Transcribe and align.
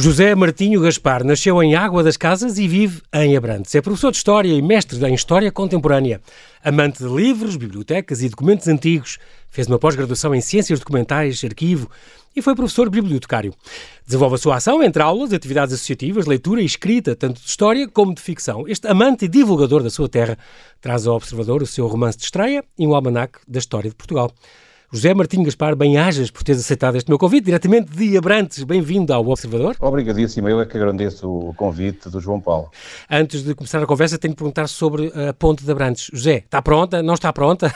José 0.00 0.34
Martinho 0.34 0.80
Gaspar 0.80 1.22
nasceu 1.22 1.62
em 1.62 1.74
Água 1.74 2.02
das 2.02 2.16
Casas 2.16 2.56
e 2.56 2.66
vive 2.66 3.02
em 3.12 3.36
Abrantes. 3.36 3.74
É 3.74 3.82
professor 3.82 4.10
de 4.10 4.16
História 4.16 4.50
e 4.50 4.62
mestre 4.62 4.98
em 5.06 5.12
História 5.12 5.52
Contemporânea. 5.52 6.22
Amante 6.64 7.04
de 7.04 7.14
livros, 7.14 7.54
bibliotecas 7.54 8.22
e 8.22 8.28
documentos 8.30 8.66
antigos. 8.66 9.18
Fez 9.50 9.66
uma 9.66 9.78
pós-graduação 9.78 10.34
em 10.34 10.40
Ciências 10.40 10.78
Documentais, 10.78 11.44
Arquivo 11.44 11.90
e 12.34 12.40
foi 12.40 12.54
professor 12.54 12.88
bibliotecário. 12.88 13.52
Desenvolve 14.06 14.36
a 14.36 14.38
sua 14.38 14.56
ação 14.56 14.82
entre 14.82 15.02
aulas, 15.02 15.34
atividades 15.34 15.74
associativas, 15.74 16.24
leitura 16.24 16.62
e 16.62 16.64
escrita, 16.64 17.14
tanto 17.14 17.38
de 17.38 17.46
história 17.46 17.86
como 17.86 18.14
de 18.14 18.22
ficção. 18.22 18.66
Este 18.66 18.88
amante 18.88 19.26
e 19.26 19.28
divulgador 19.28 19.82
da 19.82 19.90
sua 19.90 20.08
terra 20.08 20.38
traz 20.80 21.06
ao 21.06 21.16
observador 21.16 21.62
o 21.62 21.66
seu 21.66 21.86
romance 21.86 22.16
de 22.16 22.24
estreia 22.24 22.64
e 22.78 22.86
um 22.86 22.94
almanac 22.94 23.38
da 23.46 23.58
história 23.58 23.90
de 23.90 23.96
Portugal. 23.96 24.32
José 24.92 25.14
Martinho 25.14 25.44
Gaspar, 25.44 25.76
bem-ajas 25.76 26.32
por 26.32 26.42
teres 26.42 26.62
aceitado 26.62 26.96
este 26.96 27.08
meu 27.08 27.16
convite, 27.16 27.44
diretamente 27.44 27.92
de 27.96 28.18
Abrantes. 28.18 28.64
Bem-vindo 28.64 29.14
ao 29.14 29.24
Observador. 29.24 29.76
Obrigadíssimo, 29.78 30.48
eu 30.48 30.60
é 30.60 30.66
que 30.66 30.76
agradeço 30.76 31.30
o 31.30 31.54
convite 31.54 32.08
do 32.08 32.20
João 32.20 32.40
Paulo. 32.40 32.72
Antes 33.08 33.44
de 33.44 33.54
começar 33.54 33.80
a 33.80 33.86
conversa, 33.86 34.18
tenho 34.18 34.34
que 34.34 34.38
perguntar 34.38 34.66
sobre 34.66 35.12
a 35.14 35.32
ponte 35.32 35.64
de 35.64 35.70
Abrantes. 35.70 36.10
José, 36.12 36.38
está 36.38 36.60
pronta? 36.60 37.04
Não 37.04 37.14
está 37.14 37.32
pronta? 37.32 37.72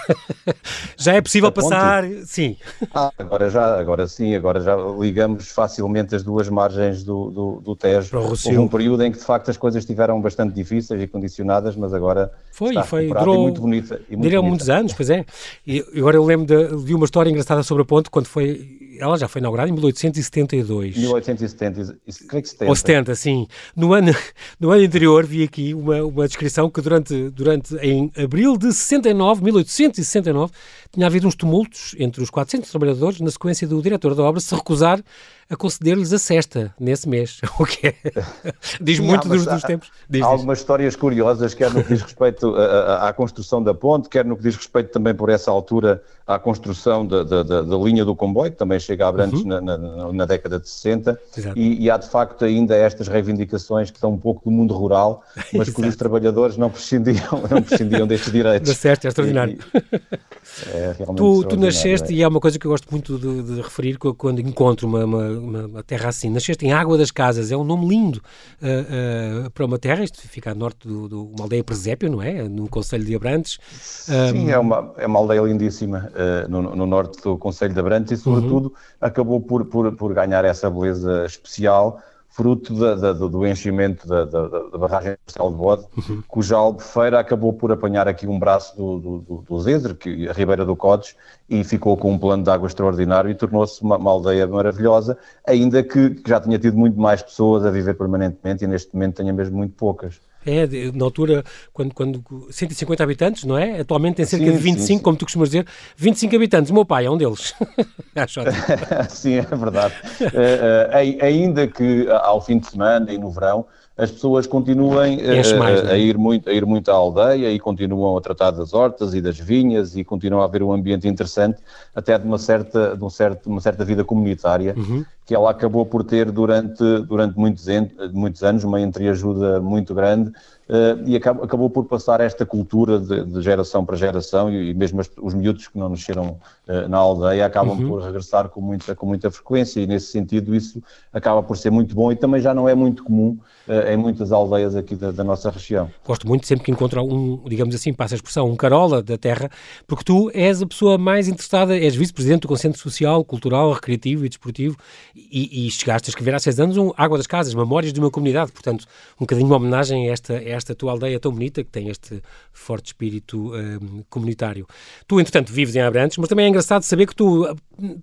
já 0.98 1.12
é 1.12 1.20
possível 1.20 1.50
a 1.50 1.52
passar? 1.52 2.02
Ponte? 2.02 2.27
Sim. 2.27 2.56
Ah, 2.92 3.12
agora 3.16 3.48
já, 3.48 3.78
agora 3.78 4.09
sim, 4.09 4.34
agora 4.34 4.60
já 4.60 4.74
ligamos 4.74 5.51
facilmente 5.51 6.16
as 6.16 6.24
duas 6.24 6.48
margens 6.48 7.04
do, 7.04 7.30
do, 7.30 7.60
do 7.60 7.76
Tejo. 7.76 8.10
Para 8.10 8.23
o 8.23 8.30
Houve 8.30 8.59
um 8.59 8.66
período 8.66 9.04
em 9.04 9.12
que, 9.12 9.18
de 9.18 9.24
facto, 9.24 9.52
as 9.52 9.56
coisas 9.56 9.84
estiveram 9.84 10.20
bastante 10.20 10.52
difíceis 10.52 11.01
e 11.01 11.06
condicionadas, 11.06 11.76
mas 11.76 11.95
agora 11.95 12.32
foi, 12.51 12.70
está 12.70 12.82
foi, 12.82 13.06
durou, 13.06 13.37
e 13.37 13.38
muito 13.38 13.60
bonita. 13.60 14.01
E 14.10 14.16
muito 14.16 14.42
muitos 14.42 14.68
anos, 14.68 14.92
pois 14.92 15.10
é. 15.10 15.24
E 15.65 15.78
agora 15.96 16.16
eu 16.16 16.24
lembro 16.24 16.46
de, 16.46 16.85
de 16.85 16.92
uma 16.92 17.04
história 17.05 17.30
engraçada 17.30 17.63
sobre 17.63 17.83
a 17.83 17.87
ponte 17.87 18.10
quando 18.10 18.27
foi. 18.27 18.93
Ela 18.98 19.18
já 19.18 19.28
foi 19.28 19.40
inaugurada 19.40 19.68
em 19.68 19.73
1872. 19.73 20.96
1870, 20.96 21.98
creio 22.28 22.42
que 22.42 22.48
70. 22.48 22.68
Ou 22.68 22.76
70, 22.76 23.14
sim. 23.14 23.46
No 23.74 23.92
ano, 23.92 24.14
no 24.59 24.70
ano 24.70 24.84
anterior 24.84 25.24
vi 25.24 25.42
aqui 25.42 25.74
uma, 25.74 26.02
uma 26.02 26.26
descrição 26.26 26.70
que 26.70 26.80
durante, 26.80 27.30
durante, 27.30 27.74
em 27.76 28.10
abril 28.16 28.56
de 28.56 28.73
69, 28.73 29.42
1869, 29.42 30.52
tinha 30.92 31.06
havido 31.06 31.26
uns 31.26 31.34
tumultos 31.34 31.95
entre 31.98 32.23
os 32.23 32.30
400 32.30 32.70
trabalhadores 32.70 33.20
na 33.20 33.30
sequência 33.30 33.66
do 33.66 33.82
diretor 33.82 34.14
da 34.14 34.23
obra 34.23 34.40
se 34.40 34.54
recusar 34.54 35.02
a 35.48 35.56
conceder-lhes 35.56 36.12
a 36.12 36.18
cesta 36.18 36.74
nesse 36.80 37.08
mês, 37.08 37.40
o 37.58 37.64
que 37.64 37.88
é, 37.88 37.95
diz 38.80 38.98
muito 38.98 39.29
dos, 39.29 39.45
dos, 39.45 39.62
tempos. 39.62 39.90
Diz, 40.08 40.23
há 40.23 40.26
algumas 40.26 40.58
histórias 40.58 40.96
curiosas, 40.96 41.52
quer 41.54 41.73
no 41.73 41.82
que 41.82 41.92
diz 41.92 42.02
respeito 42.02 42.54
à, 42.56 43.12
construção 43.12 43.62
da 43.62 43.74
ponte, 43.74 44.08
quer 44.08 44.24
no 44.24 44.36
que 44.36 44.42
diz 44.42 44.56
respeito 44.56 44.90
também 44.90 45.14
por 45.14 45.29
essa 45.29 45.51
altura 45.51 46.02
à 46.26 46.38
construção 46.38 47.06
da, 47.06 47.23
da, 47.23 47.42
da, 47.42 47.62
da 47.62 47.76
linha 47.76 48.04
do 48.04 48.16
comboio, 48.16 48.51
que 48.51 48.56
também 48.56 48.79
chega 48.85 49.04
a 49.04 49.09
Abrantes 49.09 49.40
uhum. 49.40 49.49
na, 49.49 49.60
na, 49.60 50.13
na, 50.13 50.24
década 50.24 50.59
de 50.59 50.68
60, 50.68 51.18
e, 51.57 51.85
e, 51.85 51.90
há 51.90 51.96
de 51.96 52.09
facto 52.09 52.45
ainda 52.45 52.77
estas 52.77 53.09
reivindicações 53.09 53.91
que 53.91 53.99
são 53.99 54.13
um 54.13 54.18
pouco 54.18 54.45
do 54.45 54.51
mundo 54.51 54.74
rural, 54.74 55.23
mas 55.52 55.68
que 55.71 55.80
os 55.80 55.96
trabalhadores 55.96 56.57
não 56.57 56.71
prescindiam, 56.71 57.43
não 57.51 57.63
prescindiam 57.63 58.07
destes 58.07 58.32
direitos. 58.32 58.65
Da 58.74 58.74
certo, 58.74 59.04
é 59.04 59.09
extraordinário. 59.09 59.59
E, 59.74 60.76
é 60.76 60.95
tu, 61.16 61.45
tu 61.45 61.57
nasceste, 61.57 62.13
é. 62.13 62.16
e 62.16 62.23
é 62.23 62.29
uma 62.29 62.41
coisa 62.41 62.59
que 62.59 62.66
eu 62.66 62.71
gosto 62.71 62.88
muito 62.91 63.18
de, 63.18 63.43
de 63.43 63.60
referir 63.60 63.99
quando 63.99 64.41
encontro 64.41 64.87
uma, 64.87 65.04
uma, 65.04 65.28
uma, 65.66 65.82
terra 65.82 66.09
assim, 66.09 66.31
nasceste 66.31 66.65
em 66.65 66.72
Água 66.72 66.97
das 66.97 67.10
Casas, 67.10 67.50
é 67.50 67.56
um 67.56 67.65
nome 67.65 67.88
lindo 67.88 68.22
uh, 68.62 69.47
uh, 69.47 69.50
para 69.50 69.65
uma 69.65 69.78
terra, 69.78 70.04
isto 70.04 70.21
fica 70.28 70.50
a 70.50 70.54
norte 70.54 70.87
de 70.87 71.15
uma 71.15 71.43
aldeia 71.43 71.65
presépio, 71.65 72.10
não 72.10 72.22
é? 72.22 72.43
No 72.48 72.69
Conselho 72.69 73.04
de 73.04 73.15
Abrantes. 73.15 73.59
Sim, 73.81 74.47
um, 74.47 74.50
é, 74.50 74.59
uma, 74.59 74.94
é 74.98 75.06
uma 75.06 75.19
aldeia 75.19 75.41
lindíssima 75.41 76.10
uh, 76.12 76.50
no, 76.50 76.76
no, 76.76 76.87
norte 76.87 77.22
do 77.22 77.37
Conselho 77.37 77.75
de 77.75 77.81
Abrantes 77.81 78.12
e, 78.12 78.16
sobretudo, 78.22 78.69
uhum. 78.69 78.73
Acabou 79.00 79.41
por, 79.41 79.64
por, 79.66 79.92
por 79.97 80.14
ganhar 80.14 80.44
essa 80.44 80.70
beleza 80.70 81.24
especial 81.26 82.00
fruto 82.34 82.74
da, 82.74 82.96
da, 82.96 83.12
do 83.12 83.46
enchimento 83.46 84.08
da, 84.08 84.24
da, 84.24 84.76
barragem 84.76 85.16
Castelo 85.24 85.50
de 85.50 85.56
Bode, 85.56 85.86
uhum. 85.96 86.22
cuja 86.26 86.56
albufeira 86.56 87.20
acabou 87.20 87.52
por 87.52 87.70
apanhar 87.70 88.08
aqui 88.08 88.26
um 88.26 88.40
braço 88.40 88.76
do, 88.76 88.98
do, 88.98 89.44
do 89.48 89.60
Zezer, 89.60 89.94
que, 89.94 90.28
a 90.28 90.32
Ribeira 90.32 90.64
do 90.66 90.74
Codes, 90.74 91.14
e 91.48 91.62
ficou 91.62 91.96
com 91.96 92.10
um 92.10 92.18
plano 92.18 92.42
de 92.42 92.50
água 92.50 92.66
extraordinário 92.66 93.30
e 93.30 93.36
tornou-se 93.36 93.80
uma, 93.82 93.96
uma, 93.96 94.10
aldeia 94.10 94.48
maravilhosa, 94.48 95.16
ainda 95.46 95.80
que, 95.84 96.10
que 96.10 96.28
já 96.28 96.40
tinha 96.40 96.58
tido 96.58 96.76
muito 96.76 96.98
mais 96.98 97.22
pessoas 97.22 97.64
a 97.64 97.70
viver 97.70 97.94
permanentemente 97.94 98.64
e 98.64 98.66
neste 98.66 98.92
momento 98.92 99.14
tenha 99.14 99.32
mesmo 99.32 99.56
muito 99.56 99.76
poucas. 99.76 100.20
É, 100.47 100.66
na 100.93 101.05
altura, 101.05 101.44
quando, 101.72 101.94
quando 101.94 102.25
150 102.50 103.03
habitantes, 103.03 103.44
não 103.44 103.56
é? 103.56 103.81
Atualmente 103.81 104.16
tem 104.16 104.25
cerca 104.25 104.47
sim, 104.47 104.53
de 104.53 104.59
25, 104.59 104.81
sim, 104.81 104.97
sim. 104.97 104.99
como 104.99 105.16
tu 105.16 105.25
costumas 105.25 105.50
dizer, 105.50 105.66
25 105.97 106.37
habitantes. 106.37 106.71
O 106.71 106.75
meu 106.75 106.84
pai 106.84 107.06
é 107.06 107.10
um 107.10 107.16
deles. 107.16 107.55
Acho 108.15 108.41
sim, 109.09 109.38
é 109.38 109.43
verdade. 109.43 109.94
uh, 110.21 110.25
uh, 110.25 111.25
ainda 111.25 111.66
que 111.66 112.09
ao 112.10 112.41
fim 112.41 112.59
de 112.59 112.69
semana 112.69 113.12
e 113.12 113.19
no 113.19 113.31
verão, 113.31 113.66
as 113.97 114.10
pessoas 114.10 114.47
continuem 114.47 115.19
uh, 115.19 115.59
mais, 115.59 115.84
a, 115.88 115.97
ir 115.97 116.19
muito, 116.19 116.50
a 116.50 116.53
ir 116.53 116.66
muito 116.66 116.91
à 116.91 116.94
aldeia 116.94 117.50
e 117.53 117.61
continuam 117.61 118.16
a 118.16 118.21
tratar 118.21 118.50
das 118.50 118.75
hortas 118.75 119.15
e 119.15 119.21
das 119.21 119.38
vinhas 119.38 119.97
e 119.97 120.03
continua 120.03 120.43
a 120.43 120.44
haver 120.47 120.62
um 120.65 120.72
ambiente 120.72 121.06
interessante, 121.06 121.61
até 121.94 122.19
de 122.19 122.26
uma 122.26 122.38
certa, 122.38 122.97
de 122.97 123.05
um 123.05 123.11
certo, 123.11 123.49
uma 123.49 123.61
certa 123.61 123.84
vida 123.84 124.05
comunitária, 124.05 124.75
uhum. 124.76 125.05
Que 125.24 125.34
ela 125.34 125.50
acabou 125.50 125.86
por 125.86 126.04
ter 126.04 126.30
durante, 126.30 126.82
durante 127.06 127.38
muitos, 127.38 127.66
muitos 128.12 128.42
anos, 128.42 128.64
uma 128.64 128.80
entreajuda 128.80 129.60
muito 129.60 129.94
grande, 129.94 130.32
Uh, 130.66 130.96
e 131.06 131.14
acabou, 131.14 131.44
acabou, 131.44 131.68
por 131.68 131.84
passar 131.84 132.22
esta 132.22 132.46
cultura 132.46 132.98
de, 132.98 133.22
de 133.26 133.42
geração 133.42 133.84
para 133.84 133.96
geração 133.98 134.50
e, 134.50 134.70
e 134.70 134.74
mesmo 134.74 134.98
as, 134.98 135.10
os 135.20 135.34
miúdos 135.34 135.68
que 135.68 135.78
não 135.78 135.90
nasceram 135.90 136.38
uh, 136.66 136.88
na 136.88 136.96
aldeia 136.96 137.44
acabam 137.44 137.78
uhum. 137.78 137.86
por 137.86 138.02
regressar 138.02 138.48
com 138.48 138.62
muita, 138.62 138.94
com 138.94 139.04
muita 139.04 139.30
frequência 139.30 139.80
e 139.80 139.86
nesse 139.86 140.06
sentido 140.06 140.54
isso 140.54 140.82
acaba 141.12 141.42
por 141.42 141.58
ser 141.58 141.68
muito 141.68 141.94
bom 141.94 142.10
e 142.10 142.16
também 142.16 142.40
já 142.40 142.54
não 142.54 142.66
é 142.66 142.74
muito 142.74 143.04
comum 143.04 143.38
uh, 143.68 143.92
em 143.92 143.98
muitas 143.98 144.32
aldeias 144.32 144.74
aqui 144.74 144.96
da, 144.96 145.10
da, 145.10 145.22
nossa 145.22 145.50
região. 145.50 145.90
Gosto 146.02 146.26
muito 146.26 146.46
sempre 146.46 146.64
que 146.64 146.72
encontro 146.72 147.04
um, 147.04 147.42
digamos 147.46 147.74
assim, 147.74 147.92
passa 147.92 148.14
a 148.14 148.16
expressão, 148.16 148.48
um 148.48 148.56
carola 148.56 149.02
da 149.02 149.18
terra, 149.18 149.50
porque 149.86 150.02
tu 150.02 150.30
és 150.32 150.62
a 150.62 150.66
pessoa 150.66 150.96
mais 150.96 151.28
interessada, 151.28 151.76
és 151.76 151.94
vice-presidente 151.94 152.40
do 152.40 152.48
Conselho 152.48 152.78
Social, 152.78 153.22
Cultural, 153.22 153.70
Recreativo 153.70 154.24
e 154.24 154.30
Desportivo 154.30 154.78
e, 155.14 155.66
e 155.66 155.70
chegaste 155.70 156.08
a 156.08 156.10
escrever 156.10 156.34
há 156.34 156.38
seis 156.38 156.58
anos 156.58 156.76
um 156.76 156.92
Água 156.97 157.16
das 157.16 157.26
Casas, 157.26 157.54
Memórias 157.54 157.92
de 157.92 158.00
uma 158.00 158.10
Comunidade, 158.10 158.50
portanto 158.52 158.84
um 159.16 159.20
bocadinho 159.20 159.47
uma 159.47 159.56
homenagem 159.56 160.08
a 160.08 160.12
esta 160.12 160.34
esta 160.34 160.75
tua 160.75 160.92
aldeia 160.92 161.20
tão 161.20 161.32
bonita, 161.32 161.62
que 161.62 161.70
tem 161.70 161.88
este 161.88 162.22
forte 162.52 162.86
espírito 162.86 163.52
um, 163.54 164.02
comunitário. 164.08 164.66
Tu, 165.06 165.20
entretanto, 165.20 165.52
vives 165.52 165.76
em 165.76 165.80
Abrantes, 165.80 166.19
mas 166.19 166.28
também 166.28 166.47
é 166.47 166.48
engraçado 166.48 166.82
saber 166.82 167.06
que 167.06 167.14
tu, 167.14 167.47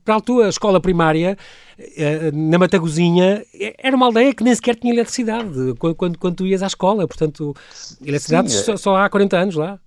para 0.04 0.16
a 0.18 0.22
tua 0.22 0.50
escola 0.50 0.80
primária, 0.80 1.38
eh, 1.78 2.32
na 2.32 2.58
Matagozinha, 2.58 3.44
era 3.78 3.96
uma 3.96 4.08
aldeia 4.08 4.34
que 4.34 4.44
nem 4.44 4.54
sequer 4.54 4.76
tinha 4.76 4.94
eletricidade 4.94 5.74
quando, 5.80 5.96
quando, 5.96 6.18
quando 6.18 6.36
tu 6.36 6.48
ias 6.48 6.64
à 6.64 6.68
escola, 6.68 7.08
portanto, 7.08 7.56
eletricidade 8.04 8.52
Sim, 8.52 8.64
só, 8.64 8.78
só 8.78 8.96
há 8.96 9.10
40 9.10 9.38
anos 9.38 9.56
lá 9.56 9.80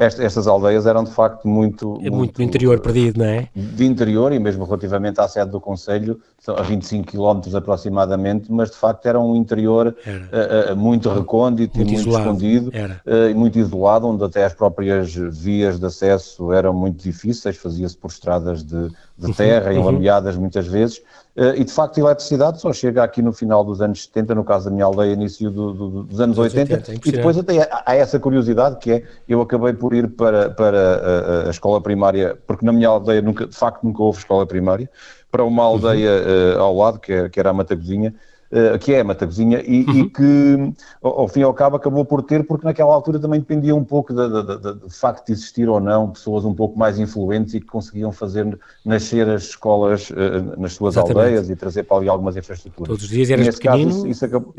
estas 0.00 0.46
aldeias 0.46 0.86
eram 0.86 1.04
de 1.04 1.10
facto 1.10 1.46
muito. 1.46 1.96
É 1.96 2.08
muito, 2.08 2.14
muito 2.14 2.36
do 2.36 2.42
interior 2.42 2.80
perdido, 2.80 3.18
não 3.18 3.26
é? 3.26 3.48
De 3.54 3.84
interior 3.84 4.32
e 4.32 4.38
mesmo 4.38 4.64
relativamente 4.64 5.20
à 5.20 5.28
sede 5.28 5.50
do 5.50 5.60
Conselho, 5.60 6.18
a 6.48 6.62
25 6.62 7.12
km 7.12 7.54
aproximadamente, 7.54 8.50
mas 8.50 8.70
de 8.70 8.76
facto 8.76 9.04
era 9.04 9.20
um 9.20 9.36
interior 9.36 9.88
uh, 9.88 10.72
uh, 10.72 10.76
muito 10.76 11.10
recôndito 11.10 11.76
muito 11.76 11.90
e 11.90 11.94
muito 11.94 12.08
isolado. 12.08 12.24
escondido 12.24 12.68
uh, 12.68 13.28
e 13.30 13.34
muito 13.34 13.58
isolado, 13.58 14.08
onde 14.08 14.24
até 14.24 14.44
as 14.44 14.54
próprias 14.54 15.14
vias 15.14 15.78
de 15.78 15.84
acesso 15.84 16.50
eram 16.52 16.72
muito 16.72 17.02
difíceis, 17.02 17.58
fazia-se 17.58 17.96
por 17.96 18.10
estradas 18.10 18.64
de, 18.64 18.90
de 19.20 19.26
uhum, 19.26 19.32
terra, 19.34 19.70
uhum. 19.70 19.78
enlameadas 19.78 20.36
muitas 20.36 20.66
vezes. 20.66 20.98
Uh, 21.36 21.54
e 21.54 21.64
de 21.64 21.72
facto 21.72 21.98
a 21.98 22.00
eletricidade 22.00 22.60
só 22.60 22.72
chega 22.72 23.04
aqui 23.04 23.22
no 23.22 23.32
final 23.32 23.62
dos 23.62 23.80
anos 23.80 24.02
70, 24.04 24.34
no 24.34 24.42
caso 24.42 24.64
da 24.64 24.70
minha 24.70 24.84
aldeia, 24.84 25.12
início 25.12 25.50
do, 25.50 25.72
do, 25.72 26.02
dos 26.04 26.20
anos 26.20 26.36
80, 26.36 26.74
80 26.74 26.90
é 26.90 27.08
e 27.08 27.12
depois 27.12 27.38
até 27.38 27.68
há 27.86 27.94
essa 27.94 28.18
curiosidade 28.18 28.76
que 28.76 28.90
é, 28.90 29.04
eu 29.28 29.40
acabei 29.40 29.72
por 29.72 29.94
ir 29.94 30.08
para, 30.08 30.50
para 30.50 31.44
a, 31.44 31.46
a, 31.46 31.50
escola 31.50 31.80
primária, 31.80 32.36
porque 32.46 32.66
na 32.66 32.72
minha 32.72 32.88
aldeia 32.88 33.22
nunca, 33.22 33.46
de 33.46 33.54
facto 33.54 33.84
nunca 33.84 34.02
houve 34.02 34.18
escola 34.18 34.44
primária, 34.44 34.90
para 35.30 35.44
uma 35.44 35.62
aldeia 35.62 36.10
uhum. 36.10 36.58
uh, 36.58 36.62
ao 36.62 36.76
lado, 36.76 36.98
que, 36.98 37.12
é, 37.12 37.28
que 37.28 37.38
era 37.38 37.50
a 37.50 37.52
Matagozinha, 37.52 38.12
uh, 38.52 38.78
que 38.78 38.94
é 38.94 39.00
a 39.00 39.04
Matagozinha, 39.04 39.62
e, 39.66 39.84
uhum. 39.84 39.98
e 39.98 40.10
que 40.10 40.72
ao, 41.02 41.20
ao, 41.20 41.28
fim 41.28 41.40
e 41.40 41.42
ao 41.42 41.54
cabo 41.54 41.76
acabou 41.76 42.04
por 42.04 42.22
ter, 42.22 42.44
porque 42.44 42.66
naquela 42.66 42.94
altura 42.94 43.18
também 43.18 43.40
dependia 43.40 43.74
um 43.74 43.84
pouco 43.84 44.12
do 44.12 44.90
facto 44.90 45.26
de 45.26 45.32
existir 45.32 45.68
ou 45.68 45.80
não 45.80 46.10
pessoas 46.10 46.44
um 46.44 46.54
pouco 46.54 46.78
mais 46.78 46.98
influentes 46.98 47.54
e 47.54 47.60
que 47.60 47.66
conseguiam 47.66 48.12
fazer 48.12 48.58
nascer 48.84 49.28
as 49.28 49.42
escolas 49.44 50.10
uh, 50.10 50.60
nas 50.60 50.74
suas 50.74 50.94
Exatamente. 50.94 51.18
aldeias 51.18 51.50
e 51.50 51.56
trazer 51.56 51.84
para 51.84 51.96
ali 51.98 52.08
algumas 52.08 52.36
infraestruturas. 52.36 52.88
Todos 52.88 53.04
os 53.04 53.10
dias 53.10 53.30
eras 53.30 53.58
pequenino, 53.58 53.90
caso, 53.90 54.06
isso, 54.08 54.24
acabou, 54.24 54.54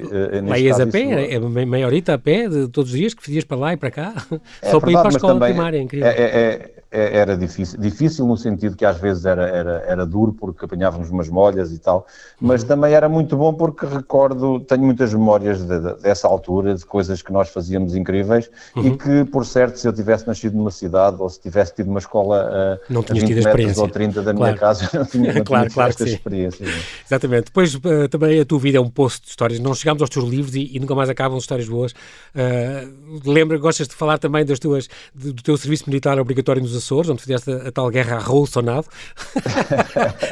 lá 0.47 0.57
ias 0.57 0.79
a 0.79 0.87
pé, 0.87 1.35
isso, 1.35 1.59
é 1.59 1.65
meia 1.65 1.85
horita 1.85 2.13
a 2.13 2.17
pé, 2.17 2.47
de 2.47 2.67
todos 2.67 2.91
os 2.91 2.97
dias 2.97 3.13
que 3.13 3.23
fazias 3.23 3.43
para 3.43 3.57
lá 3.57 3.73
e 3.73 3.77
para 3.77 3.91
cá, 3.91 4.13
é 4.61 4.69
só 4.71 4.79
verdade, 4.79 4.81
para 4.81 4.91
ir 4.91 4.93
para 4.93 5.07
a 5.07 5.09
escola 5.09 5.39
primária, 5.39 5.77
é 5.77 5.81
incrível. 5.81 6.07
É, 6.07 6.13
é, 6.13 6.71
é, 6.91 7.17
era 7.17 7.37
difícil, 7.37 7.79
difícil 7.79 8.27
no 8.27 8.35
sentido 8.35 8.75
que 8.75 8.83
às 8.83 8.97
vezes 8.97 9.25
era, 9.25 9.47
era, 9.47 9.83
era 9.87 10.05
duro 10.05 10.33
porque 10.33 10.65
apanhávamos 10.65 11.09
umas 11.09 11.29
molhas 11.29 11.71
e 11.71 11.79
tal, 11.79 12.05
mas 12.39 12.63
uhum. 12.63 12.67
também 12.67 12.93
era 12.93 13.07
muito 13.07 13.37
bom 13.37 13.53
porque 13.53 13.80
porque 13.81 13.95
recordo, 13.95 14.59
tenho 14.59 14.83
muitas 14.83 15.11
memórias 15.11 15.65
de, 15.65 15.79
de, 15.79 15.93
dessa 16.01 16.27
altura, 16.27 16.75
de 16.75 16.85
coisas 16.85 17.21
que 17.21 17.33
nós 17.33 17.49
fazíamos 17.49 17.95
incríveis 17.95 18.49
uhum. 18.75 18.85
e 18.85 18.97
que, 18.97 19.25
por 19.31 19.43
certo, 19.43 19.77
se 19.77 19.87
eu 19.87 19.93
tivesse 19.93 20.27
nascido 20.27 20.55
numa 20.55 20.69
cidade 20.69 21.17
ou 21.19 21.27
se 21.27 21.41
tivesse 21.41 21.73
tido 21.73 21.89
uma 21.89 21.99
escola 21.99 22.79
a, 22.87 22.93
não 22.93 23.01
a 23.01 23.13
20 23.13 23.33
metros 23.43 23.77
ou 23.79 23.87
30 23.87 24.21
da 24.21 24.33
minha 24.33 24.55
casa, 24.55 24.87
não 24.93 25.05
tinha, 25.05 25.33
não 25.33 25.43
claro, 25.43 25.65
tinha 25.65 25.73
claro 25.73 25.89
estas 25.89 26.09
experiências. 26.09 26.69
Exatamente. 27.05 27.45
Depois 27.45 27.73
uh, 27.73 28.07
também 28.09 28.39
a 28.39 28.45
tua 28.45 28.59
vida 28.59 28.77
é 28.77 28.81
um 28.81 28.89
poço 28.89 29.21
de 29.23 29.29
histórias. 29.29 29.59
Não 29.59 29.73
chegamos 29.73 30.01
aos 30.01 30.09
teus 30.09 30.29
livros 30.29 30.55
e, 30.55 30.69
e 30.73 30.79
nunca 30.79 30.93
mais 30.93 31.09
acabam 31.09 31.39
histórias 31.39 31.67
boas. 31.67 31.91
Uh, 31.91 33.19
lembra, 33.25 33.57
gostas 33.57 33.87
de 33.87 33.95
falar 33.95 34.19
também 34.19 34.45
das 34.45 34.59
tuas, 34.59 34.87
do, 35.13 35.33
do 35.33 35.41
teu 35.41 35.57
serviço 35.57 35.85
militar 35.87 36.19
obrigatório 36.19 36.61
nos 36.61 36.75
Açores, 36.75 37.09
onde 37.09 37.21
fizeste 37.21 37.51
a, 37.51 37.69
a 37.69 37.71
tal 37.71 37.89
guerra 37.89 38.17
a 38.17 38.19
Raul 38.19 38.45
Sonado. 38.45 38.85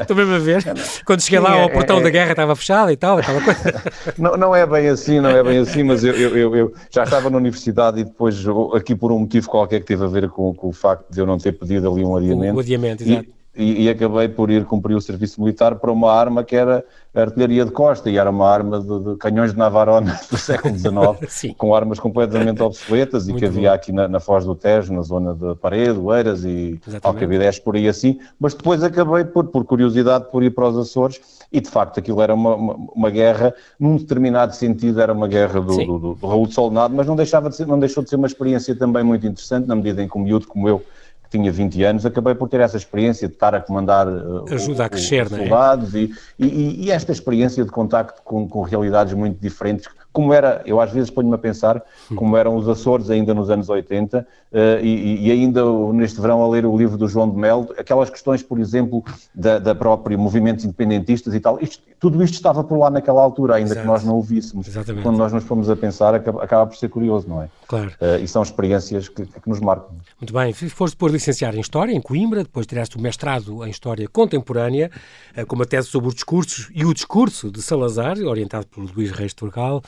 Estou 0.01 0.15
mesmo 0.15 0.35
a 0.35 0.39
ver. 0.39 0.63
Quando 1.03 1.21
cheguei 1.21 1.39
Sim, 1.39 1.45
lá, 1.45 1.57
é, 1.57 1.65
o 1.65 1.69
portão 1.71 1.97
é, 1.97 2.03
da 2.03 2.09
guerra 2.11 2.31
estava 2.31 2.55
fechado 2.55 2.91
e 2.91 2.97
tal, 2.97 3.19
coisa. 3.41 3.83
Não, 4.17 4.37
não 4.37 4.55
é 4.55 4.65
bem 4.65 4.87
assim, 4.87 5.19
não 5.19 5.29
é 5.29 5.43
bem 5.43 5.57
assim, 5.59 5.83
mas 5.83 6.03
eu, 6.03 6.13
eu, 6.13 6.55
eu, 6.55 6.73
já 6.89 7.03
estava 7.03 7.29
na 7.29 7.37
universidade 7.37 7.99
e 7.99 8.03
depois, 8.03 8.43
aqui 8.75 8.95
por 8.95 9.11
um 9.11 9.19
motivo 9.19 9.49
qualquer 9.49 9.79
que 9.79 9.85
teve 9.85 10.03
a 10.03 10.07
ver 10.07 10.29
com, 10.29 10.53
com 10.53 10.67
o 10.67 10.73
facto 10.73 11.09
de 11.11 11.19
eu 11.19 11.25
não 11.25 11.37
ter 11.37 11.53
pedido 11.53 11.91
ali 11.91 12.03
um 12.03 12.15
adiamento. 12.15 12.53
O, 12.53 12.57
o 12.57 12.59
adiamento, 12.59 13.03
exato. 13.03 13.38
E, 13.59 13.83
e, 13.83 13.89
acabei 13.89 14.29
por 14.29 14.49
ir 14.49 14.63
cumprir 14.63 14.95
o 14.95 15.01
serviço 15.01 15.41
militar 15.41 15.75
para 15.75 15.91
uma 15.91 16.09
arma 16.09 16.45
que 16.45 16.55
era 16.55 16.81
a 17.13 17.19
artilharia 17.21 17.65
de 17.65 17.71
costa 17.71 18.09
e 18.09 18.17
era 18.17 18.29
uma 18.29 18.47
arma 18.49 18.79
de, 18.79 18.99
de 19.03 19.15
canhões 19.17 19.51
de 19.51 19.57
Navarone 19.57 20.11
do 20.31 20.37
século 20.37 20.73
XIX, 20.77 21.53
com 21.57 21.75
armas 21.75 21.99
completamente 21.99 22.61
obsoletas 22.63 23.27
e 23.27 23.31
Muito 23.31 23.39
que 23.41 23.45
havia 23.45 23.69
bom. 23.69 23.75
aqui 23.75 23.91
na, 23.91 24.07
na, 24.07 24.19
Foz 24.21 24.45
do 24.45 24.55
Tejo, 24.55 24.93
na 24.93 25.01
zona 25.01 25.33
de 25.33 25.55
Parede, 25.55 25.99
Oeiras 25.99 26.45
e 26.45 26.79
Alcabidez, 27.03 27.59
por 27.59 27.75
aí 27.75 27.89
assim, 27.89 28.17
mas 28.39 28.53
depois 28.53 28.81
acabei 28.81 29.25
por, 29.25 29.47
por 29.47 29.65
curiosidade 29.65 30.31
por 30.31 30.41
ir 30.41 30.51
para 30.51 30.69
os 30.69 30.77
Açores 30.77 31.19
e 31.51 31.59
de 31.59 31.69
facto 31.69 31.99
aquilo 31.99 32.21
era 32.21 32.33
uma, 32.33 32.55
uma, 32.55 32.73
uma 32.95 33.09
guerra, 33.09 33.53
num 33.77 33.97
determinado 33.97 34.55
sentido 34.55 35.01
era 35.01 35.11
uma 35.11 35.27
guerra 35.27 35.59
do, 35.59 35.75
do, 35.75 35.99
do, 35.99 36.13
do 36.15 36.27
Raul 36.27 36.47
de 36.47 36.53
Solnado, 36.53 36.95
mas 36.95 37.05
não, 37.05 37.15
deixava 37.15 37.49
de 37.49 37.57
ser, 37.57 37.67
não 37.67 37.79
deixou 37.79 38.03
de 38.03 38.09
ser 38.09 38.15
uma 38.15 38.27
experiência 38.27 38.73
também 38.73 39.03
muito 39.03 39.27
interessante, 39.27 39.67
na 39.67 39.75
medida 39.75 40.01
em 40.01 40.07
que 40.07 40.17
um 40.17 40.21
miúdo 40.21 40.47
como 40.47 40.69
eu 40.69 40.81
tinha 41.29 41.51
20 41.51 41.83
anos, 41.83 42.05
acabei 42.05 42.33
por 42.33 42.49
ter 42.49 42.59
essa 42.59 42.75
experiência 42.75 43.27
de 43.27 43.35
estar 43.35 43.53
a 43.53 43.61
comandar 43.61 44.07
uh, 44.07 44.45
Ajuda 44.51 44.83
o, 44.83 44.85
a 44.85 44.89
crescer, 44.89 45.27
o, 45.27 45.29
soldados 45.29 45.93
é? 45.93 45.99
e, 45.99 46.13
e, 46.39 46.85
e, 46.85 46.91
esta 46.91 47.11
experiência 47.11 47.63
de 47.63 47.69
contacto 47.69 48.21
com, 48.23 48.47
com 48.47 48.61
realidades 48.63 49.13
muito 49.13 49.39
diferentes 49.39 49.87
como 50.11 50.33
era, 50.33 50.61
eu 50.65 50.81
às 50.81 50.91
vezes 50.91 51.09
ponho-me 51.09 51.35
a 51.35 51.37
pensar, 51.37 51.83
como 52.15 52.35
eram 52.35 52.55
os 52.55 52.67
Açores 52.67 53.09
ainda 53.09 53.33
nos 53.33 53.49
anos 53.49 53.69
80, 53.69 54.19
uh, 54.19 54.25
eh, 54.51 54.79
e, 54.81 55.27
e, 55.27 55.31
ainda 55.31 55.61
neste 55.93 56.19
verão 56.19 56.43
a 56.43 56.49
ler 56.49 56.65
o 56.65 56.75
livro 56.75 56.97
do 56.97 57.07
João 57.07 57.29
de 57.29 57.37
Melo, 57.37 57.69
aquelas 57.77 58.09
questões, 58.09 58.41
por 58.41 58.59
exemplo, 58.59 59.03
da, 59.33 59.59
da 59.59 59.75
própria 59.75 60.17
movimentos 60.17 60.65
independentistas 60.65 61.33
e 61.35 61.39
tal, 61.39 61.59
isto, 61.61 61.83
tudo 61.99 62.23
isto 62.23 62.33
estava 62.33 62.63
por 62.63 62.77
lá 62.77 62.89
naquela 62.89 63.21
altura, 63.21 63.55
ainda 63.55 63.71
Exato. 63.71 63.81
que 63.81 63.87
nós 63.87 64.03
não 64.03 64.17
o 64.17 64.21
víssemos. 64.21 64.67
Exatamente. 64.67 65.03
Quando 65.03 65.17
nós 65.17 65.31
nos 65.31 65.43
fomos 65.43 65.69
a 65.69 65.75
pensar, 65.75 66.15
acaba, 66.15 66.43
acaba 66.43 66.65
por 66.65 66.75
ser 66.77 66.89
curioso, 66.89 67.27
não 67.27 67.43
é? 67.43 67.49
Claro. 67.67 67.89
Uh, 68.01 68.23
e 68.23 68.27
são 68.27 68.41
experiências 68.41 69.07
que, 69.07 69.25
que, 69.25 69.47
nos 69.49 69.59
marcam. 69.59 69.91
Muito 70.19 70.33
bem, 70.33 70.51
foste 70.53 70.95
depois 70.95 71.13
licenciar 71.13 71.55
em 71.55 71.59
História, 71.59 71.93
em 71.93 72.01
Coimbra, 72.01 72.43
depois 72.43 72.65
tiraste 72.65 72.97
o 72.97 73.01
mestrado 73.01 73.65
em 73.65 73.69
História 73.69 74.07
Contemporânea, 74.07 74.89
uh, 75.37 75.45
com 75.45 75.55
uma 75.55 75.65
tese 75.65 75.87
sobre 75.87 76.07
os 76.07 76.15
discursos 76.15 76.69
e 76.73 76.83
o 76.85 76.93
discurso 76.93 77.51
de 77.51 77.61
Salazar, 77.61 78.17
orientado 78.19 78.65
por 78.67 78.83
Luís 78.95 79.11
Reis 79.11 79.33
Turgal, 79.33 79.83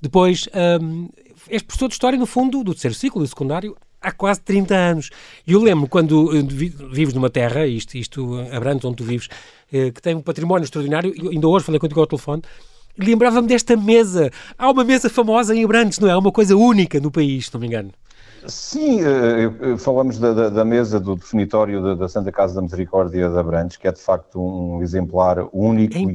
depois, 0.00 0.48
um, 0.80 1.08
és 1.48 1.62
professor 1.62 1.88
de 1.88 1.94
História, 1.94 2.18
no 2.18 2.26
fundo, 2.26 2.62
do 2.62 2.72
terceiro 2.72 2.94
ciclo 2.94 3.22
do 3.22 3.28
secundário, 3.28 3.76
há 4.00 4.12
quase 4.12 4.40
30 4.40 4.74
anos. 4.74 5.10
E 5.46 5.52
eu 5.52 5.60
lembro 5.60 5.88
quando 5.88 6.36
eh, 6.36 6.42
vives 6.42 7.14
numa 7.14 7.30
terra, 7.30 7.66
isto, 7.66 7.96
isto 7.96 8.38
Abrantes, 8.52 8.84
onde 8.84 8.96
tu 8.96 9.04
vives, 9.04 9.28
eh, 9.72 9.90
que 9.90 10.00
tem 10.00 10.14
um 10.14 10.22
património 10.22 10.64
extraordinário, 10.64 11.12
e 11.14 11.28
ainda 11.28 11.48
hoje 11.48 11.64
falei 11.64 11.80
contigo 11.80 12.00
ao 12.00 12.06
telefone, 12.06 12.42
lembrava-me 12.98 13.48
desta 13.48 13.76
mesa. 13.76 14.30
Há 14.56 14.70
uma 14.70 14.84
mesa 14.84 15.10
famosa 15.10 15.54
em 15.54 15.64
Abrantes, 15.64 15.98
não 15.98 16.08
é? 16.08 16.16
Uma 16.16 16.32
coisa 16.32 16.56
única 16.56 17.00
no 17.00 17.10
país, 17.10 17.46
se 17.46 17.54
não 17.54 17.60
me 17.60 17.66
engano. 17.66 17.90
Sim, 18.46 19.00
eh, 19.00 19.76
falamos 19.76 20.18
da, 20.18 20.32
da, 20.32 20.48
da 20.50 20.64
mesa 20.64 21.00
do 21.00 21.16
definitório 21.16 21.82
da, 21.82 21.94
da, 21.94 22.08
Santa 22.08 22.30
Casa 22.30 22.54
da 22.54 22.62
Misericórdia 22.62 23.28
de 23.28 23.38
Abrantes, 23.38 23.76
que 23.76 23.88
é 23.88 23.92
de 23.92 24.00
facto 24.00 24.40
um 24.40 24.82
exemplar 24.82 25.48
único 25.52 25.96
é 25.96 26.00
e 26.00 26.06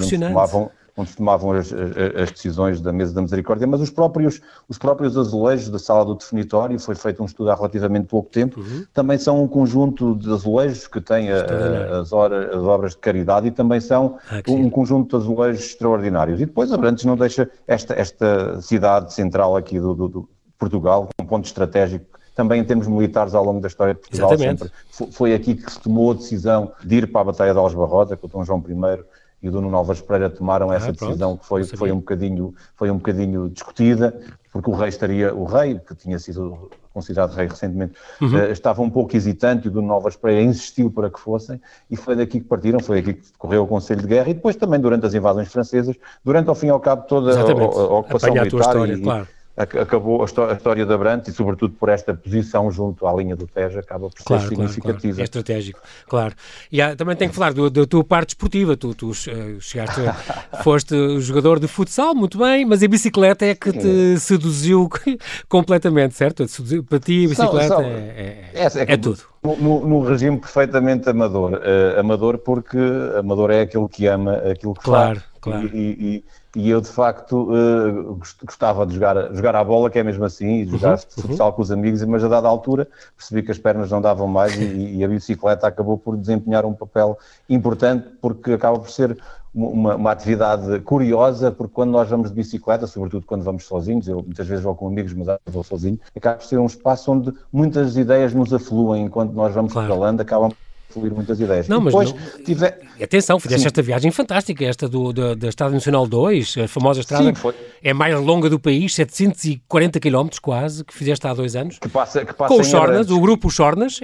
onde 0.95 1.09
se 1.09 1.17
tomavam 1.17 1.51
as, 1.51 1.71
as, 1.71 2.31
decisões 2.31 2.81
da 2.81 2.91
mesa 2.91 3.13
da 3.13 3.21
misericórdia, 3.21 3.65
mas 3.65 3.81
os 3.81 3.89
próprios, 3.89 4.41
os 4.67 4.77
próprios 4.77 5.17
azulejos 5.17 5.69
da 5.69 5.79
sala 5.79 6.05
do 6.05 6.15
definitório, 6.15 6.79
foi 6.79 6.95
feito 6.95 7.21
um 7.21 7.25
estudo 7.25 7.49
há 7.51 7.55
relativamente 7.55 8.07
pouco 8.07 8.29
tempo, 8.29 8.59
uhum. 8.59 8.85
também 8.93 9.17
são 9.17 9.41
um 9.43 9.47
conjunto 9.47 10.15
de 10.15 10.31
azulejos 10.31 10.87
que 10.87 10.99
têm 10.99 11.31
a, 11.31 11.99
as, 12.01 12.11
horas, 12.11 12.49
as, 12.49 12.63
obras 12.63 12.91
de 12.91 12.97
caridade 12.97 13.47
e 13.47 13.51
também 13.51 13.79
são 13.79 14.17
ah, 14.29 14.41
um, 14.47 14.69
conjunto 14.69 15.17
de 15.17 15.23
azulejos 15.23 15.65
extraordinários. 15.65 16.41
E 16.41 16.45
depois 16.45 16.71
Abrantes 16.71 17.05
não 17.05 17.15
deixa 17.15 17.49
esta, 17.67 17.93
esta 17.93 18.61
cidade 18.61 19.13
central 19.13 19.55
aqui 19.55 19.79
do, 19.79 19.93
do, 19.93 20.07
do 20.07 20.29
Portugal, 20.57 21.09
um 21.19 21.25
ponto 21.25 21.45
estratégico 21.45 22.05
também 22.35 22.61
em 22.61 22.63
termos 22.63 22.87
militares 22.87 23.35
ao 23.35 23.43
longo 23.43 23.59
da 23.59 23.67
história 23.67 23.93
de 23.93 23.99
Portugal. 23.99 24.33
Exatamente. 24.33 24.71
Sempre. 24.91 25.13
Foi 25.13 25.33
aqui 25.33 25.55
que 25.55 25.71
se 25.71 25.79
tomou 25.79 26.11
a 26.11 26.13
decisão 26.15 26.71
de 26.83 26.95
ir 26.95 27.11
para 27.11 27.21
a 27.21 27.23
Batalha 27.25 27.53
de 27.53 27.59
Aljubarrota, 27.59 28.15
com 28.15 28.27
o 28.27 28.29
Dom 28.29 28.43
João 28.43 28.63
I 28.67 29.03
e 29.41 29.49
o 29.49 29.51
Nuno 29.51 29.75
Alves 29.75 30.01
Pereira 30.01 30.29
tomaram 30.29 30.69
ah, 30.69 30.75
essa 30.75 30.91
decisão 30.91 31.35
que 31.35 31.45
foi, 31.45 31.63
foi, 31.63 31.91
um 31.91 31.97
bocadinho, 31.97 32.53
foi 32.75 32.91
um 32.91 32.97
bocadinho 32.97 33.49
discutida, 33.49 34.19
porque 34.51 34.69
o 34.69 34.73
rei 34.73 34.89
estaria, 34.89 35.33
o 35.33 35.45
rei, 35.45 35.79
que 35.79 35.95
tinha 35.95 36.19
sido 36.19 36.69
considerado 36.93 37.33
rei 37.33 37.47
recentemente, 37.47 37.93
uhum. 38.21 38.35
uh, 38.35 38.51
estava 38.51 38.81
um 38.81 38.89
pouco 38.89 39.15
hesitante 39.15 39.67
e 39.67 39.71
o 39.71 39.73
Nuno 39.73 39.93
Alves 39.93 40.15
Pereira 40.15 40.43
insistiu 40.43 40.91
para 40.91 41.09
que 41.09 41.19
fossem, 41.19 41.59
e 41.89 41.95
foi 41.95 42.15
daqui 42.15 42.39
que 42.39 42.45
partiram, 42.45 42.79
foi 42.79 42.99
aqui 42.99 43.13
que 43.13 43.31
decorreu 43.31 43.63
o 43.63 43.67
Conselho 43.67 44.01
de 44.01 44.07
Guerra, 44.07 44.29
e 44.29 44.33
depois 44.33 44.55
também 44.55 44.79
durante 44.79 45.05
as 45.05 45.13
invasões 45.13 45.51
francesas, 45.51 45.95
durante 46.23 46.49
ao 46.49 46.55
fim 46.55 46.67
e 46.67 46.69
ao 46.69 46.79
cabo 46.79 47.03
toda 47.07 47.31
a, 47.33 47.41
a, 47.41 47.97
ocupação 47.99 48.29
Apanhar 48.29 48.45
militar 48.45 48.57
a 48.57 48.61
história, 48.61 48.93
e, 48.93 49.01
claro 49.01 49.27
acabou 49.55 50.21
a 50.21 50.25
história 50.25 50.85
da 50.85 50.97
Brant 50.97 51.27
e, 51.27 51.31
sobretudo, 51.31 51.73
por 51.73 51.89
esta 51.89 52.13
posição 52.13 52.71
junto 52.71 53.05
à 53.05 53.13
linha 53.13 53.35
do 53.35 53.45
Tejo, 53.45 53.79
acaba 53.79 54.09
por 54.09 54.17
ser 54.17 54.23
claro, 54.23 54.47
significativa. 54.47 54.81
Claro, 54.81 55.01
claro. 55.01 55.21
É 55.21 55.23
estratégico, 55.23 55.79
claro. 56.07 56.35
E 56.71 56.81
há, 56.81 56.95
também 56.95 57.15
tenho 57.15 57.29
que 57.29 57.35
falar 57.35 57.53
da 57.53 57.85
tua 57.85 58.03
parte 58.03 58.29
esportiva. 58.29 58.77
Tu, 58.77 58.95
tu 58.95 59.09
uh, 59.09 59.13
chegaste, 59.59 60.01
foste 60.63 61.19
jogador 61.19 61.59
de 61.59 61.67
futsal, 61.67 62.15
muito 62.15 62.37
bem, 62.37 62.65
mas 62.65 62.81
a 62.81 62.87
bicicleta 62.87 63.45
é 63.45 63.53
que 63.53 63.71
te 63.71 64.17
seduziu 64.19 64.89
completamente, 65.49 66.15
certo? 66.15 66.45
Para 66.87 66.99
ti, 66.99 67.25
a 67.25 67.29
bicicleta 67.29 67.67
são, 67.67 67.77
são, 67.77 67.85
é, 67.85 68.51
é, 68.53 68.63
é, 68.63 68.93
é 68.93 68.97
tudo. 68.97 69.19
No, 69.43 69.87
no, 69.87 70.03
regime 70.03 70.39
perfeitamente 70.39 71.09
amador. 71.09 71.53
Uh, 71.53 71.99
amador 71.99 72.37
porque 72.37 72.77
amador 73.17 73.51
é 73.51 73.61
aquele 73.61 73.87
que 73.87 74.05
ama 74.05 74.35
aquilo 74.37 74.75
que 74.75 74.83
claro, 74.83 75.19
faz. 75.19 75.31
Claro. 75.41 75.67
E, 75.75 75.79
e, 75.79 76.23
e, 76.55 76.69
eu, 76.69 76.81
de 76.81 76.89
facto, 76.89 77.49
uh, 77.51 78.19
gostava 78.43 78.85
de 78.85 78.95
jogar, 78.95 79.33
jogar 79.33 79.55
à 79.55 79.63
bola, 79.63 79.89
que 79.89 79.97
é 79.97 80.03
mesmo 80.03 80.25
assim, 80.25 80.61
e 80.61 80.67
jogar 80.67 80.93
uhum, 80.93 81.23
futsal 81.27 81.47
uhum. 81.47 81.53
com 81.53 81.61
os 81.61 81.71
amigos, 81.71 82.03
mas 82.03 82.23
a 82.23 82.27
dada 82.27 82.47
altura 82.47 82.87
percebi 83.15 83.41
que 83.41 83.51
as 83.51 83.57
pernas 83.57 83.89
não 83.89 84.01
davam 84.01 84.27
mais 84.27 84.55
e, 84.55 84.97
e, 84.97 85.03
a 85.03 85.07
bicicleta 85.07 85.65
acabou 85.65 85.97
por 85.97 86.17
desempenhar 86.17 86.65
um 86.65 86.73
papel 86.73 87.17
importante, 87.49 88.07
porque 88.21 88.51
acaba 88.51 88.77
por 88.77 88.89
ser 88.89 89.17
uma, 89.55 89.95
uma, 89.95 90.11
atividade 90.11 90.79
curiosa, 90.81 91.51
porque 91.51 91.73
quando 91.73 91.91
nós 91.91 92.09
vamos 92.09 92.29
de 92.29 92.35
bicicleta, 92.35 92.85
sobretudo 92.85 93.25
quando 93.25 93.43
vamos 93.43 93.65
sozinhos, 93.65 94.07
eu 94.07 94.21
muitas 94.21 94.47
vezes 94.47 94.63
vou 94.63 94.75
com 94.75 94.87
amigos, 94.87 95.13
mas 95.13 95.37
vou 95.45 95.63
sozinho, 95.63 95.99
acaba 96.13 96.37
por 96.37 96.45
ser 96.45 96.57
um 96.57 96.65
espaço 96.65 97.11
onde 97.13 97.33
muitas 97.51 97.95
ideias 97.95 98.33
nos 98.33 98.53
afluem 98.53 99.05
enquanto 99.05 99.31
nós 99.31 99.53
vamos 99.53 99.71
claro. 99.71 99.87
pedalando, 99.87 100.21
acabam 100.21 100.51
fluir 100.91 101.13
muitas 101.13 101.39
ideias. 101.39 101.67
Não, 101.67 101.79
mas 101.79 101.93
depois 101.93 102.13
não... 102.13 102.43
tiver... 102.43 102.79
Atenção, 103.01 103.39
fizeste 103.39 103.61
Sim. 103.61 103.67
esta 103.67 103.81
viagem 103.81 104.11
fantástica, 104.11 104.65
esta 104.65 104.87
do, 104.87 105.11
da, 105.11 105.33
da 105.33 105.47
Estrada 105.47 105.73
Nacional 105.73 106.07
2, 106.07 106.57
a 106.63 106.67
famosa 106.67 106.99
estrada, 106.99 107.25
Sim, 107.25 107.33
foi. 107.33 107.55
é 107.81 107.93
mais 107.93 108.15
longa 108.19 108.49
do 108.49 108.59
país, 108.59 108.93
740 108.93 109.99
km 109.99 110.27
quase, 110.41 110.83
que 110.83 110.93
fizeste 110.93 111.25
há 111.25 111.33
dois 111.33 111.55
anos. 111.55 111.79
Que 111.79 111.89
passa, 111.89 112.23
que 112.25 112.33
passa 112.33 112.53
Com 112.53 112.61
os 112.61 112.67
Sornas, 112.67 113.09
o 113.09 113.19
grupo 113.19 113.49
Sornas. 113.49 113.99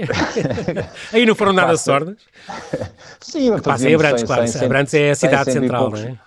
Aí 1.13 1.25
não 1.25 1.35
foram 1.35 1.53
nada 1.53 1.77
Sornas. 1.77 2.17
Sim, 3.21 3.55
que 3.55 3.61
passa 3.61 3.89
em 3.89 3.95
Abrantes, 3.95 4.23
claro. 4.23 4.47
Sem, 4.47 4.65
Abrantes 4.65 4.93
é 4.93 5.11
a 5.11 5.15
cidade 5.15 5.51
central, 5.51 5.89
não 5.89 5.97
é? 5.97 6.17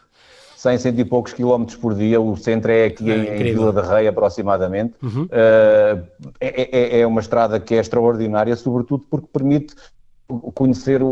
100, 0.60 0.76
100 0.76 1.00
e 1.00 1.04
poucos 1.06 1.32
quilómetros 1.32 1.78
por 1.78 1.94
dia, 1.94 2.20
o 2.20 2.36
centro 2.36 2.70
é 2.70 2.84
aqui 2.84 3.10
ah, 3.10 3.16
em, 3.16 3.48
em, 3.48 3.54
Vila 3.54 3.72
de 3.72 3.88
Rei 3.88 4.06
aproximadamente. 4.06 4.92
Uhum. 5.02 5.22
Uh, 5.22 6.06
é, 6.38 6.98
é, 6.98 7.00
é, 7.00 7.06
uma 7.06 7.22
estrada 7.22 7.58
que 7.58 7.74
é 7.74 7.78
extraordinária, 7.78 8.54
sobretudo 8.56 9.02
porque 9.10 9.26
permite 9.32 9.74
conhecer 10.54 11.02
o, 11.02 11.08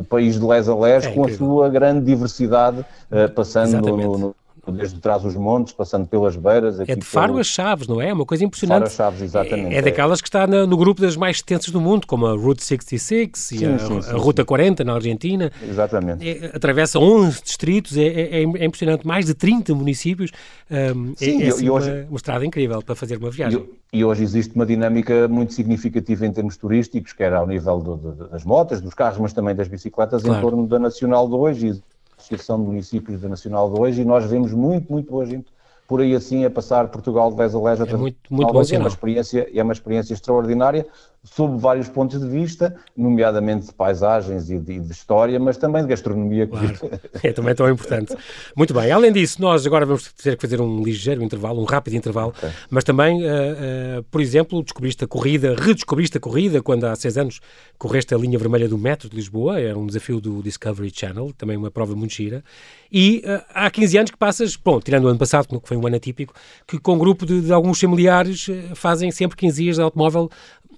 o 0.00 0.06
país 0.08 0.38
de 0.38 0.46
les 0.46 0.68
a 0.68 0.74
les 0.74 1.04
é 1.04 1.12
com 1.12 1.24
a 1.24 1.32
sua 1.32 1.68
grande 1.68 2.04
diversidade, 2.04 2.80
uh, 2.80 3.32
passando 3.34 3.80
no, 3.80 4.18
no, 4.18 4.34
desde 4.70 5.00
trás 5.00 5.24
os 5.24 5.34
montes, 5.34 5.72
passando 5.72 6.06
pelas 6.06 6.36
beiras. 6.36 6.78
É 6.78 6.94
de 6.94 7.04
Faro 7.04 7.32
pelo... 7.32 7.44
Chaves, 7.44 7.88
não 7.88 8.00
é? 8.00 8.10
É 8.10 8.12
uma 8.12 8.24
coisa 8.24 8.44
impressionante. 8.44 8.82
Faro 8.82 8.92
Chaves, 8.92 9.22
exatamente. 9.22 9.74
É, 9.74 9.78
é 9.78 9.82
daquelas 9.82 10.20
que 10.20 10.28
está 10.28 10.46
no, 10.46 10.66
no, 10.66 10.76
grupo 10.76 11.00
das 11.00 11.16
mais 11.16 11.38
extensas 11.38 11.70
do 11.70 11.80
mundo, 11.80 12.06
como 12.06 12.26
a 12.26 12.32
Route 12.32 12.62
66 12.62 13.30
sim, 13.34 13.58
e 13.58 13.64
a, 13.64 13.78
sim, 13.78 14.00
sim, 14.00 14.10
a 14.10 14.16
Ruta 14.16 14.44
40 14.44 14.84
na 14.84 14.94
Argentina. 14.94 15.50
Exatamente. 15.60 16.28
É, 16.28 16.52
atravessa 16.54 16.98
11 16.98 17.42
distritos, 17.42 17.96
é, 17.96 18.04
é, 18.04 18.22
é, 18.22 18.42
é 18.42 18.64
impressionante, 18.64 19.04
mais 19.04 19.26
de 19.26 19.34
30 19.34 19.74
municípios. 19.74 20.30
Um, 20.70 21.14
sim, 21.16 21.42
é, 21.42 21.46
é 21.46 21.48
assim, 21.48 21.68
hoje... 21.68 21.90
uma, 21.90 22.04
uma, 22.10 22.16
estrada 22.16 22.46
incrível 22.46 22.80
para 22.82 22.94
fazer 22.94 23.16
uma 23.16 23.30
viagem. 23.30 23.66
E, 23.92 23.98
e, 23.98 24.04
hoje 24.04 24.22
existe 24.22 24.54
uma 24.54 24.64
dinâmica 24.64 25.26
muito 25.26 25.52
significativa 25.54 26.24
em 26.24 26.32
termos 26.32 26.56
turísticos, 26.56 27.12
quer 27.12 27.32
ao 27.32 27.46
nível 27.46 27.80
do, 27.80 27.96
do, 27.96 28.28
das 28.28 28.44
motas, 28.44 28.80
dos 28.80 28.94
carros, 28.94 29.18
mas 29.18 29.32
também 29.32 29.56
das 29.56 29.66
bicicletas, 29.66 30.22
claro. 30.22 30.38
em 30.38 30.40
torno 30.40 30.66
da 30.66 30.78
Nacional 30.78 31.26
2 31.26 31.62
e 31.64 31.82
Associação 32.22 32.58
de 32.58 32.66
Municípios 32.66 33.20
da 33.20 33.28
Nacional 33.28 33.72
de 33.72 33.80
hoje 33.80 34.02
e 34.02 34.04
nós 34.04 34.24
vemos 34.24 34.52
muito, 34.52 34.90
muito 34.92 35.10
boa 35.10 35.26
gente 35.26 35.52
por 35.86 36.00
aí 36.00 36.14
assim 36.14 36.44
a 36.44 36.50
passar 36.50 36.88
Portugal 36.88 37.30
de 37.30 37.36
Vez 37.36 37.54
a 37.54 37.60
Lés 37.60 37.80
é 37.80 37.96
muito, 37.96 38.16
muito 38.30 38.52
bom 38.52 38.62
é 38.62 38.78
uma 38.78 38.88
experiência 38.88 39.50
é 39.52 39.62
uma 39.62 39.72
experiência 39.72 40.14
extraordinária 40.14 40.86
sob 41.24 41.56
vários 41.60 41.88
pontos 41.88 42.20
de 42.20 42.26
vista, 42.26 42.74
nomeadamente 42.96 43.66
de 43.66 43.72
paisagens 43.72 44.50
e 44.50 44.58
de, 44.58 44.80
de 44.80 44.92
história, 44.92 45.38
mas 45.38 45.56
também 45.56 45.82
de 45.82 45.88
gastronomia. 45.88 46.48
Claro. 46.48 46.76
é 47.22 47.32
também 47.32 47.54
tão 47.54 47.70
importante. 47.70 48.16
Muito 48.56 48.74
bem, 48.74 48.90
além 48.90 49.12
disso, 49.12 49.40
nós 49.40 49.64
agora 49.64 49.86
vamos 49.86 50.12
ter 50.12 50.36
que 50.36 50.42
fazer 50.42 50.60
um 50.60 50.82
ligeiro 50.82 51.22
intervalo, 51.22 51.60
um 51.60 51.64
rápido 51.64 51.94
intervalo, 51.94 52.30
okay. 52.30 52.50
mas 52.68 52.82
também, 52.82 53.22
uh, 53.22 53.26
uh, 53.26 54.02
por 54.10 54.20
exemplo, 54.20 54.62
descobriste 54.64 55.04
a 55.04 55.06
corrida, 55.06 55.54
redescobriste 55.54 56.18
a 56.18 56.20
corrida 56.20 56.60
quando 56.60 56.84
há 56.84 56.96
seis 56.96 57.16
anos 57.16 57.40
correste 57.78 58.12
a 58.14 58.18
linha 58.18 58.38
vermelha 58.38 58.68
do 58.68 58.76
metro 58.76 59.08
de 59.08 59.14
Lisboa, 59.14 59.60
era 59.60 59.78
um 59.78 59.86
desafio 59.86 60.20
do 60.20 60.42
Discovery 60.42 60.90
Channel, 60.92 61.32
também 61.38 61.56
uma 61.56 61.70
prova 61.70 61.94
muito 61.94 62.14
gira, 62.14 62.42
e 62.90 63.22
uh, 63.24 63.44
há 63.54 63.70
15 63.70 63.98
anos 63.98 64.10
que 64.10 64.18
passas, 64.18 64.56
bom, 64.56 64.80
tirando 64.80 65.04
o 65.04 65.08
ano 65.08 65.18
passado, 65.18 65.46
que 65.60 65.68
foi 65.68 65.76
um 65.76 65.86
ano 65.86 65.96
atípico, 65.96 66.34
que 66.66 66.80
com 66.80 66.94
um 66.94 66.98
grupo 66.98 67.24
de, 67.24 67.42
de 67.42 67.52
alguns 67.52 67.80
familiares 67.80 68.46
fazem 68.74 69.12
sempre 69.12 69.36
15 69.36 69.62
dias 69.62 69.76
de 69.76 69.82
automóvel 69.82 70.28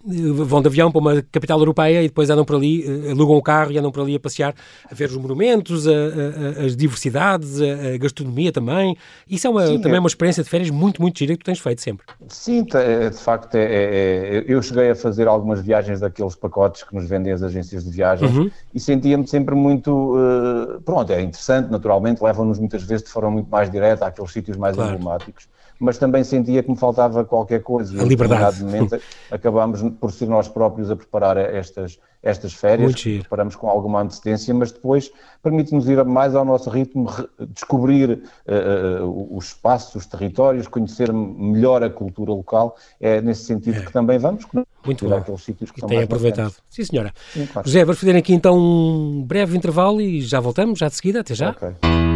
vão 0.04 0.60
de 0.60 0.68
avião 0.68 0.92
para 0.92 1.00
uma 1.00 1.22
capital 1.32 1.58
europeia 1.58 2.02
e 2.02 2.08
depois 2.08 2.28
andam 2.28 2.44
por 2.44 2.56
ali, 2.56 2.84
eh, 2.84 3.12
alugam 3.12 3.36
o 3.36 3.42
carro 3.42 3.72
e 3.72 3.78
andam 3.78 3.90
por 3.90 4.02
ali 4.02 4.14
a 4.14 4.20
passear, 4.20 4.54
a 4.90 4.94
ver 4.94 5.08
os 5.08 5.16
monumentos, 5.16 5.88
a, 5.88 5.90
a, 5.90 6.64
as 6.66 6.76
diversidades, 6.76 7.60
a, 7.60 7.94
a, 7.94 7.96
gastronomia 7.96 8.52
também. 8.52 8.96
Isso 9.28 9.46
é 9.46 9.50
uma, 9.50 9.66
Sim, 9.66 9.78
também 9.78 9.96
é 9.96 10.00
uma 10.00 10.08
experiência 10.08 10.42
de 10.42 10.50
férias 10.50 10.70
muito, 10.70 11.00
muito 11.00 11.18
gira 11.18 11.32
que 11.32 11.38
tu 11.38 11.46
tens 11.46 11.58
feito 11.58 11.80
sempre. 11.80 12.06
Sim, 12.28 12.66
é, 12.74 13.08
de 13.08 13.16
facto, 13.16 13.54
é, 13.54 13.64
é, 13.64 14.36
é, 14.36 14.44
eu 14.46 14.62
cheguei 14.62 14.90
a 14.90 14.94
fazer 14.94 15.26
algumas 15.26 15.62
viagens 15.62 16.00
daqueles 16.00 16.34
pacotes 16.34 16.82
que 16.82 16.94
nos 16.94 17.08
vendem 17.08 17.32
as 17.32 17.42
agências 17.42 17.84
de 17.84 17.90
viagens 17.90 18.34
uhum. 18.34 18.50
e 18.74 18.80
sentia-me 18.80 19.26
sempre 19.26 19.54
muito, 19.54 20.16
uh, 20.16 20.80
pronto, 20.82 21.10
é 21.12 21.22
interessante, 21.22 21.70
naturalmente, 21.70 22.22
levam-nos 22.22 22.58
muitas 22.58 22.82
vezes 22.82 23.04
de 23.04 23.10
forma 23.10 23.30
muito 23.30 23.48
mais 23.48 23.70
direta 23.70 24.06
àqueles 24.06 24.30
sítios 24.32 24.56
mais 24.56 24.76
claro. 24.76 24.94
emblemáticos 24.94 25.48
mas 25.78 25.98
também 25.98 26.24
sentia 26.24 26.62
que 26.62 26.70
me 26.70 26.76
faltava 26.76 27.24
qualquer 27.24 27.62
coisa. 27.62 28.00
A 28.00 28.04
liberdade. 28.04 28.62
momento 28.62 28.98
acabámos 29.30 29.82
por 30.00 30.12
ser 30.12 30.28
nós 30.28 30.48
próprios 30.48 30.90
a 30.90 30.96
preparar 30.96 31.36
estas, 31.36 31.98
estas 32.22 32.54
férias, 32.54 32.94
preparamos 33.02 33.56
com 33.56 33.68
alguma 33.68 34.02
antecedência, 34.02 34.54
mas 34.54 34.72
depois 34.72 35.10
permite-nos 35.42 35.88
ir 35.88 36.02
mais 36.04 36.34
ao 36.34 36.44
nosso 36.44 36.70
ritmo, 36.70 37.10
descobrir 37.50 38.22
uh, 38.46 39.04
uh, 39.04 39.36
os 39.36 39.46
espaços, 39.46 39.94
os 39.96 40.06
territórios, 40.06 40.66
conhecer 40.66 41.12
melhor 41.12 41.82
a 41.82 41.90
cultura 41.90 42.32
local. 42.32 42.76
É 43.00 43.20
nesse 43.20 43.44
sentido 43.44 43.78
é. 43.78 43.84
que 43.84 43.92
também 43.92 44.18
vamos. 44.18 44.46
Muito 44.84 45.08
bom. 45.08 45.16
Aqueles 45.16 45.42
sítios 45.42 45.70
que 45.70 45.84
e 45.84 45.86
tem 45.86 46.02
aproveitado. 46.02 46.44
Marcantes. 46.44 46.62
Sim, 46.70 46.84
senhora. 46.84 47.12
Sim, 47.32 47.46
claro. 47.46 47.68
José, 47.68 47.84
vamos 47.84 48.00
fazer 48.00 48.16
aqui 48.16 48.32
então 48.32 48.56
um 48.56 49.22
breve 49.22 49.56
intervalo 49.56 50.00
e 50.00 50.20
já 50.20 50.40
voltamos, 50.40 50.78
já 50.78 50.88
de 50.88 50.94
seguida. 50.94 51.20
Até 51.20 51.34
já. 51.34 51.50
Okay. 51.50 52.13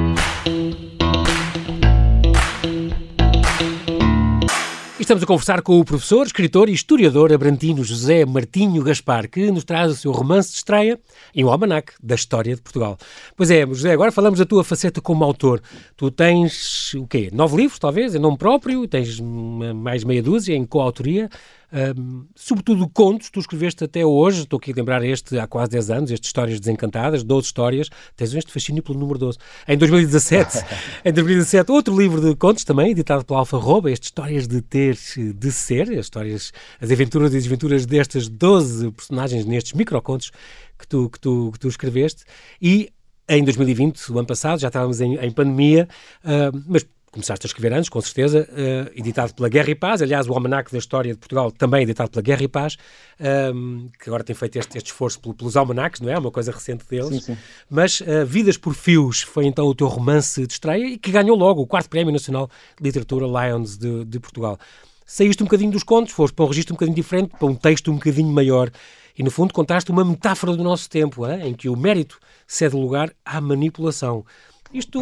Estamos 5.09 5.25
a 5.25 5.27
conversar 5.27 5.63
com 5.63 5.81
o 5.81 5.85
professor, 5.87 6.27
escritor 6.27 6.69
e 6.69 6.73
historiador 6.75 7.33
abrantino 7.33 7.83
José 7.83 8.27
Martinho 8.27 8.83
Gaspar, 8.83 9.27
que 9.27 9.51
nos 9.51 9.65
traz 9.65 9.91
o 9.91 9.97
seu 9.97 10.13
romance 10.13 10.51
de 10.51 10.57
estreia 10.57 11.01
em 11.35 11.43
um 11.47 11.49
almanac 11.49 11.95
da 12.03 12.15
história 12.15 12.55
de 12.55 12.61
Portugal. 12.61 12.99
Pois 13.35 13.51
é, 13.51 13.67
José, 13.67 13.91
agora 13.91 14.13
falamos 14.13 14.39
da 14.39 14.45
tua 14.45 14.63
faceta 14.63 15.01
como 15.01 15.25
autor. 15.25 15.63
Tu 15.97 16.11
tens 16.11 16.93
o 16.93 17.07
quê? 17.07 17.31
Nove 17.33 17.57
livros, 17.57 17.79
talvez, 17.79 18.15
em 18.15 18.19
nome 18.19 18.37
próprio, 18.37 18.87
tens 18.87 19.19
mais 19.19 20.05
meia 20.05 20.23
dúzia 20.23 20.55
em 20.55 20.67
coautoria. 20.67 21.31
Um, 21.71 22.27
sobretudo 22.35 22.89
contos, 22.89 23.29
tu 23.29 23.41
escreveste 23.41 23.85
até 23.85 24.05
hoje, 24.05 24.43
estou 24.43 24.57
aqui 24.57 24.73
a 24.73 24.75
lembrar 24.75 25.05
este 25.05 25.39
há 25.39 25.47
quase 25.47 25.71
10 25.73 25.91
anos, 25.91 26.11
este 26.11 26.25
Histórias 26.25 26.59
Desencantadas, 26.59 27.23
12 27.23 27.47
histórias, 27.47 27.91
tens 28.17 28.33
este 28.35 28.51
fascínio 28.51 28.83
pelo 28.83 28.99
número 28.99 29.19
12. 29.19 29.39
Em 29.67 29.77
2017, 29.77 30.65
em 31.05 31.13
2017, 31.13 31.71
outro 31.71 31.99
livro 31.99 32.21
de 32.23 32.35
contos 32.37 32.65
também, 32.65 32.93
editado 32.93 33.23
pela 33.25 33.41
Alfa 33.41 33.59
Roba, 33.59 33.91
este 33.91 34.05
Histórias 34.05 34.49
de 34.49 34.63
Ter, 34.63 34.97
de 35.35 35.53
Ser, 35.53 35.91
as 35.91 36.07
histórias, 36.07 36.53
as 36.81 36.91
aventuras 36.91 37.33
e 37.33 37.37
desventuras 37.37 37.85
destas 37.85 38.29
12 38.29 38.91
personagens 38.93 39.45
nestes 39.45 39.75
microcontos 39.75 40.31
que 40.79 40.89
tu, 40.89 41.11
que 41.11 41.21
tu, 41.21 41.51
que 41.53 41.59
tu 41.59 41.69
escreveste, 41.69 42.25
e 42.63 42.91
em 43.29 43.45
2020, 43.45 44.11
o 44.11 44.19
ano 44.19 44.27
passado, 44.27 44.59
já 44.59 44.69
estávamos 44.69 45.03
em, 45.03 45.17
em 45.17 45.31
pandemia, 45.31 45.87
uh, 46.25 46.65
mas 46.67 46.87
começaste 47.11 47.47
a 47.47 47.49
escrever 47.49 47.73
antes, 47.73 47.89
com 47.89 48.01
certeza, 48.01 48.49
uh, 48.51 48.91
editado 48.95 49.35
pela 49.35 49.49
Guerra 49.49 49.71
e 49.71 49.75
Paz, 49.75 50.03
aliás, 50.03 50.29
o 50.29 50.33
Almanac 50.33 50.71
da 50.71 50.79
História 50.79 51.13
de 51.13 51.19
Portugal 51.19 51.51
também 51.51 51.83
editado 51.83 52.11
pela 52.11 52.23
Guerra 52.23 52.43
e 52.43 52.49
Paz, 52.49 52.77
um, 53.19 53.25
ehm, 53.25 53.89
que 53.99 54.09
agora 54.09 54.23
tem 54.23 54.35
feito 54.35 54.59
este, 54.59 54.79
este 54.79 54.87
esforço 54.89 55.21
pelos 55.35 55.57
almanacs, 55.57 56.01
não 56.01 56.11
é? 56.11 56.19
Uma 56.19 56.31
coisa 56.31 56.53
recente 56.53 56.85
deles. 56.89 57.09
Sim, 57.09 57.21
sim. 57.21 57.39
Mas 57.71 58.01
uh, 58.01 58.27
Vidas 58.27 58.57
por 58.57 58.75
Fios 58.75 59.23
foi 59.23 59.47
então 59.47 59.67
o 59.67 59.75
teu 59.75 59.87
romance 59.89 60.47
de 60.47 60.53
estreia 60.53 60.87
e 60.87 60.99
que 60.99 61.11
ganhou 61.11 61.37
logo 61.37 61.63
o 61.63 61.67
quarto 61.67 61.89
Prémio 61.89 62.13
Nacional 62.13 62.51
de 62.77 62.85
Literatura 62.85 63.27
Lions 63.27 63.77
de, 63.77 64.05
de 64.05 64.21
Portugal. 64.21 64.59
Saíste 65.07 65.43
um 65.43 65.47
bocadinho 65.47 65.71
dos 65.71 65.83
contos, 65.83 66.13
foste 66.13 66.35
para 66.35 66.45
um 66.45 66.49
registro 66.49 66.75
um 66.75 66.77
bocadinho 66.77 66.97
diferente, 66.97 67.31
para 67.39 67.49
um 67.49 67.55
texto 67.55 67.91
um 67.91 67.95
bocadinho 67.95 68.31
maior 68.31 68.71
e, 69.19 69.23
no 69.23 69.31
fundo, 69.33 69.53
contaste 69.53 69.91
uma 69.91 70.05
metáfora 70.05 70.55
do 70.55 70.63
nosso 70.63 70.89
tempo, 70.89 71.27
hein? 71.27 71.49
em 71.49 71.55
que 71.55 71.69
o 71.69 71.77
mérito 71.77 72.21
cede 72.47 72.77
lugar 72.77 73.13
à 73.25 73.41
manipulação. 73.41 74.25
Isto 74.73 75.01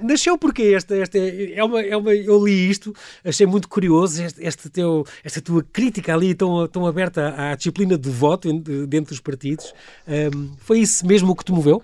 nasceu 0.00 0.38
porque 0.38 0.62
esta, 0.76 0.96
esta 0.96 1.18
é 1.18 1.62
uma, 1.64 1.82
é 1.82 1.96
uma, 1.96 2.14
eu 2.14 2.44
li 2.44 2.70
isto, 2.70 2.94
achei 3.24 3.46
muito 3.46 3.68
curioso 3.68 4.22
este, 4.22 4.44
este 4.44 4.70
teu, 4.70 5.04
esta 5.24 5.40
tua 5.40 5.62
crítica 5.62 6.14
ali 6.14 6.34
tão, 6.34 6.68
tão 6.68 6.86
aberta 6.86 7.34
à 7.36 7.54
disciplina 7.56 7.98
de 7.98 8.08
voto 8.08 8.52
dentro 8.86 9.10
dos 9.10 9.20
partidos. 9.20 9.74
Um, 10.06 10.52
foi 10.58 10.80
isso 10.80 11.06
mesmo 11.06 11.34
que 11.34 11.44
te 11.44 11.52
moveu? 11.52 11.82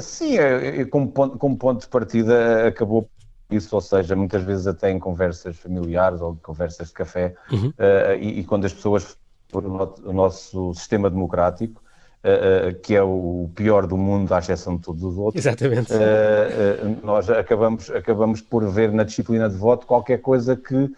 Sim, 0.00 0.38
é, 0.38 0.80
é, 0.80 0.84
como, 0.84 1.10
ponto, 1.10 1.38
como 1.38 1.56
ponto 1.56 1.80
de 1.80 1.88
partida 1.88 2.66
acabou 2.66 3.08
isso, 3.50 3.74
ou 3.74 3.80
seja, 3.80 4.14
muitas 4.14 4.42
vezes 4.42 4.66
até 4.66 4.90
em 4.90 4.98
conversas 4.98 5.56
familiares 5.56 6.20
ou 6.20 6.36
conversas 6.42 6.88
de 6.88 6.94
café, 6.94 7.34
uhum. 7.50 7.68
uh, 7.68 8.14
e, 8.20 8.40
e, 8.40 8.44
quando 8.44 8.66
as 8.66 8.72
pessoas 8.72 9.16
por 9.50 9.64
o 9.64 10.12
nosso 10.12 10.74
sistema 10.74 11.08
democrático, 11.08 11.82
Uh, 12.18 12.74
que 12.80 12.96
é 12.96 13.02
o 13.02 13.48
pior 13.54 13.86
do 13.86 13.96
mundo, 13.96 14.34
à 14.34 14.40
exceção 14.40 14.76
de 14.76 14.82
todos 14.82 15.04
os 15.04 15.16
outros. 15.16 15.46
Exatamente. 15.46 15.92
Uh, 15.92 16.98
nós 17.06 17.30
acabamos, 17.30 17.88
acabamos 17.90 18.40
por 18.40 18.68
ver 18.68 18.92
na 18.92 19.04
disciplina 19.04 19.48
de 19.48 19.56
voto 19.56 19.86
qualquer 19.86 20.18
coisa 20.18 20.56
que 20.56 20.92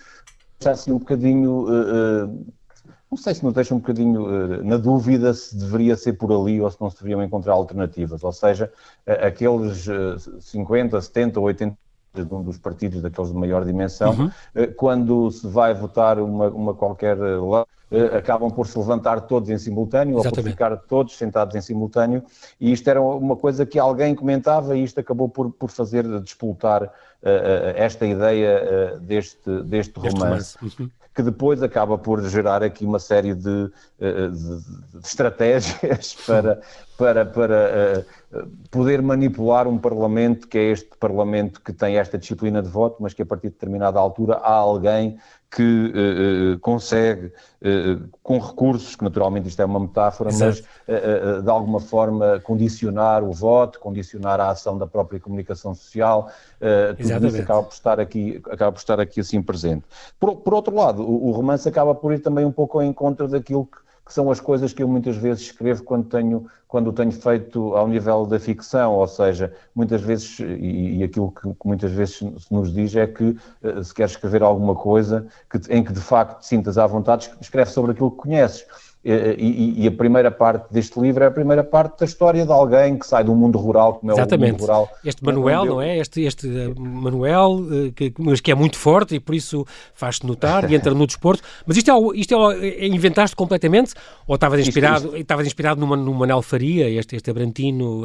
assim 0.64 0.92
um 0.92 0.98
bocadinho. 0.98 1.66
não 3.10 3.18
sei 3.18 3.34
se 3.34 3.44
nos 3.44 3.52
deixa 3.52 3.74
um 3.74 3.78
bocadinho 3.78 4.62
na 4.64 4.78
dúvida 4.78 5.34
se 5.34 5.56
deveria 5.56 5.94
ser 5.94 6.14
por 6.14 6.32
ali 6.32 6.58
ou 6.58 6.70
se 6.70 6.80
não 6.80 6.88
se 6.88 6.96
deveriam 6.96 7.22
encontrar 7.22 7.52
alternativas. 7.52 8.24
Ou 8.24 8.32
seja, 8.32 8.72
aqueles 9.06 9.86
50, 10.40 11.00
70 11.00 11.38
ou 11.38 11.46
80 11.46 11.76
de 12.14 12.34
um 12.34 12.42
dos 12.42 12.58
partidos 12.58 13.02
daqueles 13.02 13.30
de 13.30 13.36
maior 13.36 13.64
dimensão, 13.64 14.12
uhum. 14.12 14.30
quando 14.76 15.30
se 15.30 15.46
vai 15.46 15.74
votar 15.74 16.18
uma, 16.18 16.48
uma 16.48 16.74
qualquer 16.74 17.16
lei 17.18 17.64
acabam 18.16 18.50
por 18.50 18.66
se 18.66 18.78
levantar 18.78 19.22
todos 19.22 19.50
em 19.50 19.58
simultâneo 19.58 20.14
Exatamente. 20.14 20.38
ou 20.38 20.44
por 20.44 20.50
ficar 20.50 20.76
todos 20.76 21.16
sentados 21.16 21.56
em 21.56 21.60
simultâneo 21.60 22.22
e 22.60 22.72
isto 22.72 22.88
era 22.88 23.02
uma 23.02 23.36
coisa 23.36 23.66
que 23.66 23.78
alguém 23.78 24.14
comentava 24.14 24.76
e 24.76 24.84
isto 24.84 25.00
acabou 25.00 25.28
por, 25.28 25.50
por 25.50 25.70
fazer 25.70 26.06
despoltar 26.20 26.84
uh, 26.84 26.88
esta 27.76 28.06
ideia 28.06 28.98
deste, 29.00 29.62
deste 29.62 29.98
romance. 29.98 30.56
romance. 30.58 30.80
Uhum 30.80 30.90
que 31.14 31.22
depois 31.22 31.62
acaba 31.62 31.98
por 31.98 32.22
gerar 32.28 32.62
aqui 32.62 32.84
uma 32.84 32.98
série 32.98 33.34
de, 33.34 33.70
de, 33.98 34.30
de 34.30 35.06
estratégias 35.06 36.14
para, 36.26 36.60
para, 36.96 37.26
para 37.26 38.06
uh, 38.32 38.46
poder 38.70 39.02
manipular 39.02 39.66
um 39.66 39.76
Parlamento, 39.76 40.46
que 40.46 40.56
é 40.56 40.70
este 40.70 40.90
Parlamento 40.98 41.60
que 41.60 41.72
tem 41.72 41.96
esta 41.96 42.16
disciplina 42.16 42.62
de 42.62 42.68
voto, 42.68 42.96
mas 43.00 43.12
que 43.12 43.22
a 43.22 43.26
partir 43.26 43.48
de 43.48 43.54
determinada 43.54 43.98
altura 43.98 44.36
há 44.36 44.52
alguém 44.52 45.18
que 45.50 46.52
uh, 46.52 46.58
consegue, 46.60 47.26
uh, 47.26 48.08
com 48.22 48.38
recursos, 48.38 48.94
que 48.94 49.02
naturalmente 49.02 49.48
isto 49.48 49.60
é 49.60 49.64
uma 49.64 49.80
metáfora, 49.80 50.30
Exato. 50.30 50.62
mas 50.86 51.42
de 51.42 51.50
alguma 51.50 51.80
forma 51.80 52.40
condicionar 52.40 53.24
o 53.24 53.32
voto, 53.32 53.80
condicionar 53.80 54.40
a 54.40 54.50
ação 54.50 54.78
da 54.78 54.86
própria 54.86 55.18
comunicação 55.18 55.74
social, 55.74 56.30
isso 57.18 57.42
acaba 57.42 57.62
por, 57.62 57.72
estar 57.72 58.00
aqui, 58.00 58.40
acaba 58.50 58.72
por 58.72 58.78
estar 58.78 59.00
aqui 59.00 59.20
assim 59.20 59.42
presente. 59.42 59.84
Por, 60.18 60.36
por 60.36 60.54
outro 60.54 60.74
lado, 60.74 61.02
o, 61.02 61.28
o 61.28 61.30
romance 61.32 61.68
acaba 61.68 61.94
por 61.94 62.12
ir 62.12 62.20
também 62.20 62.44
um 62.44 62.52
pouco 62.52 62.78
ao 62.78 62.84
encontro 62.84 63.28
daquilo 63.28 63.66
que 63.66 63.78
que 64.10 64.14
são 64.14 64.28
as 64.28 64.40
coisas 64.40 64.72
que 64.72 64.82
eu 64.82 64.88
muitas 64.88 65.16
vezes 65.16 65.44
escrevo 65.44 65.84
quando 65.84 66.08
tenho, 66.08 66.46
quando 66.66 66.92
tenho 66.92 67.12
feito 67.12 67.76
ao 67.76 67.86
nível 67.86 68.26
da 68.26 68.40
ficção, 68.40 68.94
ou 68.94 69.06
seja, 69.06 69.54
muitas 69.72 70.00
vezes, 70.00 70.40
e, 70.40 70.96
e 70.98 71.04
aquilo 71.04 71.30
que, 71.30 71.42
que, 71.42 71.66
muitas 71.66 71.92
vezes 71.92 72.16
se 72.16 72.52
nos 72.52 72.74
diz 72.74 72.96
é 72.96 73.06
que 73.06 73.36
uh, 73.62 73.84
se 73.84 73.94
queres 73.94 74.10
escrever 74.10 74.42
alguma 74.42 74.74
coisa 74.74 75.28
que, 75.48 75.58
em 75.72 75.84
que 75.84 75.92
de 75.92 76.00
facto 76.00 76.40
te 76.40 76.46
sintas 76.48 76.76
à 76.76 76.88
vontade, 76.88 77.30
escreve 77.40 77.70
sobre 77.70 77.92
aquilo 77.92 78.10
que 78.10 78.16
conheces. 78.16 78.66
E, 79.02 79.84
e, 79.84 79.88
a 79.88 79.90
primeira 79.90 80.30
parte 80.30 80.70
deste 80.70 81.00
livro 81.00 81.24
é 81.24 81.26
a 81.26 81.30
primeira 81.30 81.64
parte 81.64 82.00
da 82.00 82.04
história 82.04 82.44
de 82.44 82.52
alguém 82.52 82.98
que 82.98 83.06
sai 83.06 83.24
do 83.24 83.34
mundo 83.34 83.56
rural, 83.56 83.94
como 83.94 84.12
é 84.12 84.14
Exatamente. 84.14 84.50
o 84.50 84.52
mundo 84.52 84.60
rural. 84.60 84.90
Este 85.02 85.24
Manuel, 85.24 85.64
não 85.64 85.80
é? 85.80 85.96
Este, 85.96 86.22
este 86.22 86.46
eh, 86.46 86.74
Manuel, 86.76 87.64
eh, 87.72 87.92
que, 87.96 88.12
mas 88.18 88.42
que 88.42 88.52
é 88.52 88.54
muito 88.54 88.76
forte 88.76 89.14
e 89.14 89.20
por 89.20 89.34
isso 89.34 89.64
faz-se 89.94 90.26
notar 90.26 90.70
e 90.70 90.74
entra 90.74 90.92
no 90.92 91.06
desporto. 91.06 91.42
Mas 91.66 91.78
isto 91.78 91.90
é, 91.90 92.18
isto 92.18 92.34
é, 92.34 92.68
é 92.68 92.86
inventaste 92.88 93.34
completamente 93.34 93.94
ou 94.26 94.34
estavas 94.34 94.60
inspirado, 94.60 95.16
isto, 95.16 95.16
isto. 95.16 95.46
inspirado 95.46 95.80
numa, 95.80 95.96
no 95.96 96.12
Manel 96.12 96.42
Faria, 96.42 96.90
este, 96.90 97.16
este 97.16 97.30
abrantino 97.30 98.02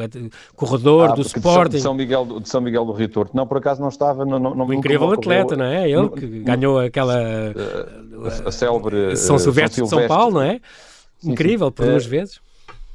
corredor 0.56 1.10
ah, 1.10 1.14
do 1.14 1.24
Sporting? 1.24 1.76
De 1.76 1.82
São, 1.82 1.94
Miguel, 1.94 2.40
de 2.40 2.48
São 2.48 2.62
Miguel 2.62 2.86
do 2.86 2.94
Rio 2.94 3.10
Torto. 3.10 3.36
Não, 3.36 3.46
por 3.46 3.58
acaso 3.58 3.82
não 3.82 3.90
estava. 3.90 4.24
Não, 4.24 4.40
não, 4.40 4.66
um 4.66 4.74
incrível 4.74 5.12
atleta, 5.12 5.58
não 5.58 5.66
é? 5.66 5.90
Ele 5.90 6.08
que 6.08 6.26
ganhou 6.40 6.80
aquela... 6.80 7.16
A, 7.18 8.48
a 8.48 8.52
célebre... 8.52 9.18
São 9.18 9.38
Silvestre 9.38 9.84
de 9.84 9.90
São 9.90 10.08
Paulo, 10.08 10.36
não 10.36 10.42
é? 10.42 10.62
Incrível, 11.26 11.68
sim. 11.68 11.74
por 11.74 11.86
duas 11.86 12.06
vezes. 12.06 12.40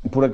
Por, 0.09 0.31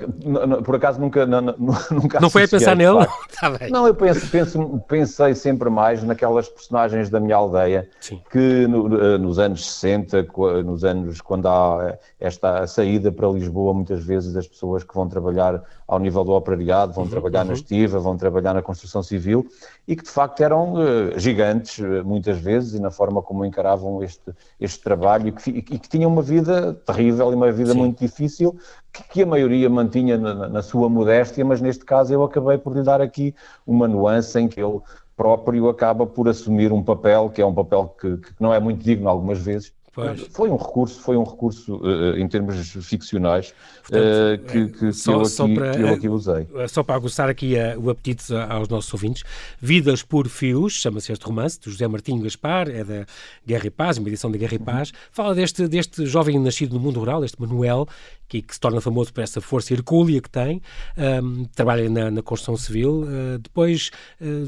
por, 0.63 0.77
acaso 0.77 1.01
nunca 1.01 1.27
não, 1.27 1.41
nunca 1.91 2.21
não 2.21 2.31
foi 2.31 2.45
a 2.45 2.49
pensar 2.49 2.77
nele 2.77 3.05
tá 3.41 3.51
não 3.69 3.85
eu 3.85 3.97
penso, 3.97 4.31
penso, 4.31 4.85
pensei 4.87 5.35
sempre 5.35 5.69
mais 5.69 6.05
naquelas 6.05 6.49
personagens 6.49 7.11
da 7.11 7.19
minha 7.19 7.35
aldeia 7.35 7.89
Sim. 8.01 8.21
que 8.31 8.69
no, 8.69 8.97
eh, 8.97 9.19
nos 9.19 9.41
anos 9.41 9.67
60 9.67 10.29
nos 10.65 10.85
anos 10.85 11.21
quando 11.21 11.49
há 11.49 11.99
esta 12.21 12.65
saída 12.69 13.11
para 13.11 13.27
Lisboa 13.29 13.75
muitas 13.75 14.05
vezes 14.05 14.37
as 14.37 14.47
pessoas 14.47 14.85
que 14.85 14.95
vão 14.95 15.09
trabalhar 15.09 15.61
ao 15.89 15.99
nível 15.99 16.23
do 16.23 16.31
operariado 16.31 16.93
vão 16.93 17.03
uhum, 17.03 17.11
trabalhar 17.11 17.41
uhum. 17.41 17.49
na 17.49 17.55
estiva 17.55 17.99
vão 17.99 18.17
trabalhar 18.17 18.55
na 18.55 18.63
construção 18.63 19.03
civil 19.03 19.45
e 19.89 19.97
que 19.97 20.05
de 20.05 20.11
facto 20.11 20.43
eram 20.43 20.75
uh, 20.75 21.19
gigantes 21.19 21.81
muitas 22.05 22.39
vezes 22.39 22.75
e 22.75 22.81
na 22.81 22.93
forma 22.93 23.21
como 23.21 23.45
encaravam 23.45 24.01
este, 24.01 24.33
este 24.61 24.81
trabalho 24.81 25.27
e 25.27 25.33
que, 25.33 25.51
e 25.51 25.63
que 25.63 25.89
tinham 25.89 26.09
uma 26.09 26.23
vida 26.23 26.73
terrível 26.87 27.33
e 27.33 27.35
uma 27.35 27.51
vida 27.51 27.73
Sim. 27.73 27.79
muito 27.79 27.99
difícil 27.99 28.57
que, 28.93 29.03
que 29.03 29.23
a 29.23 29.27
maioria 29.27 29.56
maioria 29.57 29.71
mantinha 29.71 30.19
na, 30.19 30.49
na, 30.49 30.63
sua 30.63 30.89
modéstia, 30.89 31.45
mas 31.45 31.61
neste 31.61 31.85
caso 31.85 32.13
eu 32.13 32.23
acabei 32.23 32.59
por 32.59 32.77
lhe 32.77 32.83
dar 32.83 33.01
aqui 33.01 33.35
uma 33.67 33.89
nuance 33.89 34.39
em 34.39 34.47
que 34.47 34.61
ele 34.61 34.81
próprio 35.17 35.69
acaba 35.69 36.07
por 36.07 36.29
assumir 36.29 36.73
um 36.73 36.83
papel 36.83 37.31
que 37.31 37.41
é 37.41 37.47
um 37.47 37.55
papel 37.55 37.95
que, 37.99 38.19
que 38.19 38.31
não 38.39 38.53
é 38.53 38.61
muito 38.61 38.85
digno 38.85 39.09
algumas 39.09 39.39
vezes, 39.39 39.73
Pois. 39.97 40.21
Foi 40.31 40.51
um 40.51 40.57
recurso, 40.57 41.01
foi 41.01 41.17
um 41.17 41.25
recurso 41.25 41.77
uh, 41.77 42.19
em 42.19 42.29
termos 42.29 42.71
ficcionais 42.87 43.55
Portanto, 43.83 44.43
uh, 44.43 44.47
que, 44.47 44.69
que, 44.69 44.93
só, 44.93 45.13
eu 45.13 45.23
aqui, 45.23 45.55
para, 45.55 45.71
que 45.71 45.81
eu 45.81 45.89
aqui 45.89 46.09
usei. 46.11 46.47
Só 46.69 46.83
para 46.83 46.97
aguçar 46.97 47.31
aqui 47.31 47.55
uh, 47.55 47.81
o 47.81 47.89
apetite 47.89 48.31
aos 48.51 48.69
nossos 48.69 48.93
ouvintes, 48.93 49.25
Vidas 49.59 50.03
por 50.03 50.29
Fios, 50.29 50.75
chama-se 50.75 51.13
este 51.13 51.25
romance, 51.25 51.59
do 51.59 51.71
José 51.71 51.89
Martinho 51.89 52.23
Gaspar, 52.23 52.69
é 52.69 52.85
da 52.85 53.07
Guerra 53.47 53.67
e 53.69 53.71
Paz, 53.71 53.97
uma 53.97 54.07
edição 54.07 54.31
da 54.31 54.37
Guerra 54.37 54.57
e 54.57 54.59
Paz, 54.59 54.93
fala 55.11 55.35
deste, 55.35 55.67
deste 55.67 56.05
jovem 56.05 56.39
nascido 56.39 56.75
no 56.75 56.81
mundo 56.81 57.01
rural, 57.01 57.25
este 57.25 57.41
Manuel, 57.41 57.89
que, 58.29 58.43
que 58.43 58.55
se 58.55 58.61
torna 58.61 58.81
famoso 58.81 59.13
por 59.13 59.23
essa 59.23 59.41
força 59.41 59.73
hercúlea 59.73 60.21
que 60.21 60.31
tem, 60.31 60.63
um, 61.23 61.45
trabalha 61.55 61.89
na, 61.89 62.11
na, 62.11 62.23
construção 62.23 62.57
civil, 62.57 63.07
depois 63.41 63.91